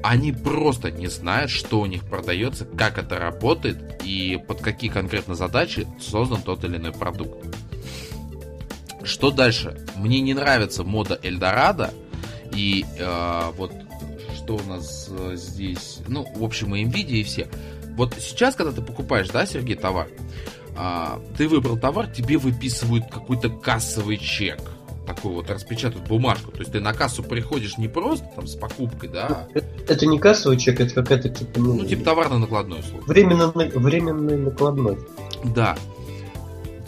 [0.02, 5.34] Они просто не знают, что у них продается, как это работает и под какие конкретно
[5.34, 7.44] задачи создан тот или иной продукт.
[9.04, 9.84] Что дальше?
[9.96, 11.92] Мне не нравится мода Эльдорадо.
[12.54, 13.72] И э, вот
[14.36, 16.00] что у нас э, здесь.
[16.08, 17.48] Ну, в общем, и Nvidia, и все.
[17.96, 20.08] Вот сейчас, когда ты покупаешь, да, Сергей, товар,
[20.76, 24.60] а, ты выбрал товар, тебе выписывают какой-то кассовый чек.
[25.06, 26.52] Такой вот распечатают бумажку.
[26.52, 30.18] То есть ты на кассу приходишь не просто там с покупкой, да, Это, это не
[30.18, 33.04] кассовый чек, это какая-то типа, ну, ну типа товарно-накладной услуга.
[33.06, 34.98] временно, временный накладной.
[35.44, 35.76] Да.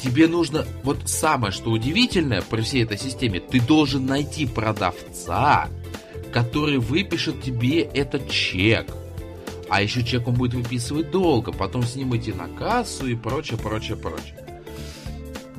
[0.04, 5.70] Тебе нужно, вот самое, что удивительное при всей этой системе, ты должен найти продавца,
[6.30, 8.86] который выпишет тебе этот чек.
[9.70, 13.58] А еще чек он будет выписывать долго, потом с ним идти на кассу и прочее,
[13.58, 14.36] прочее, прочее.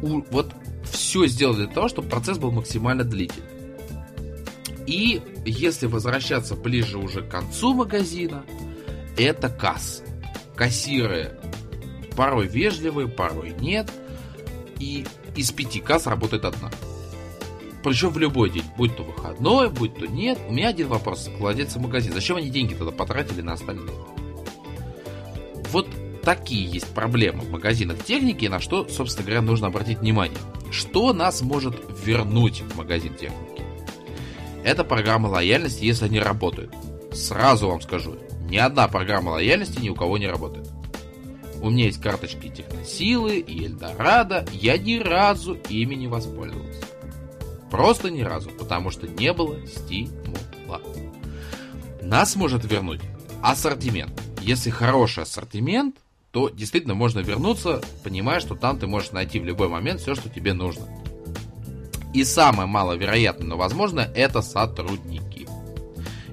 [0.03, 0.53] У- вот
[0.91, 3.49] все сделали для того, чтобы процесс был максимально длительный.
[4.85, 8.45] И если возвращаться ближе уже к концу магазина,
[9.17, 10.03] это касса.
[10.55, 11.31] Кассиры
[12.15, 13.91] порой вежливые, порой нет.
[14.79, 15.05] И
[15.35, 16.69] из пяти касс работает одна.
[17.83, 20.39] Причем в любой день, будь то выходной, будь то нет.
[20.47, 22.15] У меня один вопрос к владельцам магазина.
[22.15, 23.93] Зачем они деньги тогда потратили на остальные?
[25.71, 25.87] Вот
[26.23, 30.39] такие есть проблемы в магазинах техники, на что, собственно говоря, нужно обратить внимание.
[30.71, 33.61] Что нас может вернуть в магазин техники?
[34.63, 36.73] Это программа лояльности, если они работают.
[37.13, 38.15] Сразу вам скажу,
[38.49, 40.67] ни одна программа лояльности ни у кого не работает.
[41.61, 46.83] У меня есть карточки Техносилы и Эльдорадо, я ни разу ими не воспользовался.
[47.71, 50.81] Просто ни разу, потому что не было стимула.
[52.01, 53.01] Нас может вернуть
[53.41, 54.21] ассортимент.
[54.41, 55.95] Если хороший ассортимент,
[56.31, 60.29] то действительно можно вернуться, понимая, что там ты можешь найти в любой момент все, что
[60.29, 60.85] тебе нужно.
[62.13, 65.47] И самое маловероятное, но возможно, это сотрудники.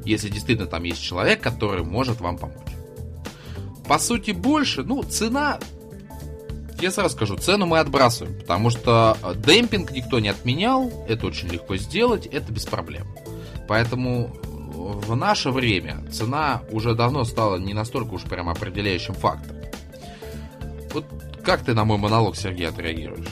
[0.04, 2.71] Если действительно там есть человек, который может вам помочь.
[3.92, 5.58] По сути, больше, ну, цена,
[6.80, 11.76] я сразу скажу, цену мы отбрасываем, потому что демпинг никто не отменял, это очень легко
[11.76, 13.06] сделать, это без проблем.
[13.68, 19.62] Поэтому в наше время цена уже давно стала не настолько уж прям определяющим фактором.
[20.94, 21.04] Вот
[21.44, 23.28] как ты на мой монолог, Сергей, отреагируешь?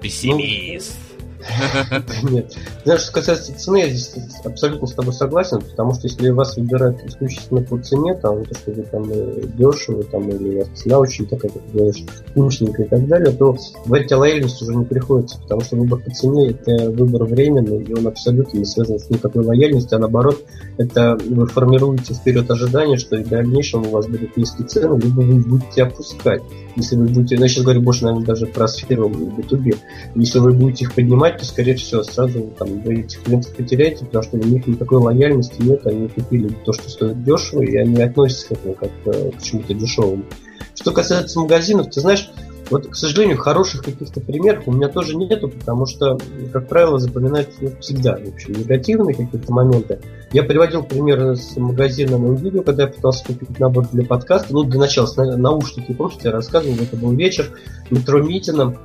[0.00, 1.01] Пессимист.
[2.22, 2.56] Нет.
[2.84, 4.14] Знаешь, что касается цены, я здесь
[4.44, 8.70] абсолютно с тобой согласен, потому что если вас выбирают исключительно по цене, там, то, что
[8.72, 13.32] вы там э, дешево, там, или цена очень такая, как говоришь, вкусненькая и так далее,
[13.32, 17.82] то говорить о лояльности уже не приходится, потому что выбор по цене– это выбор временный,
[17.82, 20.44] и он абсолютно не связан с никакой лояльностью, а наоборот,
[20.78, 25.20] это вы формируете вперед ожидания, что и в дальнейшем у вас будут низкие цены, либо
[25.20, 26.42] вы будете опускать.
[26.76, 29.76] Если вы будете, ну, я сейчас говорю больше, наверное, даже про сферу B2B,
[30.14, 34.24] если вы будете их поднимать, то, скорее всего, сразу там, вы этих клиентов потеряете, потому
[34.24, 38.48] что у них никакой лояльности нет, они купили то, что стоит дешево, и они относятся
[38.48, 40.24] к этому как э, к чему-то дешевому.
[40.74, 42.30] Что касается магазинов, ты знаешь,
[42.72, 46.18] вот, к сожалению, хороших каких-то примеров у меня тоже нету, потому что,
[46.54, 50.00] как правило, запоминаются ну, всегда вообще негативные какие-то моменты.
[50.32, 54.54] Я приводил пример с магазином видео, когда я пытался купить набор для подкаста.
[54.54, 55.06] Ну, для начала,
[55.36, 57.50] наушники, помните, я рассказывал, это был вечер,
[57.90, 58.78] метро Митином.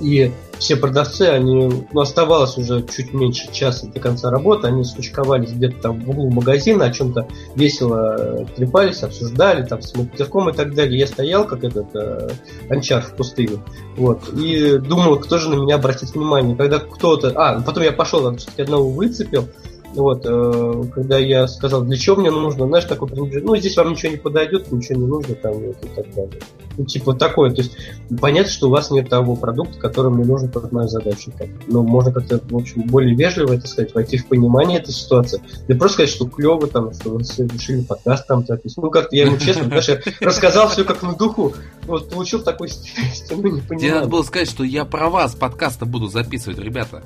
[0.00, 5.52] И все продавцы, они, ну, оставалось уже чуть меньше часа до конца работы, они скучковались
[5.52, 10.52] где-то там в углу магазина, о чем-то весело э, трепались, обсуждали, там, с матерком и
[10.52, 10.98] так далее.
[10.98, 12.30] Я стоял, как этот э,
[12.70, 13.58] анчар в пустыне,
[13.96, 16.56] вот, и думал, кто же на меня обратит внимание.
[16.56, 17.32] Когда кто-то...
[17.34, 19.48] А, потом я пошел, все-таки одного выцепил,
[19.94, 23.92] вот, э, когда я сказал, для чего мне нужно, знаешь, такой пренебрежение, ну, здесь вам
[23.92, 26.40] ничего не подойдет, ничего не нужно, там, вот, и так далее.
[26.76, 27.76] Ну, типа такое, то есть,
[28.20, 31.32] понятно, что у вас нет того продукта, который мне нужен под мою задачу.
[31.38, 31.48] Так.
[31.68, 35.40] Но можно как-то, в общем, более вежливо, это сказать, войти в понимание этой ситуации.
[35.68, 38.82] Не просто сказать, что клево, там, что вы решили подкаст там записать.
[38.82, 41.52] Ну, как-то я ему честно, даже рассказал все как на духу.
[41.86, 42.68] Вот, получил такой
[43.14, 43.78] стены, не понимаю.
[43.78, 47.02] Тебе надо было сказать, что я про вас подкаста буду записывать, ребята.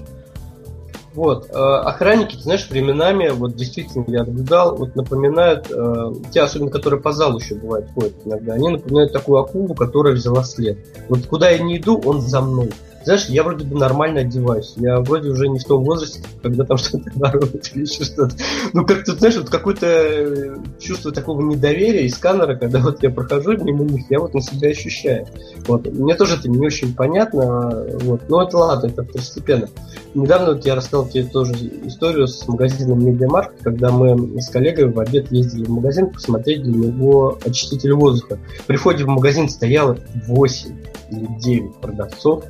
[1.19, 1.51] Вот.
[1.51, 7.01] Э, охранники, ты знаешь, временами, вот действительно я наблюдал, вот напоминают, э, те особенно, которые
[7.01, 10.79] по залу еще бывают ходят иногда, они напоминают такую акулу, которая взяла след.
[11.09, 12.71] Вот куда я не иду, он за мной
[13.09, 14.75] знаешь, я вроде бы нормально одеваюсь.
[14.77, 18.37] Я вроде уже не в том возрасте, когда там что-то воруют или еще что-то.
[18.75, 23.57] Ну, как-то, знаешь, вот какое-то э, чувство такого недоверия из сканера, когда вот я прохожу
[23.65, 25.27] мимо них, я вот на себя ощущаю.
[25.67, 25.91] Вот.
[25.91, 28.29] Мне тоже это не очень понятно, вот.
[28.29, 29.69] но это ладно, это второстепенно.
[30.13, 31.55] Недавно вот я рассказал тебе тоже
[31.87, 36.63] историю с магазином Media Markt, когда мы с коллегой в обед ездили в магазин посмотреть
[36.63, 38.39] для него очиститель воздуха.
[38.67, 39.97] При входе в магазин стояло
[40.27, 40.77] 8
[41.11, 42.45] или 9 продавцов,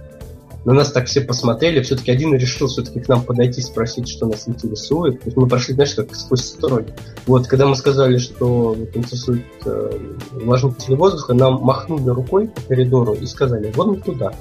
[0.64, 4.48] на нас так все посмотрели, все-таки один решил все-таки к нам подойти, спросить, что нас
[4.48, 5.20] интересует.
[5.20, 6.86] То есть мы прошли, знаешь, как сквозь строй.
[7.26, 9.98] Вот, когда мы сказали, что вот, интересует э,
[10.34, 14.32] увлажнитель воздуха, нам махнули рукой по коридору и сказали, вот туда.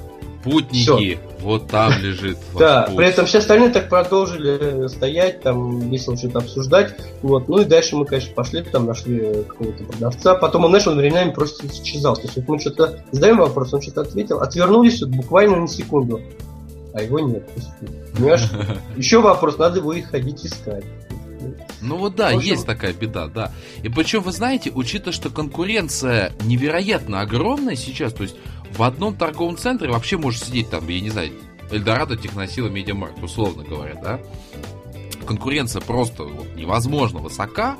[0.50, 1.18] Путники, Все.
[1.40, 2.38] вот там лежит.
[2.58, 2.96] Да, путь.
[2.96, 6.94] при этом все остальные так продолжили стоять, там весело что-то обсуждать.
[7.22, 7.48] Вот.
[7.48, 10.34] Ну и дальше мы, конечно, пошли, там нашли какого-то продавца.
[10.34, 12.16] Потом он, знаешь, он временами просто исчезал.
[12.16, 16.20] То есть вот мы что-то задаем вопрос, он что-то ответил, отвернулись вот буквально на секунду.
[16.94, 17.48] А его нет.
[18.14, 18.48] Понимаешь?
[18.96, 20.84] Еще вопрос, надо его и ходить искать.
[21.80, 22.40] Ну вот да, общем...
[22.40, 23.52] есть такая беда, да.
[23.82, 28.36] И причем, вы знаете, учитывая, что конкуренция невероятно огромная сейчас, то есть
[28.76, 31.32] в одном торговом центре вообще можешь сидеть там, я не знаю,
[31.70, 34.20] Эльдорадо, Техносила, Медиамаркт, условно говоря, да?
[35.26, 37.76] Конкуренция просто вот, невозможно высока,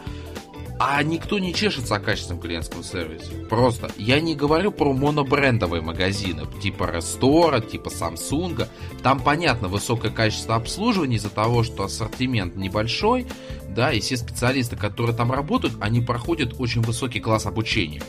[0.81, 3.33] а никто не чешется о качественном клиентском сервисе.
[3.49, 3.91] Просто.
[3.97, 8.69] Я не говорю про монобрендовые магазины, типа Рестора, типа Samsung.
[9.03, 13.27] Там, понятно, высокое качество обслуживания из-за того, что ассортимент небольшой,
[13.69, 18.03] да, и все специалисты, которые там работают, они проходят очень высокий класс обучения.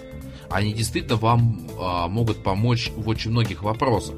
[0.50, 4.16] Они действительно вам а, могут помочь в очень многих вопросах.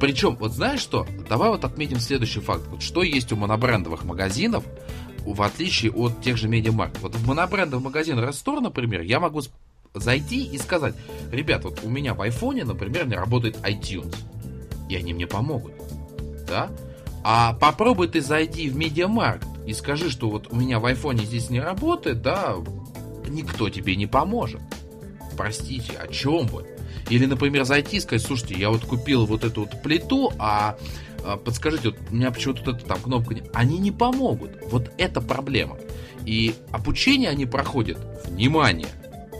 [0.00, 1.06] Причем, вот знаешь что?
[1.28, 2.66] Давай вот отметим следующий факт.
[2.68, 4.64] Вот что есть у монобрендовых магазинов,
[5.24, 7.00] в отличие от тех же медиамаркет.
[7.00, 9.42] Вот в монобрендовый магазин Рестор, например, я могу
[9.94, 10.94] зайти и сказать,
[11.32, 14.14] ребят, вот у меня в айфоне, например, не работает iTunes.
[14.88, 15.72] И они мне помогут.
[16.46, 16.70] Да?
[17.24, 21.50] А попробуй ты зайди в Медиамаркт и скажи, что вот у меня в айфоне здесь
[21.50, 22.54] не работает, да,
[23.28, 24.60] никто тебе не поможет.
[25.36, 26.64] Простите, о чем вы?
[27.08, 30.76] Или, например, зайти и сказать, слушайте, я вот купил вот эту вот плиту, а,
[31.24, 33.36] а подскажите, вот у меня почему-то вот эта там кнопка...
[33.52, 34.52] Они не помогут.
[34.70, 35.76] Вот это проблема.
[36.24, 38.88] И обучение они проходят, внимание,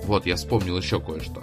[0.05, 1.43] вот я вспомнил еще кое-что.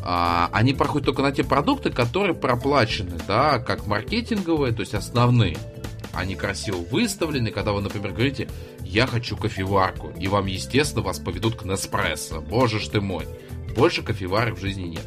[0.00, 5.56] А, они проходят только на те продукты, которые проплачены, да, как маркетинговые, то есть основные.
[6.12, 8.48] Они красиво выставлены, когда вы, например, говорите,
[8.82, 12.40] я хочу кофеварку, и вам, естественно, вас поведут к Неспрессо.
[12.40, 13.26] Боже ж ты мой.
[13.76, 15.06] Больше кофеварок в жизни нет.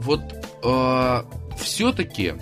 [0.00, 0.20] Вот
[0.62, 1.22] э,
[1.58, 2.34] все-таки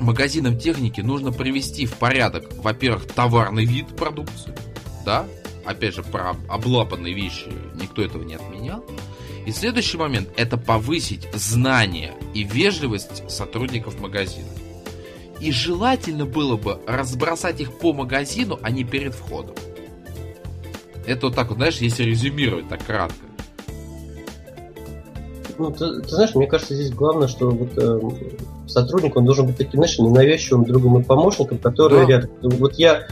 [0.00, 4.54] магазинам техники нужно привести в порядок, во-первых, товарный вид продукции,
[5.04, 5.26] да,
[5.64, 7.50] опять же, про облапанные вещи
[7.80, 8.84] никто этого не отменял.
[9.46, 14.48] И следующий момент– это повысить знания и вежливость сотрудников магазина.
[15.40, 19.54] И желательно было бы разбросать их по магазину, а не перед входом.
[21.06, 23.23] Это вот так вот, знаешь, если резюмировать так кратко.
[25.58, 28.00] Ну, ты, ты знаешь, мне кажется, здесь главное, что вот э,
[28.66, 32.06] сотрудник, он должен быть таким, знаешь, ненавязчивым другом и помощником, который да.
[32.06, 32.30] рядом.
[32.42, 33.06] Вот я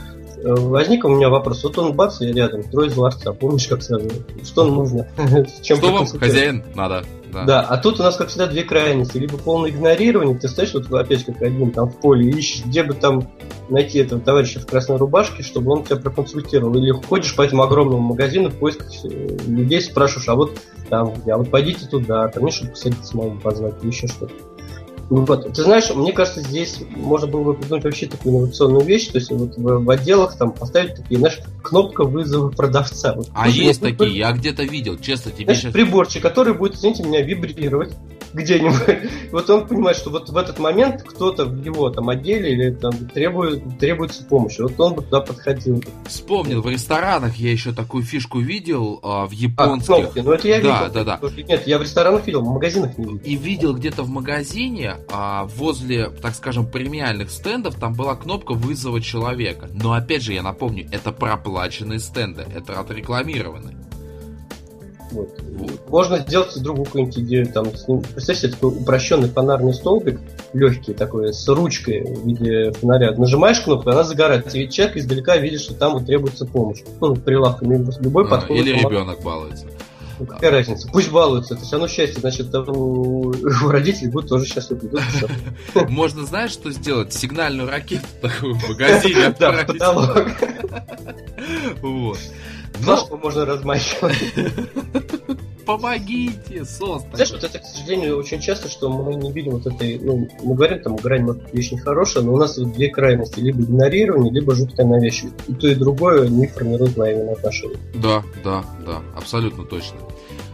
[0.45, 1.63] Э, возник у меня вопрос.
[1.63, 3.33] Вот он бац, и рядом, трое из ларца.
[3.33, 4.11] Помнишь, как сразу?
[4.45, 5.07] Что нужно?
[5.63, 7.05] Чем Что вам, хозяин, надо?
[7.33, 7.45] Да.
[7.45, 9.17] да, а тут у нас, как всегда, две крайности.
[9.17, 12.93] Либо полное игнорирование, ты стоишь вот опять как один там в поле ищешь, где бы
[12.93, 13.31] там
[13.71, 16.75] найти этого товарища в красной рубашке, чтобы он тебя проконсультировал.
[16.77, 19.09] Или ходишь по этому огромному магазину в поисках э,
[19.47, 20.59] людей, спрашиваешь, а вот
[20.91, 24.35] там, а вот пойдите туда, там, чтобы посадить самому позвать, или еще что-то.
[25.11, 25.53] Ну вот.
[25.53, 29.31] Ты знаешь, мне кажется, здесь можно было бы придумать вообще такую инновационную вещь, то есть
[29.31, 33.15] вот в, в отделах там поставить такие, знаешь, кнопка вызова продавца.
[33.15, 35.73] Вот, а есть такие, я где-то видел, честно тебе знаешь, сейчас...
[35.73, 37.95] приборчик, который будет, извините меня, вибрировать
[38.33, 39.11] где-нибудь.
[39.33, 42.93] Вот он понимает, что вот в этот момент кто-то в его там отделе или там
[42.93, 44.61] требует, требуется помощи.
[44.61, 45.83] Вот он бы туда подходил.
[46.07, 49.91] Вспомнил, в ресторанах я еще такую фишку видел а, в а, японских.
[49.91, 51.05] А, кнопки, ну это я да, видел.
[51.05, 53.21] Да, да, Нет, я в ресторанах видел, в магазинах не видел.
[53.25, 59.01] И видел где-то в магазине, а, возле, так скажем, премиальных стендов, там была кнопка вызова
[59.01, 59.69] человека.
[59.73, 63.77] Но опять же, я напомню, это проплаченные стенды, это отрекламированные.
[65.13, 65.89] Вот.
[65.89, 67.47] Можно сделать другую какую-нибудь идею.
[67.47, 70.21] Там, представьте, такой упрощенный фонарный столбик,
[70.53, 73.13] легкий такой, с ручкой в виде фонаря.
[73.13, 74.59] Нажимаешь кнопку, она загорается.
[74.59, 76.81] И человек издалека видит, что там вот требуется помощь.
[77.01, 78.67] Ну, прилавка любой а, подходит.
[78.67, 79.67] Или ребенок балуется.
[80.19, 80.59] Ну, какая да.
[80.59, 80.89] разница?
[80.93, 84.91] Пусть балуются, это все равно счастье, значит, у, у родителей будет тоже счастливы.
[85.89, 87.13] Можно, знаешь, что сделать?
[87.13, 90.29] Сигнальную ракету такую в магазине Да, потолок.
[91.83, 92.19] Вот.
[92.75, 94.17] Флажку можно размахивать.
[95.67, 97.03] Помогите, сос.
[97.13, 100.55] Знаешь, вот это, к сожалению, очень часто, что мы не видим вот этой, ну, мы
[100.55, 104.55] говорим, там, грань, может, вещь нехорошая, но у нас вот две крайности, либо игнорирование, либо
[104.55, 105.37] жуткая навязчивость.
[105.47, 107.79] И то, и другое не формирует взаимные отношения.
[107.95, 109.99] Да, да, да, абсолютно точно.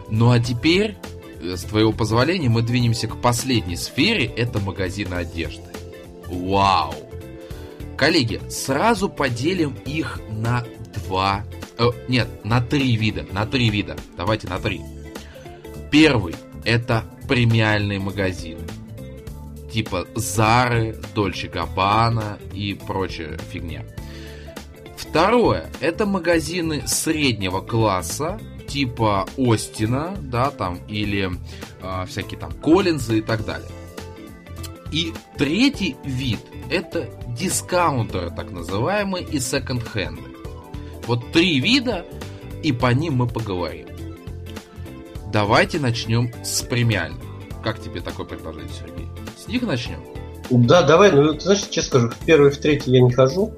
[0.09, 0.95] Ну а теперь,
[1.41, 5.63] э, с твоего позволения, мы двинемся к последней сфере, это магазины одежды.
[6.27, 6.93] Вау!
[7.97, 10.63] Коллеги, сразу поделим их на
[11.07, 11.43] два
[11.79, 13.25] Э, нет, на три вида.
[13.31, 13.95] На три вида.
[14.17, 14.81] Давайте на три.
[15.89, 18.61] Первый это премиальные магазины.
[19.71, 23.85] Типа Зары, Дольче Габбана и прочая фигня.
[24.97, 31.31] Второе это магазины среднего класса, типа Остина, да, там, или
[31.81, 33.69] э, всякие там Коллинзы и так далее.
[34.91, 40.28] И третий вид это дискаунтеры, так называемые, и секонд-хенды.
[41.09, 42.05] Вот три вида,
[42.61, 43.87] и по ним мы поговорим.
[45.33, 47.23] Давайте начнем с премиальных.
[47.63, 49.07] Как тебе такое предложение, Сергей?
[49.35, 50.03] С них начнем?
[50.51, 51.11] Да, давай.
[51.11, 53.51] Ну, ты знаешь, честно скажу, в первый, в третий я не хожу.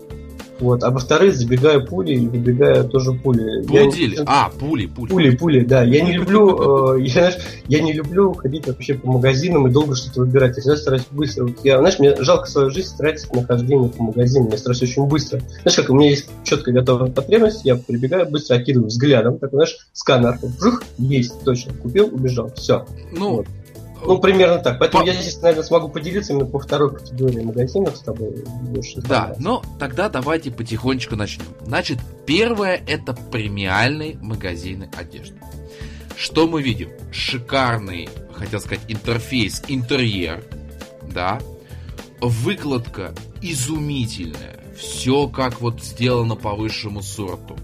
[0.62, 3.64] Вот, а во-вторых, забегаю пули и выбегаю тоже пули.
[3.64, 4.16] Пудили.
[4.16, 4.24] Я...
[4.28, 5.10] А, пули, пули.
[5.10, 5.84] Пули, пули, да.
[5.84, 7.34] Я не люблю, э, я,
[7.68, 10.56] я не люблю ходить вообще по магазинам и долго что-то выбирать.
[10.58, 11.46] Я всегда стараюсь быстро.
[11.46, 14.50] Вот я, знаешь, мне жалко свою жизнь тратить на хождение по магазинам.
[14.52, 15.42] Я стараюсь очень быстро.
[15.64, 19.78] Знаешь, как у меня есть четко готовая потребность, я прибегаю, быстро окидываю взглядом, так, знаешь,
[19.94, 20.38] сканер.
[20.62, 21.74] Жух, есть, точно.
[21.74, 22.52] Купил, убежал.
[22.56, 22.86] Все.
[23.12, 23.48] Ну, вот.
[24.04, 24.80] Ну, примерно так.
[24.80, 25.08] Поэтому по...
[25.08, 28.44] я здесь, наверное, смогу поделиться именно по второй категории магазинов с тобой.
[28.64, 31.46] Больше да, но тогда давайте потихонечку начнем.
[31.66, 35.36] Значит, первое это премиальные магазины одежды.
[36.18, 36.90] Что мы видим?
[37.12, 40.44] Шикарный, хотел сказать, интерфейс, интерьер,
[41.14, 41.40] да,
[42.20, 47.56] выкладка изумительная, все как вот сделано по высшему сорту.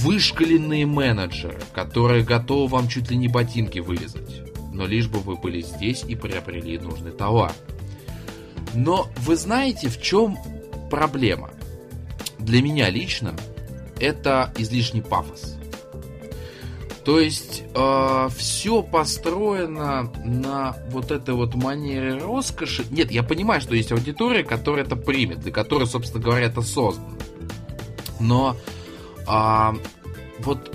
[0.00, 4.39] вышкаленные менеджеры, которые готовы вам чуть ли не ботинки вырезать,
[4.80, 7.52] но лишь бы вы были здесь и приобрели нужный товар.
[8.72, 10.38] Но вы знаете, в чем
[10.90, 11.50] проблема?
[12.38, 13.34] Для меня лично
[14.00, 15.58] это излишний пафос.
[17.04, 22.86] То есть э, все построено на вот этой вот манере роскоши.
[22.90, 27.18] Нет, я понимаю, что есть аудитория, которая это примет, для которой, собственно говоря, это создано.
[28.18, 28.56] Но
[29.28, 29.72] э,
[30.38, 30.74] вот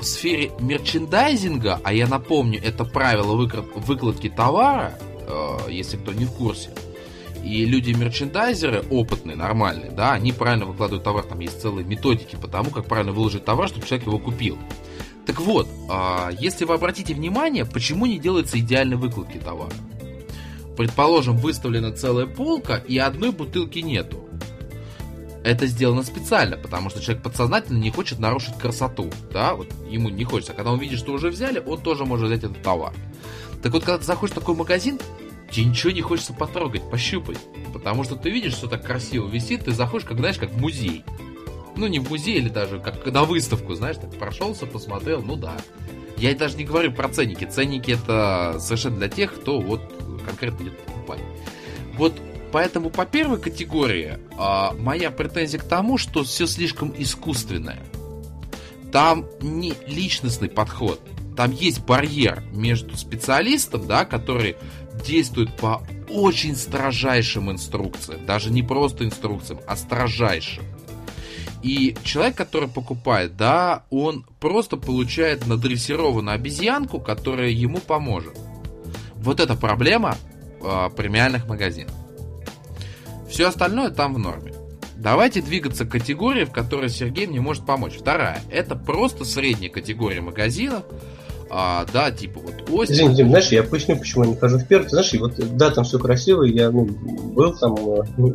[0.00, 6.32] в сфере мерчендайзинга, а я напомню, это правило выкладки товара, э, если кто не в
[6.32, 6.70] курсе,
[7.44, 12.70] и люди-мерчендайзеры, опытные, нормальные, да, они правильно выкладывают товар, там есть целые методики по тому,
[12.70, 14.58] как правильно выложить товар, чтобы человек его купил.
[15.26, 19.72] Так вот, а, если вы обратите внимание, почему не делается идеальной выкладки товара?
[20.76, 24.27] Предположим, выставлена целая полка и одной бутылки нету.
[25.48, 30.24] Это сделано специально, потому что человек подсознательно не хочет нарушить красоту, да, вот ему не
[30.24, 30.52] хочется.
[30.52, 32.92] Когда он видит, что уже взяли, он тоже может взять этот товар.
[33.62, 34.98] Так вот, когда ты заходишь в такой магазин,
[35.50, 37.38] тебе ничего не хочется потрогать, пощупать.
[37.72, 41.02] Потому что ты видишь, что так красиво висит, ты заходишь, как знаешь, как в музей
[41.78, 45.56] ну, не в музей или даже как на выставку, знаешь, так прошелся, посмотрел, ну да.
[46.18, 47.44] Я даже не говорю про ценники.
[47.44, 49.80] Ценники это совершенно для тех, кто вот
[50.26, 51.20] конкретно идет покупать.
[51.94, 52.14] Вот
[52.52, 57.80] поэтому по первой категории а, моя претензия к тому, что все слишком искусственное.
[58.92, 61.00] Там не личностный подход.
[61.36, 64.56] Там есть барьер между специалистом, да, который
[65.06, 68.26] действует по очень строжайшим инструкциям.
[68.26, 70.64] Даже не просто инструкциям, а строжайшим.
[71.62, 78.36] И человек, который покупает, да, он просто получает надрессированную обезьянку, которая ему поможет.
[79.16, 80.16] Вот это проблема
[80.62, 81.94] э, премиальных магазинов.
[83.28, 84.52] Все остальное там в норме.
[84.96, 87.94] Давайте двигаться к категории, в которой Сергей мне может помочь.
[87.98, 88.40] Вторая.
[88.50, 90.82] Это просто средняя категория магазинов,
[91.50, 92.94] а, да, типа вот Остин.
[92.96, 94.84] Извини, Дим, знаешь, я поясню, почему я не хожу в первый.
[94.84, 98.34] Ты знаешь, вот, да, там все красиво, я ну, был там, э, ну,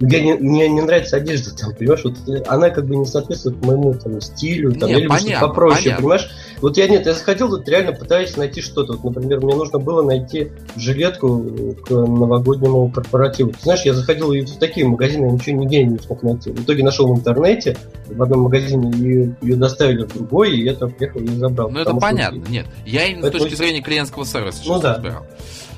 [0.00, 3.62] мне, не, мне не нравится одежда там, понимаешь, вот э, она как бы не соответствует
[3.64, 5.96] моему там стилю, там, нет, я люблю что-то попроще, понятно.
[6.02, 6.30] понимаешь?
[6.64, 8.94] Вот я нет, я заходил тут реально пытаюсь найти что-то.
[8.94, 11.44] Вот, например, мне нужно было найти жилетку
[11.86, 13.52] к новогоднему корпоративу.
[13.52, 16.52] Ты знаешь, я заходил и в такие магазины, я ничего нигде не смог найти.
[16.52, 20.72] В итоге нашел в интернете, в одном магазине ее, ее доставили в другой, и я
[20.72, 21.68] там приехал и забрал.
[21.68, 22.50] Ну это понятно, что...
[22.50, 22.64] нет.
[22.86, 23.36] Я именно Это...
[23.36, 24.94] с точки зрения клиентского сервиса ну, да.
[24.94, 25.26] разбирал.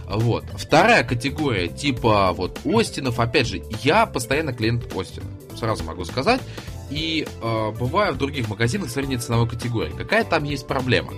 [0.09, 0.45] Вот.
[0.57, 5.27] Вторая категория, типа вот Остинов, опять же, я постоянно клиент Остина,
[5.59, 6.41] сразу могу сказать.
[6.91, 9.93] И э, бываю в других магазинах средней ценовой категории.
[9.97, 11.13] Какая там есть проблема?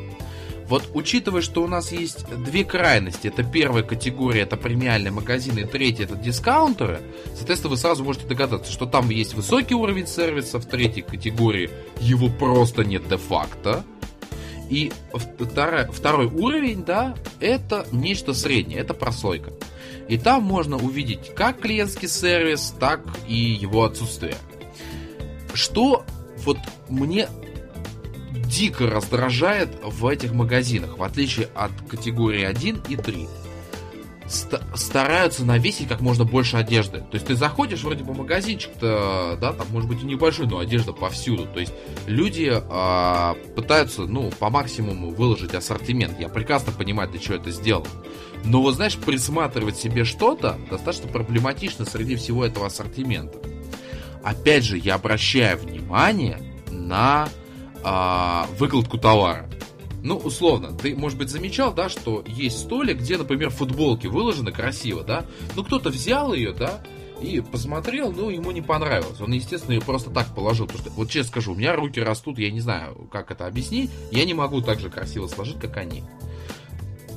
[0.69, 5.65] Вот учитывая, что у нас есть две крайности, это первая категория, это премиальные магазины, и
[5.65, 7.01] третья это дискаунтеры,
[7.35, 12.29] соответственно, вы сразу можете догадаться, что там есть высокий уровень сервиса, в третьей категории его
[12.29, 13.83] просто нет де-факто,
[14.69, 19.53] и второй, второй уровень, да, это нечто среднее, это прослойка.
[20.09, 24.37] И там можно увидеть как клиентский сервис, так и его отсутствие.
[25.59, 26.05] Что
[26.45, 27.29] вот мне
[28.31, 33.29] дико раздражает в этих магазинах, в отличие от категории 1 и 3
[34.75, 36.99] стараются навесить как можно больше одежды.
[36.99, 40.93] То есть ты заходишь вроде бы магазинчик-то, да, там может быть и небольшой, но одежда
[40.93, 41.47] повсюду.
[41.47, 41.73] То есть
[42.07, 46.21] люди э, пытаются, ну, по максимуму выложить ассортимент.
[46.21, 47.89] Я прекрасно понимаю, для чего это сделано.
[48.45, 53.39] Но вот знаешь, присматривать себе что-то достаточно проблематично среди всего этого ассортимента.
[54.23, 56.39] Опять же, я обращаю внимание
[56.71, 57.29] на
[57.85, 59.49] э, выкладку товара.
[60.03, 65.03] Ну, условно, ты, может быть, замечал, да, что есть столик, где, например, футболки выложены красиво,
[65.03, 66.83] да, ну, кто-то взял ее, да,
[67.21, 69.21] и посмотрел, ну, ему не понравилось.
[69.21, 70.67] Он, естественно, ее просто так положил.
[70.67, 73.91] Потому что, вот честно скажу, у меня руки растут, я не знаю, как это объяснить.
[74.13, 76.05] Я не могу так же красиво сложить, как они.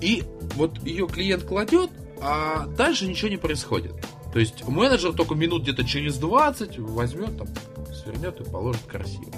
[0.02, 0.24] И
[0.56, 3.94] вот ее клиент кладет, а дальше ничего не происходит.
[4.34, 7.48] То есть менеджер только минут где-то через 20 возьмет, там,
[7.94, 9.32] свернет и положит красиво.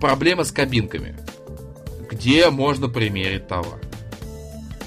[0.00, 1.16] Проблема с кабинками
[2.12, 3.80] где можно примерить товар.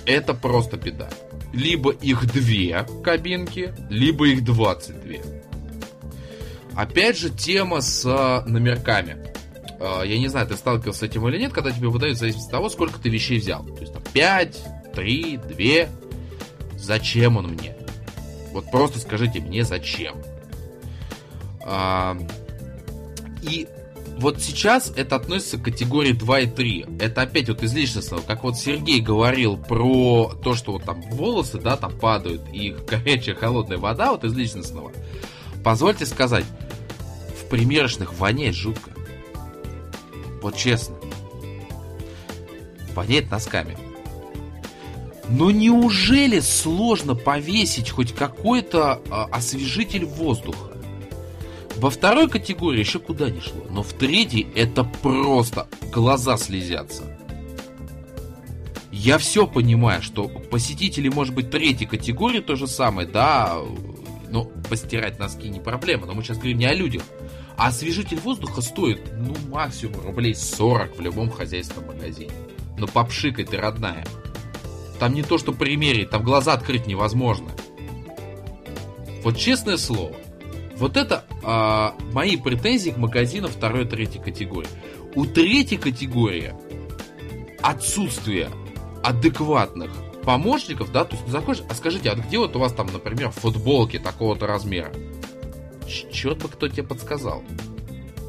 [0.06, 1.10] Это просто беда.
[1.54, 5.16] Либо их две кабинки, либо их 22.
[6.76, 9.18] Опять же, тема с э, номерками.
[9.80, 12.48] Э, я не знаю, ты сталкивался с этим или нет, когда тебе выдают в зависимости
[12.48, 13.66] от того, сколько ты вещей взял.
[13.66, 16.78] То есть там 5, 3, 2.
[16.78, 17.76] Зачем он мне?
[18.56, 20.16] Вот просто скажите мне, зачем.
[23.42, 23.68] И
[24.18, 26.86] вот сейчас это относится к категории 2 и 3.
[27.02, 28.22] Это опять вот из личностного.
[28.22, 33.36] Как вот Сергей говорил про то, что вот там волосы, да, там падают, и горячая
[33.36, 34.94] холодная вода, вот из личностного.
[35.62, 36.46] Позвольте сказать,
[37.38, 38.92] в примерочных воняет жутко.
[40.42, 40.96] Вот честно.
[42.94, 43.85] Воняет носками.
[45.30, 50.72] Но неужели сложно повесить хоть какой-то а, освежитель воздуха?
[51.78, 57.04] Во второй категории еще куда ни шло, но в третьей это просто глаза слезятся.
[58.92, 63.58] Я все понимаю, что посетители, может быть, третьей категории то же самое, да,
[64.30, 67.04] ну, постирать носки не проблема, но мы сейчас говорим не о людях.
[67.58, 72.32] А освежитель воздуха стоит, ну, максимум рублей 40 в любом хозяйственном магазине.
[72.78, 74.06] Ну, попшикай ты, родная.
[75.00, 77.52] Там не то, что примерить, там глаза открыть невозможно.
[79.24, 80.16] Вот честное слово,
[80.78, 84.70] вот это а, мои претензии к магазинам второй и третьей категории.
[85.16, 86.54] У третьей категории
[87.62, 88.50] отсутствие
[89.04, 89.92] адекватных
[90.24, 94.00] помощников, да, то есть заходишь, а скажите, а где вот у вас там, например, футболки
[94.00, 94.92] такого-то размера?
[96.12, 97.44] Черт бы кто тебе подсказал.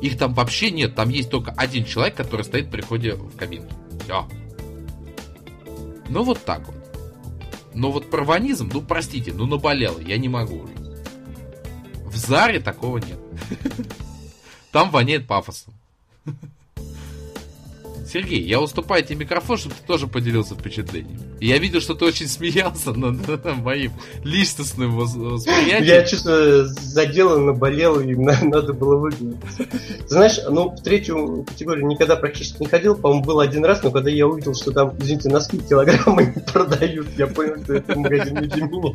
[0.02, 3.72] Их там вообще нет, там есть только один человек, который стоит при входе в кабинку.
[4.04, 4.26] Все.
[6.08, 6.76] Ну вот так вот.
[7.74, 10.66] Но вот прованизм, ну простите, ну наболело, я не могу.
[12.06, 13.18] В Заре такого нет.
[14.72, 15.74] Там воняет пафосом.
[18.06, 21.18] Сергей, я уступаю тебе микрофон, чтобы ты тоже поделился впечатлениями.
[21.40, 23.92] я видел, что ты очень смеялся над, над моим
[24.22, 25.84] личностным восприятием.
[25.84, 29.36] Я чувствую, задело, наболел, и надо было выглядеть.
[30.06, 34.10] Знаешь, ну, в третью категорию никогда практически не ходил, по-моему, был один раз, но когда
[34.10, 38.64] я увидел, что там, извините, носки килограммы продают, я понял, что это магазин не для
[38.66, 38.94] меня.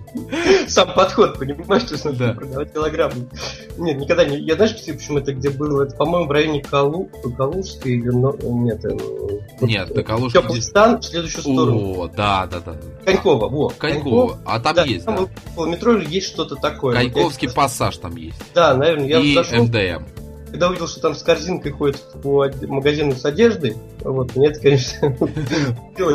[0.67, 2.33] Сам подход, понимаешь, что нужно да.
[2.33, 3.27] продавать килограммы.
[3.77, 4.39] Нет, никогда не...
[4.39, 5.83] Я знаешь, почему это где было?
[5.83, 7.09] Это, по-моему, в районе Калу...
[7.37, 8.11] Калужской или...
[8.61, 8.83] Нет,
[9.61, 10.41] нет, на Калужке...
[10.41, 12.01] Теплстан в следующую сторону.
[12.01, 12.75] О, да, да, да.
[13.05, 13.69] Конькова, во.
[13.69, 14.39] Конькова.
[14.45, 15.65] А там да, есть, там да.
[15.65, 16.95] метро есть что-то такое.
[16.95, 18.37] Коньковский вот пассаж там есть.
[18.55, 20.05] Да, наверное, я И зашел, МДМ.
[20.49, 25.05] Когда увидел, что там с корзинкой ходит по магазину с одеждой, вот, мне это, конечно,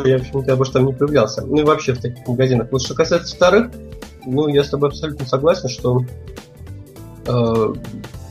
[0.05, 1.43] я, в общем-то, больше там не появлялся.
[1.47, 2.69] Ну и вообще в таких магазинах.
[2.71, 3.71] Вот что касается вторых,
[4.27, 6.05] ну, я с тобой абсолютно согласен, что
[7.27, 7.75] э,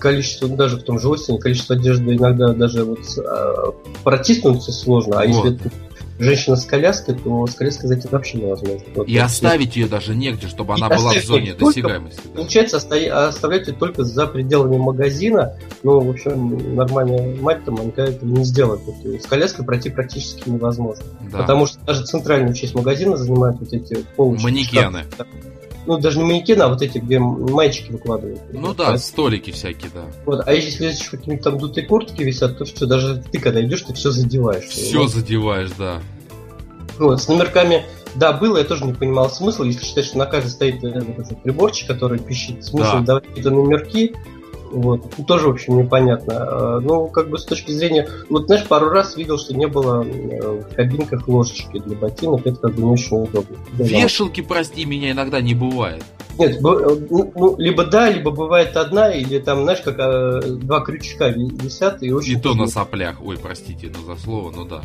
[0.05, 3.71] количество, ну, даже в том же Остине, количество одежды иногда даже вот а,
[4.03, 5.45] протиснуться сложно, а вот.
[5.45, 5.71] если это
[6.19, 8.85] женщина с коляской, то с коляской зайти вообще невозможно.
[8.93, 12.21] Вот, и оставить ее даже негде, чтобы она была в зоне досягаемости.
[12.23, 12.35] Да.
[12.35, 15.57] Получается, оставлять ее только за пределами магазина.
[15.81, 18.81] Ну, в общем, нормальная мать там, она этого не сделает.
[18.85, 21.03] Вот, с коляской пройти практически невозможно.
[21.31, 21.39] Да.
[21.39, 24.43] Потому что даже центральную часть магазина занимают вот эти полочки.
[24.43, 25.03] Манекены.
[25.11, 25.29] Штаты,
[25.85, 28.41] ну, даже не манекены, а вот эти, где мальчики выкладывают.
[28.51, 30.05] Ну да, а, столики всякие, да.
[30.25, 33.93] Вот, а если какие-нибудь там дутые куртки висят, то все, даже ты когда идешь, ты
[33.93, 34.65] все задеваешь.
[34.65, 36.01] Все ну, задеваешь, да.
[36.97, 40.49] Вот, с номерками, да, было, я тоже не понимал смысла, если считать, что на каждой
[40.49, 43.01] стоит э, этот приборчик, который пищит, смысл да.
[43.01, 44.15] давать какие-то номерки,
[44.75, 45.09] вот.
[45.25, 46.33] Тоже, в общем, непонятно.
[46.37, 48.09] А, ну, как бы с точки зрения...
[48.29, 52.45] Вот, знаешь, пару раз видел, что не было э, в кабинках ложечки для ботинок.
[52.45, 53.55] Это как бы не очень удобно.
[53.73, 56.03] Вешалки, прости меня, иногда не бывает.
[56.37, 60.81] Нет, э, ну, ну, либо да, либо бывает одна, или там, знаешь, как а, два
[60.81, 62.37] крючка висят и очень...
[62.37, 63.21] И то на соплях.
[63.23, 64.81] Ой, простите, ну за слово, ну да.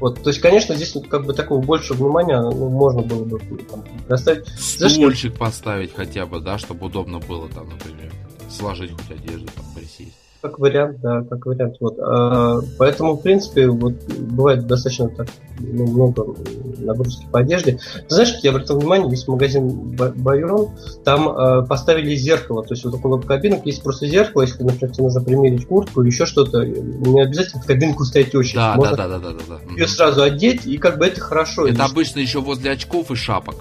[0.00, 3.38] Вот, то есть, конечно, здесь как бы такого больше внимания ну, можно было бы
[3.70, 4.48] там, доставить.
[4.58, 8.10] Стульчик поставить хотя бы, да, чтобы удобно было там, например
[8.50, 10.14] сложить хоть одежду, там, присесть.
[10.42, 11.76] Как вариант, да, как вариант.
[11.80, 11.98] Вот.
[11.98, 15.28] А, поэтому, в принципе, вот бывает достаточно так
[15.58, 16.34] ну, много
[16.78, 17.78] нагрузки по одежде.
[18.08, 20.70] Ты знаешь, я обратил внимание, есть магазин Байрон,
[21.04, 25.04] там а, поставили зеркало, то есть вот около кабинок есть просто зеркало, если, например, тебе
[25.04, 28.54] нужно примерить куртку или еще что-то, не обязательно в кабинку стоять очередь.
[28.56, 29.74] Да, Можно да, да, да, да, да.
[29.74, 31.66] Ее сразу одеть, и как бы это хорошо.
[31.66, 33.56] Это обычно еще возле очков и шапок.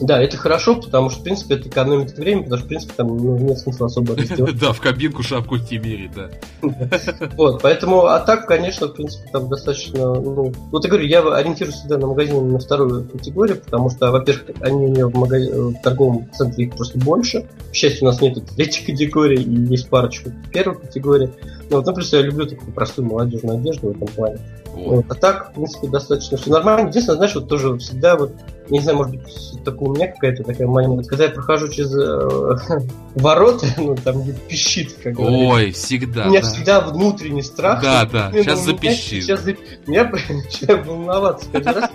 [0.00, 3.16] Да, это хорошо, потому что, в принципе, это экономит время, потому что, в принципе, там
[3.16, 4.56] ну, нет смысла особо раздеваться.
[4.66, 6.28] Да, в кабинку шапку идти мерить, да.
[7.36, 11.76] Вот, поэтому, а так, конечно, в принципе, там достаточно, ну, вот я говорю, я ориентируюсь
[11.76, 16.66] всегда на магазины на вторую категорию, потому что, во-первых, они у меня в, торговом центре
[16.66, 17.46] их просто больше.
[17.70, 21.30] К счастью, у нас нет третьей категории, и есть парочку первой категории.
[21.70, 24.38] Ну, вот, ну, я люблю такую простую молодежную одежду в этом плане.
[24.76, 25.06] Вот.
[25.08, 26.88] А так, в принципе, достаточно все нормально.
[26.88, 28.32] Единственное, знаешь, вот тоже всегда вот
[28.68, 31.02] не знаю, может быть, только у меня какая-то такая мания.
[31.04, 35.46] Когда я прохожу через э, ворота, ну, там где пищит, как говорится.
[35.46, 36.26] Ой, всегда.
[36.26, 36.48] У меня да.
[36.48, 37.82] всегда внутренний страх.
[37.82, 39.22] Да, да, мне, сейчас ну, запищит.
[39.22, 39.44] Сейчас,
[39.86, 41.46] меня начинает волноваться.
[41.52, 41.90] Каждый раз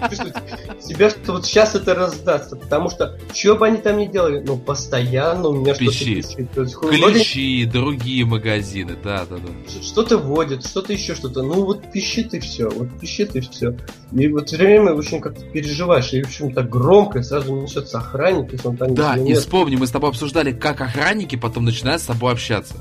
[0.81, 2.55] себя, что вот сейчас это раздастся.
[2.55, 6.49] Потому что, что бы они там ни делали, ну, постоянно у меня что-то пищит.
[6.53, 9.81] Ключи, другие магазины, да, да, да.
[9.81, 11.41] Что-то водят, что-то еще что-то.
[11.41, 12.69] Ну, вот пищит и все.
[12.69, 13.75] Вот пищит и все.
[14.11, 16.13] И вот время очень как-то переживаешь.
[16.13, 19.75] И, в общем-то, так громко, и сразу несется охранник, если он там Да, и вспомни,
[19.75, 22.75] мы с тобой обсуждали, как охранники потом начинают с тобой общаться.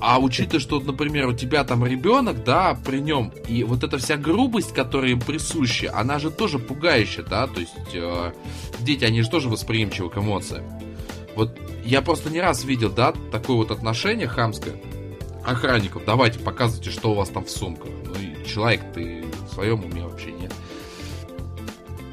[0.00, 4.16] А учитывая, что, например, у тебя там ребенок, да, при нем, и вот эта вся
[4.16, 8.32] грубость, которая им присуща, она же тоже пугающая, да, то есть э,
[8.80, 10.64] дети, они же тоже восприимчивы к эмоциям.
[11.36, 14.74] Вот я просто не раз видел, да, такое вот отношение хамское
[15.44, 16.02] охранников.
[16.06, 17.90] Давайте, показывайте, что у вас там в сумках.
[18.06, 20.33] Ну и человек, ты в своем уме вообще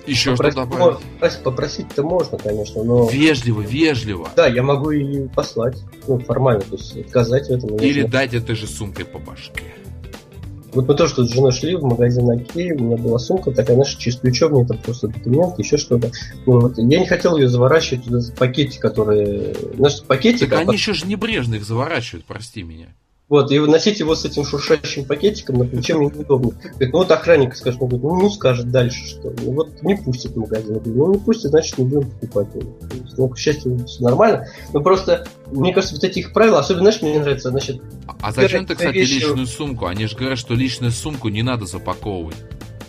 [0.07, 0.99] Еще что добавить?
[1.43, 3.09] Попросить-то можно, конечно, но...
[3.09, 4.29] Вежливо, вежливо.
[4.35, 5.77] Да, я могу и послать.
[6.07, 7.75] Ну, формально, то есть отказать в этом.
[7.77, 9.73] Или дать этой же сумкой по башке.
[10.73, 13.75] Вот мы тоже тут с женой шли в магазин Окей, у меня была сумка такая,
[13.75, 16.11] наша плечо, мне там просто документы, еще что-то.
[16.45, 16.77] Вот.
[16.77, 19.53] Я не хотел ее заворачивать туда в пакете, которые...
[19.75, 20.49] Знаешь, пакетик...
[20.49, 22.87] Так а они еще же небрежно их заворачивают, прости меня.
[23.31, 26.51] Вот, и носить его с этим шуршащим пакетиком на плече мне неудобно.
[26.51, 29.95] Говорит, ну вот охранник скажет, ну, говорит, ну, ну скажет дальше, что ну, вот не
[29.95, 30.73] пустит в магазин.
[30.73, 32.47] Я говорю, ну не пустит, значит не будем покупать.
[32.55, 34.47] Есть, ну, к счастью, все нормально.
[34.73, 37.81] Но просто, мне кажется, вот эти их правила, особенно, знаешь, мне нравится, значит...
[38.19, 39.13] А зачем ты, кстати, вещи...
[39.13, 39.85] личную сумку?
[39.85, 42.35] Они же говорят, что личную сумку не надо запаковывать.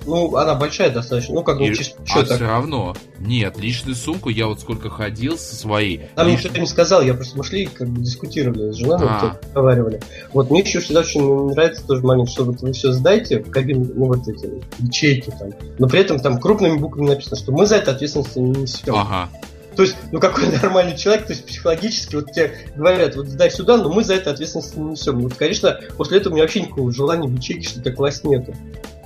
[0.06, 1.34] Ну, она большая достаточно.
[1.34, 2.36] Ну, как бы, чисто, а так?
[2.36, 2.94] все равно.
[3.18, 6.02] Нет, личную сумку я вот сколько ходил со своей.
[6.14, 6.44] Там лич...
[6.44, 9.38] никто не сказал, я просто мы шли, как бы дискутировали с женой, а.
[9.42, 10.00] разговаривали.
[10.32, 13.88] Вот мне еще всегда очень нравится тоже момент, что вот вы все сдаете в кабину,
[13.94, 15.50] ну, вот эти ячейки там.
[15.78, 18.94] Но при этом там крупными буквами написано, что мы за это ответственность не несем.
[18.94, 19.30] Ага.
[19.76, 23.76] То есть, ну какой нормальный человек, то есть психологически, вот тебе говорят, вот сдай сюда,
[23.76, 25.20] но мы за это ответственность не несем.
[25.20, 28.54] Вот, конечно, после этого у меня вообще никакого желания в ячейке что-то класть нету.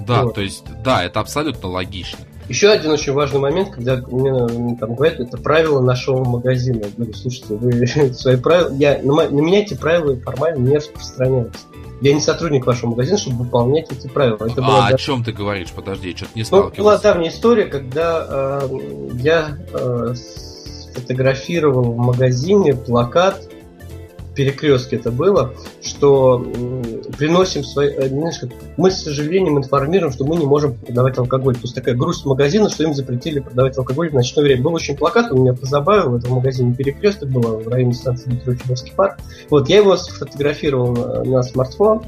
[0.06, 0.34] Да, вот.
[0.34, 2.18] то есть, да, это абсолютно логично.
[2.48, 6.84] Еще один очень важный момент, когда мне там говорят, это правило нашего магазина.
[6.84, 11.66] Я говорю, слушайте, вы свои правила, я, на, на меня эти правила формально не распространяются.
[12.00, 14.36] Я не сотрудник вашего магазина, чтобы выполнять эти правила.
[14.36, 15.72] Это а было, о чем ты говоришь?
[15.72, 16.78] Подожди, что-то не сталкивался.
[16.78, 18.68] Ну, была давняя история, когда э,
[19.14, 20.14] я э,
[20.96, 23.48] сфотографировал в магазине плакат
[24.36, 26.46] перекрестке это было, что
[27.18, 27.88] приносим свои...
[27.88, 28.38] Э, знаешь,
[28.76, 31.54] мы, с сожалением, информируем, что мы не можем продавать алкоголь.
[31.54, 34.62] То есть такая грусть магазина, что им запретили продавать алкоголь в ночное время.
[34.62, 38.54] Был очень плакат, он меня позабавил, это в магазине перекресток было в районе станции метро
[38.54, 39.18] Чудовский парк.
[39.48, 42.02] Вот, я его сфотографировал на, на смартфон,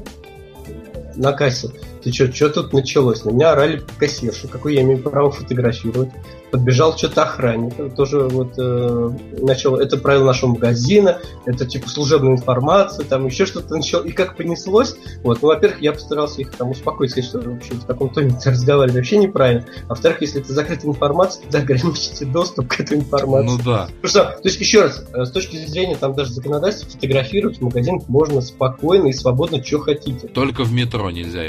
[1.15, 1.69] на кассе.
[2.03, 3.25] Ты что, что тут началось?
[3.25, 6.09] На меня орали кассирши, какой я имею право фотографировать
[6.51, 9.09] подбежал что-то охранник, тоже вот э,
[9.39, 14.35] начал, это правило нашего магазина, это типа служебная информация, там еще что-то начал, и как
[14.35, 18.37] понеслось, вот, ну, во-первых, я постарался их там успокоить, сказать, что вообще в таком тоне
[18.45, 23.47] разговаривать вообще неправильно, а во-вторых, если это закрытая информация, тогда ограничите доступ к этой информации.
[23.47, 23.89] Ну да.
[24.01, 27.61] Потому что, то есть, еще раз, э, с точки зрения там даже законодательства, фотографировать в
[27.61, 30.27] магазин можно спокойно и свободно, что хотите.
[30.27, 31.39] Только в метро нельзя.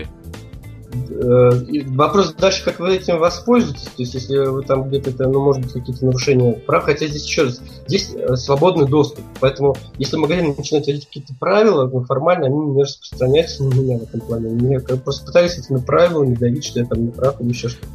[0.92, 1.50] Э,
[1.88, 5.72] вопрос дальше, как вы этим воспользуетесь, то есть если вы там где-то, ну, может быть,
[5.72, 10.86] какие-то нарушения прав, хотя здесь еще раз, здесь э, свободный доступ, поэтому если магазин начинает
[10.86, 14.50] вводить какие-то правила, ну, формально они не распространяются на меня в этом плане.
[14.50, 17.86] Мне просто пытались этими правилами давить, что я там не прав или еще что-то.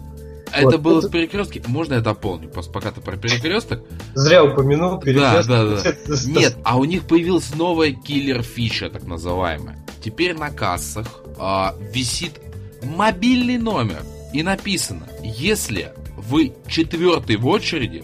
[0.53, 0.73] А вот.
[0.73, 1.09] это было это...
[1.09, 1.61] в перекрестке.
[1.67, 2.47] Можно я дополню?
[2.47, 3.81] Просто пока ты про перекресток.
[4.13, 5.47] Зря упомянул перекресток.
[5.47, 6.15] Да, да, да.
[6.39, 9.77] Нет, а у них появилась новая киллер-фича, так называемая.
[10.01, 11.07] Теперь на кассах
[11.37, 12.39] а, висит
[12.85, 14.03] мобильный номер
[14.33, 18.03] и написано, если вы четвертый в очереди,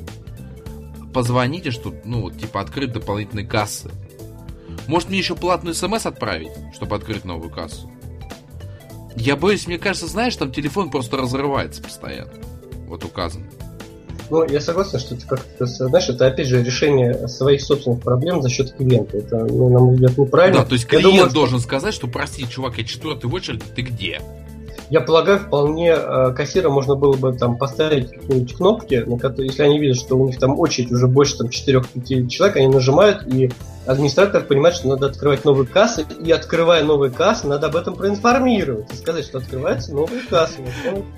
[1.14, 3.91] позвоните, что, ну, вот, типа, открыть дополнительные кассы.
[4.88, 7.90] Может, мне еще платную смс отправить, чтобы открыть новую кассу?
[9.16, 12.32] Я боюсь, мне кажется, знаешь, там телефон просто разрывается постоянно.
[12.88, 13.45] Вот указано.
[14.30, 18.49] Ну, я согласен, что это как-то, знаешь, это опять же решение своих собственных проблем за
[18.49, 19.18] счет клиента.
[19.18, 20.60] Это, ну, на мой взгляд, неправильно.
[20.60, 21.68] Да, то есть клиент думаю, должен что...
[21.68, 24.22] сказать, что прости, чувак, я четвертый в очереди, ты где?
[24.91, 29.63] Я полагаю, вполне э, кассира можно было бы там поставить какие-нибудь кнопки, на которые, если
[29.63, 33.49] они видят, что у них там очередь уже больше там 4-5 человек, они нажимают, и
[33.85, 38.91] администратор понимает, что надо открывать новые кассы, и открывая новые кассы, надо об этом проинформировать
[38.91, 40.57] и сказать, что открываются новые кассы.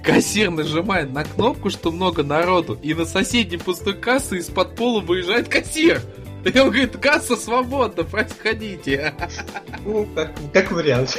[0.03, 5.47] Кассир нажимает на кнопку, что много народу, и на соседней пустой кассы из-под пола выезжает
[5.47, 5.99] кассир.
[6.45, 9.15] И он говорит, касса свободна, проходите.
[9.83, 11.17] Ну, как, как вариант.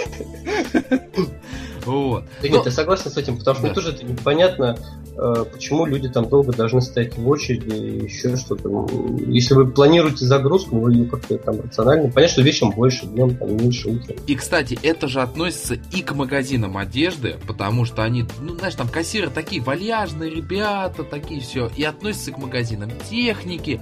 [1.84, 2.24] Вот.
[2.42, 3.74] Да нет, я согласен с этим, потому что да.
[3.74, 4.76] тоже это непонятно,
[5.16, 8.86] э, почему люди там долго должны стоять в очереди, еще что-то.
[9.26, 12.10] Если вы планируете загрузку, вы ее как-то там рационально.
[12.10, 14.16] Понятно, что вечером больше, днем там меньше, утром.
[14.26, 18.88] И, кстати, это же относится и к магазинам одежды, потому что они, ну, знаешь, там
[18.88, 23.80] кассиры такие вальяжные ребята, такие все, и относятся к магазинам техники.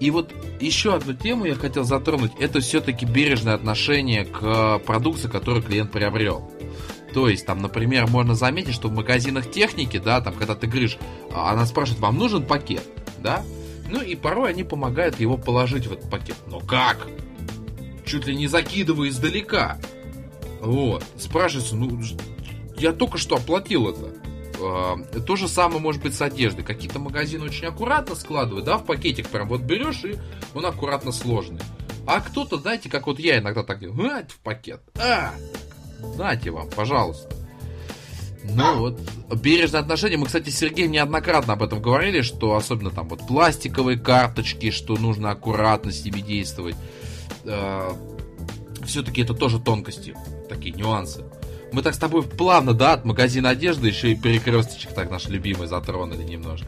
[0.00, 5.62] И вот еще одну тему я хотел затронуть, это все-таки бережное отношение к продукции, которую
[5.62, 6.50] клиент приобрел.
[7.12, 10.98] То есть, там, например, можно заметить, что в магазинах техники, да, там, когда ты говоришь,
[11.32, 12.84] а, она спрашивает, вам нужен пакет,
[13.18, 13.42] да?
[13.90, 16.36] Ну и порой они помогают его положить в этот пакет.
[16.46, 17.08] Но как?
[18.10, 19.78] чуть ли не закидывая издалека.
[20.60, 21.04] Вот.
[21.16, 22.00] Спрашивается, ну,
[22.76, 24.12] я только что оплатил это.
[24.58, 26.64] Э, то же самое может быть с одеждой.
[26.64, 30.16] Какие-то магазины очень аккуратно складывают, да, в пакетик прям вот берешь и
[30.54, 31.60] он аккуратно сложный.
[32.06, 35.32] А кто-то, знаете, как вот я иногда так делаю, а, в пакет, а,
[36.14, 37.34] знаете вам, пожалуйста.
[38.44, 39.00] Ну вот,
[39.36, 40.18] бережное отношение.
[40.18, 44.96] Мы, кстати, с Сергеем неоднократно об этом говорили, что особенно там вот пластиковые карточки, что
[44.96, 46.76] нужно аккуратно с ними действовать.
[47.44, 47.92] Э,
[48.84, 50.14] Все-таки это тоже тонкости,
[50.48, 51.24] такие нюансы.
[51.72, 55.68] Мы так с тобой плавно, да, от магазина одежды еще и перекресточек так наш любимый
[55.68, 56.66] затронули немножко.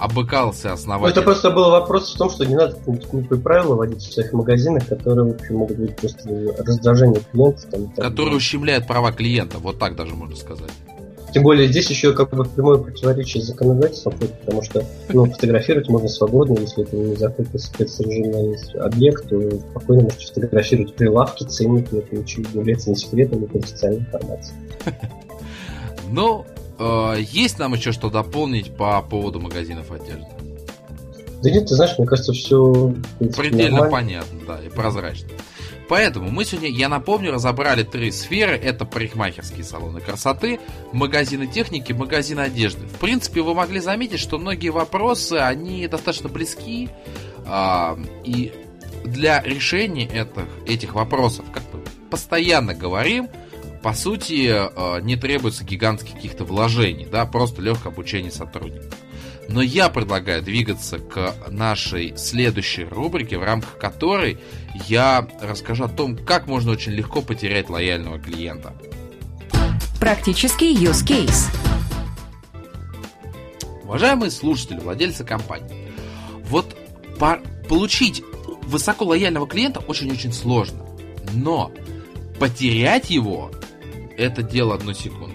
[0.00, 1.10] Обыкался основательно.
[1.10, 4.88] Это просто был вопрос в том, что не надо глупые правила вводить в своих магазинах,
[4.88, 6.26] которые в общем, могут быть просто
[6.58, 7.68] раздражение клиента.
[7.70, 10.70] Там, там, которые ущемляют права клиента, вот так даже можно сказать.
[11.34, 16.58] Тем более здесь еще как бы прямое противоречие законодательства, потому что ну, фотографировать можно свободно,
[16.58, 19.38] если это не на спецрежимный объект, то
[19.70, 24.56] спокойно можете фотографировать прилавки, ценники, это ничего не является ни секретом, ни конфиденциальной информацией.
[26.12, 26.44] Ну,
[27.18, 30.26] есть нам еще что дополнить по поводу магазинов одежды?
[31.42, 32.94] Да нет, ты знаешь, мне кажется, все
[33.36, 35.28] предельно понятно, да, и прозрачно.
[35.88, 38.52] Поэтому мы сегодня, я напомню, разобрали три сферы.
[38.52, 40.60] Это парикмахерские салоны красоты,
[40.92, 42.86] магазины техники, магазины одежды.
[42.86, 46.90] В принципе, вы могли заметить, что многие вопросы, они достаточно близки.
[47.44, 48.52] А, и
[49.04, 53.28] для решения этих, этих вопросов, как мы постоянно говорим,
[53.82, 58.94] по сути, а, не требуется гигантских каких-то вложений, да, просто легкое обучение сотрудников.
[59.48, 64.38] Но я предлагаю двигаться к нашей следующей рубрике, в рамках которой
[64.86, 68.74] я расскажу о том, как можно очень легко потерять лояльного клиента.
[69.98, 71.48] Практический use case.
[73.82, 75.88] Уважаемые слушатели, владельцы компании,
[76.44, 76.76] вот
[77.18, 78.22] по- получить
[78.62, 80.86] высоко лояльного клиента очень-очень сложно.
[81.34, 81.72] Но
[82.38, 83.50] потерять его
[84.20, 85.34] это дело одну секунду.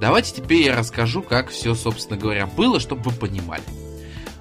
[0.00, 3.62] Давайте теперь я расскажу, как все, собственно говоря, было, чтобы вы понимали.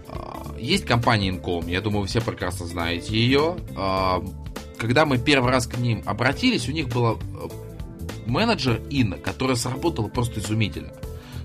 [0.07, 3.57] А, есть компания Incom, я думаю, вы все прекрасно знаете ее.
[3.76, 4.23] А,
[4.77, 7.18] когда мы первый раз к ним обратились, у них была э,
[8.27, 10.93] менеджер Инна, которая сработала просто изумительно.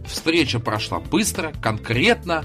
[0.06, 2.44] Встреча прошла быстро, конкретно.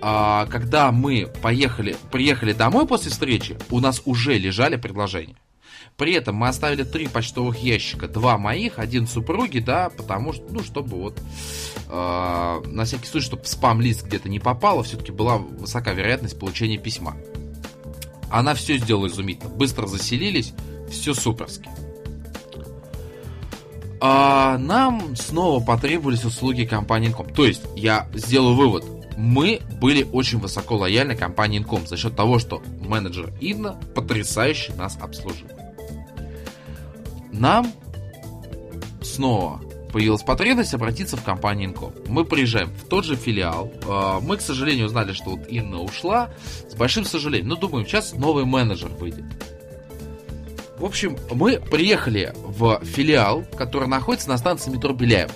[0.00, 5.34] А, когда мы поехали, приехали домой после встречи, у нас уже лежали предложения.
[5.98, 10.62] При этом мы оставили три почтовых ящика, два моих, один супруги, да, потому что, ну,
[10.62, 11.18] чтобы вот
[11.88, 17.16] э, на всякий случай, чтобы спам-лист где-то не попало, все-таки была высока вероятность получения письма.
[18.30, 20.52] Она все сделала изумительно, быстро заселились,
[20.88, 21.68] все суперски.
[24.00, 27.34] А нам снова потребовались услуги компании Incom.
[27.34, 28.84] То есть, я сделаю вывод,
[29.16, 34.96] мы были очень высоко лояльны компании Incom за счет того, что менеджер Инна потрясающе нас
[35.00, 35.48] обслужил
[37.38, 37.72] нам
[39.02, 39.60] снова
[39.92, 41.92] появилась потребность обратиться в компанию Инком.
[42.06, 43.72] Мы приезжаем в тот же филиал.
[43.86, 46.30] А, мы, к сожалению, узнали, что вот Инна ушла.
[46.68, 47.48] С большим сожалением.
[47.48, 49.24] Но думаем, сейчас новый менеджер выйдет.
[50.78, 55.32] В общем, мы приехали в филиал, который находится на станции метро Беляева.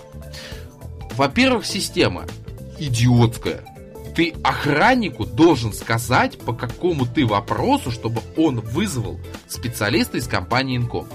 [1.17, 2.27] Во-первых, система
[2.79, 3.65] идиотская.
[4.15, 9.19] Ты охраннику должен сказать, по какому ты вопросу, чтобы он вызвал
[9.49, 11.09] специалиста из компании Инком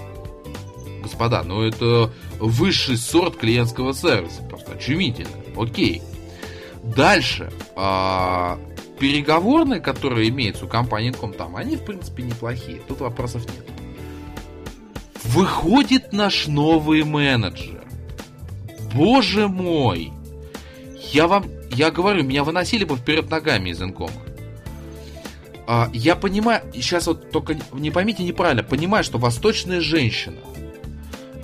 [1.08, 5.32] господа, ну это высший сорт клиентского сервиса, просто очумительно.
[5.56, 6.02] Окей.
[6.84, 7.52] Дальше.
[7.76, 8.60] А,
[9.00, 12.82] переговорные, которые имеются у компании там, они в принципе неплохие.
[12.88, 13.66] Тут вопросов нет.
[15.24, 17.84] Выходит наш новый менеджер.
[18.94, 20.12] Боже мой!
[21.12, 24.14] Я вам, я говорю, меня выносили бы вперед ногами из инкома.
[25.68, 30.38] А, я понимаю, сейчас вот только не поймите неправильно, понимаю, что восточная женщина–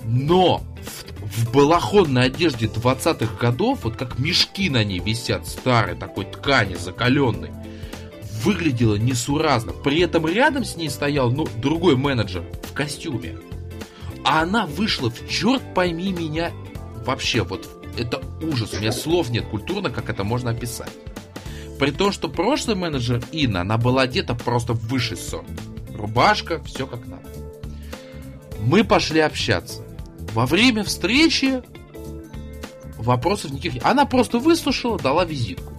[0.05, 6.25] но в, в балахонной одежде 20-х годов, вот как мешки на ней висят, старой такой
[6.25, 7.51] ткани закаленной,
[8.43, 9.71] выглядела несуразно.
[9.71, 13.37] При этом рядом с ней стоял ну, другой менеджер в костюме.
[14.25, 16.51] А она вышла в черт пойми меня.
[17.05, 17.67] Вообще, вот
[17.97, 18.73] это ужас.
[18.73, 20.91] У меня слов нет культурно, как это можно описать.
[21.79, 25.45] При том, что прошлый менеджер Инна, она была одета просто в высший сорт.
[25.95, 27.27] Рубашка, все как надо.
[28.61, 29.83] Мы пошли общаться.
[30.33, 31.61] Во время встречи
[32.97, 35.73] вопросов никаких Она просто выслушала, дала визитку.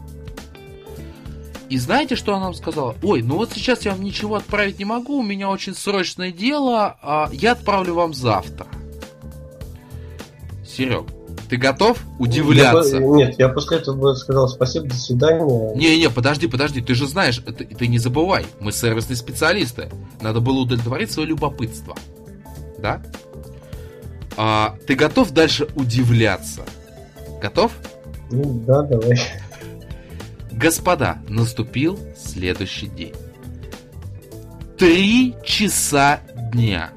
[1.71, 2.95] И знаете, что она нам сказала?
[3.03, 6.97] Ой, ну вот сейчас я вам ничего отправить не могу, у меня очень срочное дело,
[7.03, 8.67] а я отправлю вам завтра.
[10.65, 11.07] Серег,
[11.49, 12.99] Ты готов удивляться?
[12.99, 15.75] Я, нет, я после этого сказал спасибо, до свидания.
[15.75, 19.89] Не-не, подожди, подожди, ты же знаешь, ты, ты не забывай, мы сервисные специалисты.
[20.21, 21.97] Надо было удовлетворить свое любопытство.
[22.79, 23.03] Да?
[24.37, 26.65] А, ты готов дальше удивляться?
[27.41, 27.73] Готов?
[28.31, 29.19] Ну да, давай.
[30.51, 33.15] Господа, наступил следующий день.
[34.79, 36.21] Три часа
[36.53, 36.91] дня.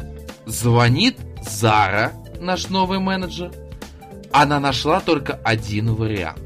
[0.46, 3.52] Звонит Зара, наш новый менеджер.
[4.32, 6.40] Она нашла только один вариант.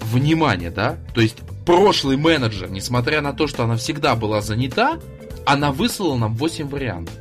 [0.00, 0.96] Внимание, да?
[1.14, 4.98] То есть прошлый менеджер, несмотря на то, что она всегда была занята,
[5.44, 7.14] она выслала нам 8 вариантов.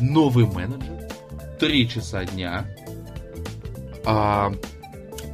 [0.00, 1.08] Новый менеджер,
[1.58, 2.66] 3 часа дня,
[4.04, 4.52] а,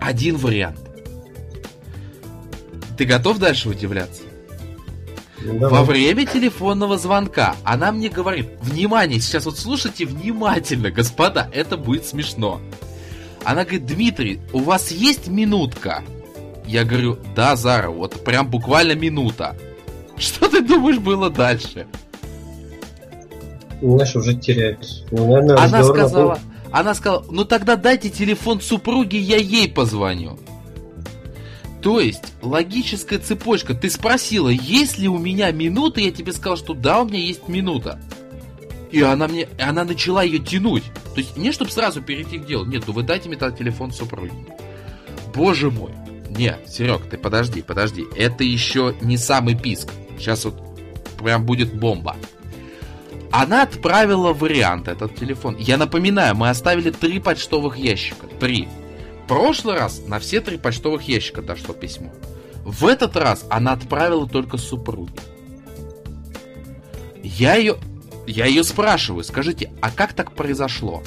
[0.01, 0.79] один вариант.
[2.97, 4.23] Ты готов дальше удивляться?
[5.45, 11.77] Ну, Во время телефонного звонка она мне говорит, внимание, сейчас вот слушайте внимательно, господа, это
[11.77, 12.61] будет смешно.
[13.45, 16.05] Она говорит, Дмитрий, у вас есть минутка?
[16.65, 19.57] Я говорю, да, Зара, вот прям буквально минута.
[20.17, 21.87] Что ты думаешь было дальше?
[23.83, 25.05] Знаешь, уже теряюсь.
[25.11, 26.39] Ну, она сказала,
[26.71, 30.39] она сказала, ну тогда дайте телефон супруги, я ей позвоню.
[31.83, 33.75] То есть, логическая цепочка.
[33.75, 37.49] Ты спросила, есть ли у меня минута, я тебе сказал, что да, у меня есть
[37.49, 38.01] минута.
[38.93, 40.85] И она мне, она начала ее тянуть.
[41.15, 42.67] То есть, не чтобы сразу перейти к делу.
[42.67, 44.33] Нет, ну вы дайте мне тогда телефон супруги.
[45.35, 45.91] Боже мой.
[46.31, 48.05] Не, Серег, ты подожди, подожди.
[48.17, 49.89] Это еще не самый писк.
[50.19, 50.55] Сейчас вот
[51.19, 52.17] прям будет бомба.
[53.33, 55.57] Она отправила вариант этот телефон.
[55.59, 58.27] Я напоминаю, мы оставили три почтовых ящика.
[58.39, 58.69] Три
[59.27, 62.13] прошлый раз на все три почтовых ящика дошло письмо.
[62.63, 65.15] В этот раз она отправила только супруге.
[67.23, 67.77] Я ее,
[68.27, 71.03] я ее спрашиваю, скажите, а как так произошло?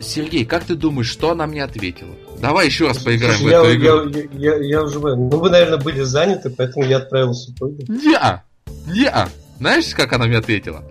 [0.00, 2.14] Сергей, как ты думаешь, что она мне ответила?
[2.40, 4.28] Давай еще раз поиграем Слушай, в эту я, игру.
[4.34, 4.98] Я, я, я уже...
[4.98, 7.86] Ну, вы, наверное, были заняты, поэтому я отправил супруге.
[7.88, 8.42] Не-а,
[8.86, 9.28] не-а.
[9.62, 10.82] Знаешь, как она мне ответила?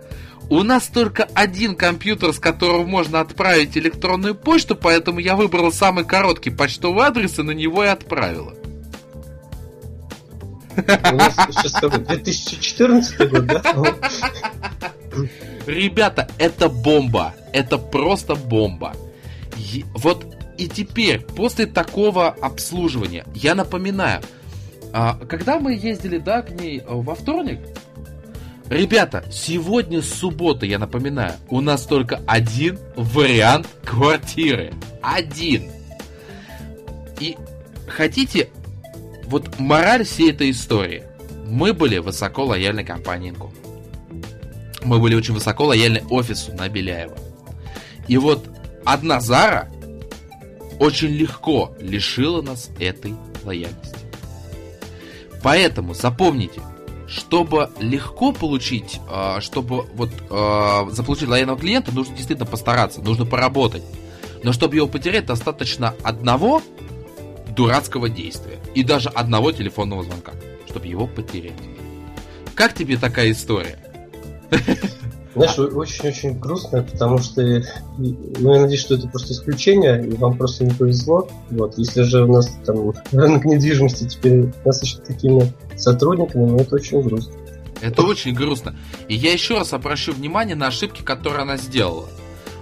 [0.50, 6.06] У нас только один компьютер, с которого можно отправить электронную почту, поэтому я выбрал самый
[6.06, 8.54] короткий почтовый адрес и на него и отправила.
[10.78, 13.62] У нас сейчас 2014 год, да?
[15.68, 17.36] Ребята, это бомба.
[17.52, 18.96] Это просто бомба.
[19.96, 20.26] Вот
[20.58, 24.22] и теперь, после такого обслуживания, я напоминаю,
[24.94, 27.60] а, когда мы ездили, да, к ней во вторник,
[28.72, 34.72] Ребята, сегодня суббота, я напоминаю, у нас только один вариант квартиры.
[35.02, 35.70] Один.
[37.20, 37.36] И
[37.86, 38.50] хотите,
[39.26, 41.04] вот мораль всей этой истории.
[41.48, 43.52] Мы были высоко лояльной компанией Инком.
[44.86, 47.18] Мы были очень высоко лояльны офису на Беляева.
[48.08, 48.48] И вот
[48.86, 49.70] одна Зара
[50.80, 54.00] очень легко лишила нас этой лояльности.
[55.44, 56.62] Поэтому запомните,
[57.12, 63.84] чтобы легко получить, а, чтобы вот а, заполучить лояльного клиента, нужно действительно постараться, нужно поработать.
[64.44, 66.62] Но чтобы его потерять, достаточно одного
[67.50, 68.60] дурацкого действия.
[68.76, 70.32] И даже одного телефонного звонка,
[70.70, 71.52] чтобы его потерять.
[72.56, 73.78] Как тебе такая история?
[75.34, 77.42] Знаешь, очень-очень грустно, потому что,
[77.98, 81.30] ну, я надеюсь, что это просто исключение, и вам просто не повезло.
[81.50, 87.02] Вот, если же у нас там рынок недвижимости теперь насыщен такими сотрудниками, ну, это очень
[87.02, 87.34] грустно.
[87.82, 88.76] Это очень грустно.
[89.08, 92.08] И я еще раз обращу внимание на ошибки, которые она сделала.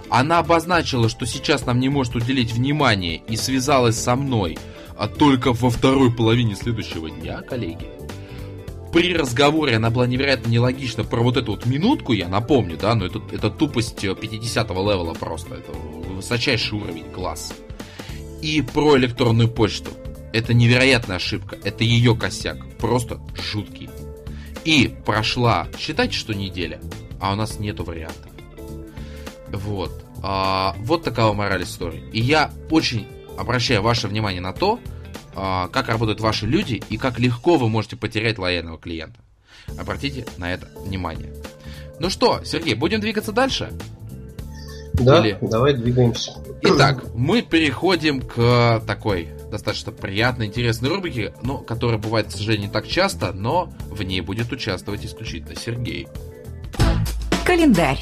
[0.08, 4.58] Она обозначила, что сейчас нам не может уделить внимание и связалась со мной
[5.00, 7.88] а только во второй половине следующего дня, коллеги
[8.92, 13.06] при разговоре она была невероятно нелогична про вот эту вот минутку, я напомню, да, но
[13.06, 17.54] это, это тупость 50-го э, левела просто, это высочайший уровень класса.
[18.42, 19.90] И про электронную почту.
[20.32, 23.90] Это невероятная ошибка, это ее косяк, просто жуткий.
[24.64, 26.80] И прошла, считайте, что неделя,
[27.20, 28.30] а у нас нету вариантов.
[29.48, 30.04] Вот.
[30.22, 32.08] А, вот такова мораль истории.
[32.12, 33.06] И я очень
[33.38, 34.78] обращаю ваше внимание на то,
[35.34, 39.20] как работают ваши люди и как легко вы можете потерять лояльного клиента.
[39.78, 41.32] Обратите на это внимание.
[41.98, 43.72] Ну что, Сергей, будем двигаться дальше?
[44.94, 45.38] Да, Или...
[45.40, 46.32] давай двигаемся.
[46.62, 52.72] Итак, мы переходим к такой достаточно приятной, интересной рубрике, ну, которая бывает, к сожалению, не
[52.72, 56.08] так часто, но в ней будет участвовать исключительно Сергей.
[57.44, 57.98] Календарь.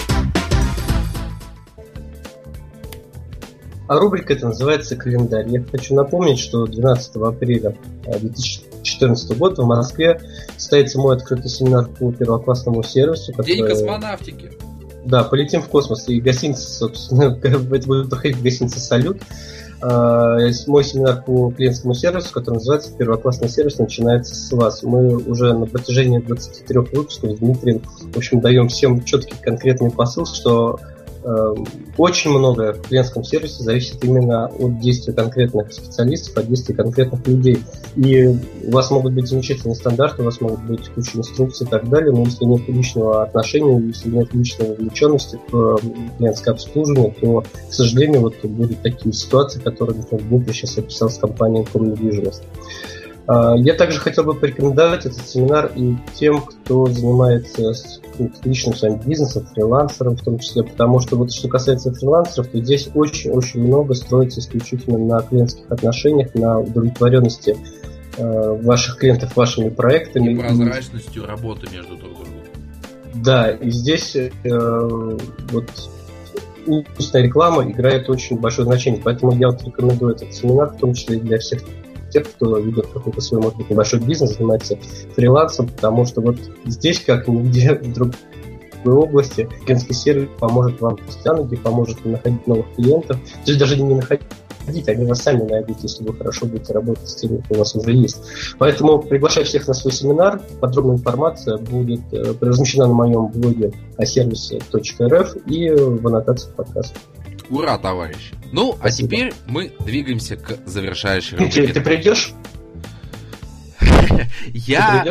[3.88, 5.48] А рубрика это называется «Календарь».
[5.48, 7.74] Я хочу напомнить, что 12 апреля
[8.04, 10.20] 2014 года в Москве
[10.58, 13.32] состоится мой открытый семинар по первоклассному сервису.
[13.32, 13.56] Который...
[13.56, 14.52] День космонавтики.
[15.06, 16.06] Да, полетим в космос.
[16.08, 19.22] И гостиница, собственно, будет проходить в гостинице «Салют».
[19.80, 20.36] А,
[20.66, 24.82] мой семинар по клиентскому сервису, который называется «Первоклассный сервис начинается с вас».
[24.82, 27.80] Мы уже на протяжении 23 выпусков с Дмитрием,
[28.12, 30.78] в общем, даем всем четкий конкретный посыл, что
[31.96, 37.58] очень много в клиентском сервисе зависит именно от действия конкретных специалистов, от действия конкретных людей.
[37.96, 41.88] И у вас могут быть замечательные стандарты, у вас могут быть куча инструкций и так
[41.88, 45.80] далее, но если нет личного отношения, если нет личной вовлеченности в
[46.18, 51.18] клиентское обслуживание, то, к сожалению, вот будут такие ситуации, которые, например, Дмитрий сейчас описал с
[51.18, 52.42] компанией Комнедвижимость.
[52.42, 52.97] А,
[53.28, 57.74] я также хотел бы порекомендовать этот семинар и тем, кто занимается
[58.18, 62.58] ну, личным своим бизнесом, фрилансером в том числе, потому что вот что касается фрилансеров, то
[62.58, 67.58] здесь очень-очень много строится исключительно на клиентских отношениях, на удовлетворенности
[68.16, 70.32] э, ваших клиентов вашими проектами.
[70.32, 72.28] И прозрачностью работы между друг другом.
[73.14, 75.70] Да, и здесь э, вот
[76.66, 81.18] устная реклама играет очень большое значение, поэтому я вот рекомендую этот семинар, в том числе
[81.18, 81.62] и для всех
[82.10, 84.78] тех, кто ведет какой-то свой, может быть, небольшой бизнес, занимается
[85.14, 88.14] фрилансом, потому что вот здесь, как нигде в другой
[88.84, 90.96] области, клиентский сервис поможет вам
[91.44, 93.18] где поможет находить новых клиентов.
[93.44, 94.22] То есть даже не находить
[94.86, 97.92] они вас сами найдут, если вы хорошо будете работать с теми, кто у вас уже
[97.92, 98.18] есть.
[98.58, 100.42] Поэтому приглашаю всех на свой семинар.
[100.60, 106.98] Подробная информация будет э, размещена на моем блоге о сервисе.рф и в аннотации подкаста.
[107.50, 108.34] Ура, товарищи!
[108.52, 109.06] Ну, а Спасибо.
[109.06, 111.68] а теперь мы двигаемся к завершающей рубрике.
[111.72, 112.32] Ты придешь?
[114.48, 115.04] Я,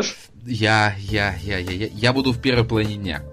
[0.45, 3.23] я, я, я, я, я буду в первой половине дня.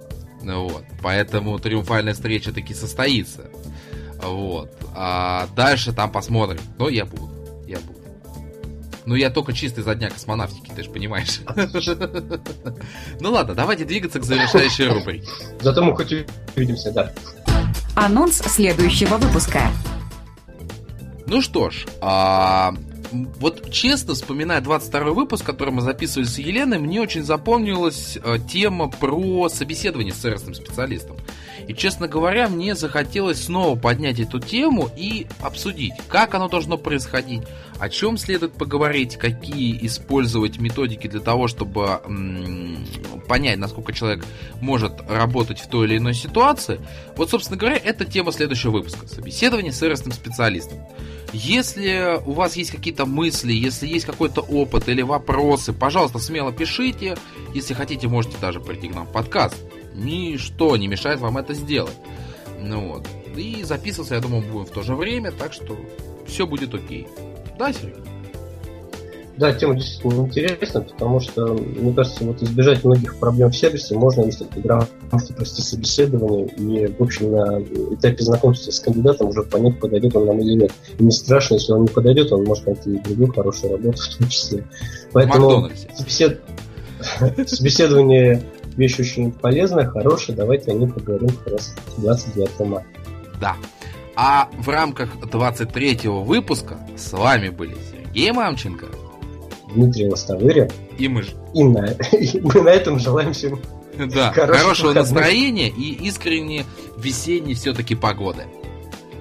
[0.42, 3.50] Вот, поэтому триумфальная встреча таки состоится.
[4.22, 4.70] Вот.
[4.94, 6.60] А дальше там посмотрим.
[6.78, 7.30] Но я буду.
[7.66, 7.98] Я буду.
[9.06, 11.40] Ну, я только чисто из-за дня космонавтики, ты же понимаешь.
[13.20, 15.28] Ну ладно, давайте двигаться к завершающей рубрике.
[15.60, 16.12] Зато мы хоть
[16.56, 17.12] увидимся, да.
[17.94, 19.60] Анонс следующего выпуска.
[21.26, 22.74] Ну что ж, а,
[23.12, 28.88] вот честно, вспоминая 22 выпуск, который мы записывали с Еленой, мне очень запомнилась а, тема
[28.88, 31.16] про собеседование с сервисным специалистом.
[31.66, 37.42] И, честно говоря, мне захотелось снова поднять эту тему и обсудить, как оно должно происходить,
[37.78, 42.86] о чем следует поговорить, какие использовать методики для того, чтобы м-
[43.28, 44.24] понять, насколько человек
[44.60, 46.80] может работать в той или иной ситуации.
[47.16, 49.06] Вот, собственно говоря, это тема следующего выпуска.
[49.06, 50.78] Собеседование с сервисным специалистом.
[51.34, 57.16] Если у вас есть какие-то мысли, если есть какой-то опыт или вопросы, пожалуйста, смело пишите.
[57.52, 59.56] Если хотите, можете даже прийти к нам в подкаст.
[59.94, 61.96] Ничто не мешает вам это сделать.
[62.60, 63.08] Ну вот.
[63.36, 65.76] И записываться, я думаю, будем в то же время, так что
[66.24, 67.08] все будет окей.
[67.58, 68.13] Да, Сергей?
[69.36, 74.22] Да, тема действительно интересна, потому что, мне кажется, вот избежать многих проблем в сервисе можно,
[74.22, 74.90] если ты грамотно
[75.34, 77.60] провести собеседование и, в общем, на
[77.94, 80.72] этапе знакомства с кандидатом уже понять, подойдет он нам или нет.
[80.98, 84.16] И не страшно, если он не подойдет, он может найти и другую хорошую работу в
[84.18, 84.64] том числе.
[85.12, 86.40] Поэтому собесед...
[87.46, 88.42] собеседование
[88.76, 90.36] вещь очень полезная, хорошая.
[90.36, 92.86] Давайте о ней поговорим как раз 29 марта.
[93.40, 93.56] Да.
[94.16, 98.86] А в рамках 23-го выпуска с вами были Сергей Мамченко,
[99.74, 100.70] Дмитрий Лостовырин.
[100.98, 101.30] И мы же.
[101.54, 101.86] И, на...
[102.12, 103.60] и мы на этом желаем всем
[103.96, 106.64] да, хорошего, хорошего настроения и искренне
[106.96, 108.44] весенней все-таки погоды.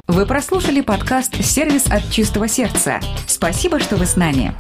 [0.08, 3.00] Вы прослушали подкаст «Сервис от чистого сердца».
[3.28, 4.54] Спасибо, что вы с нами.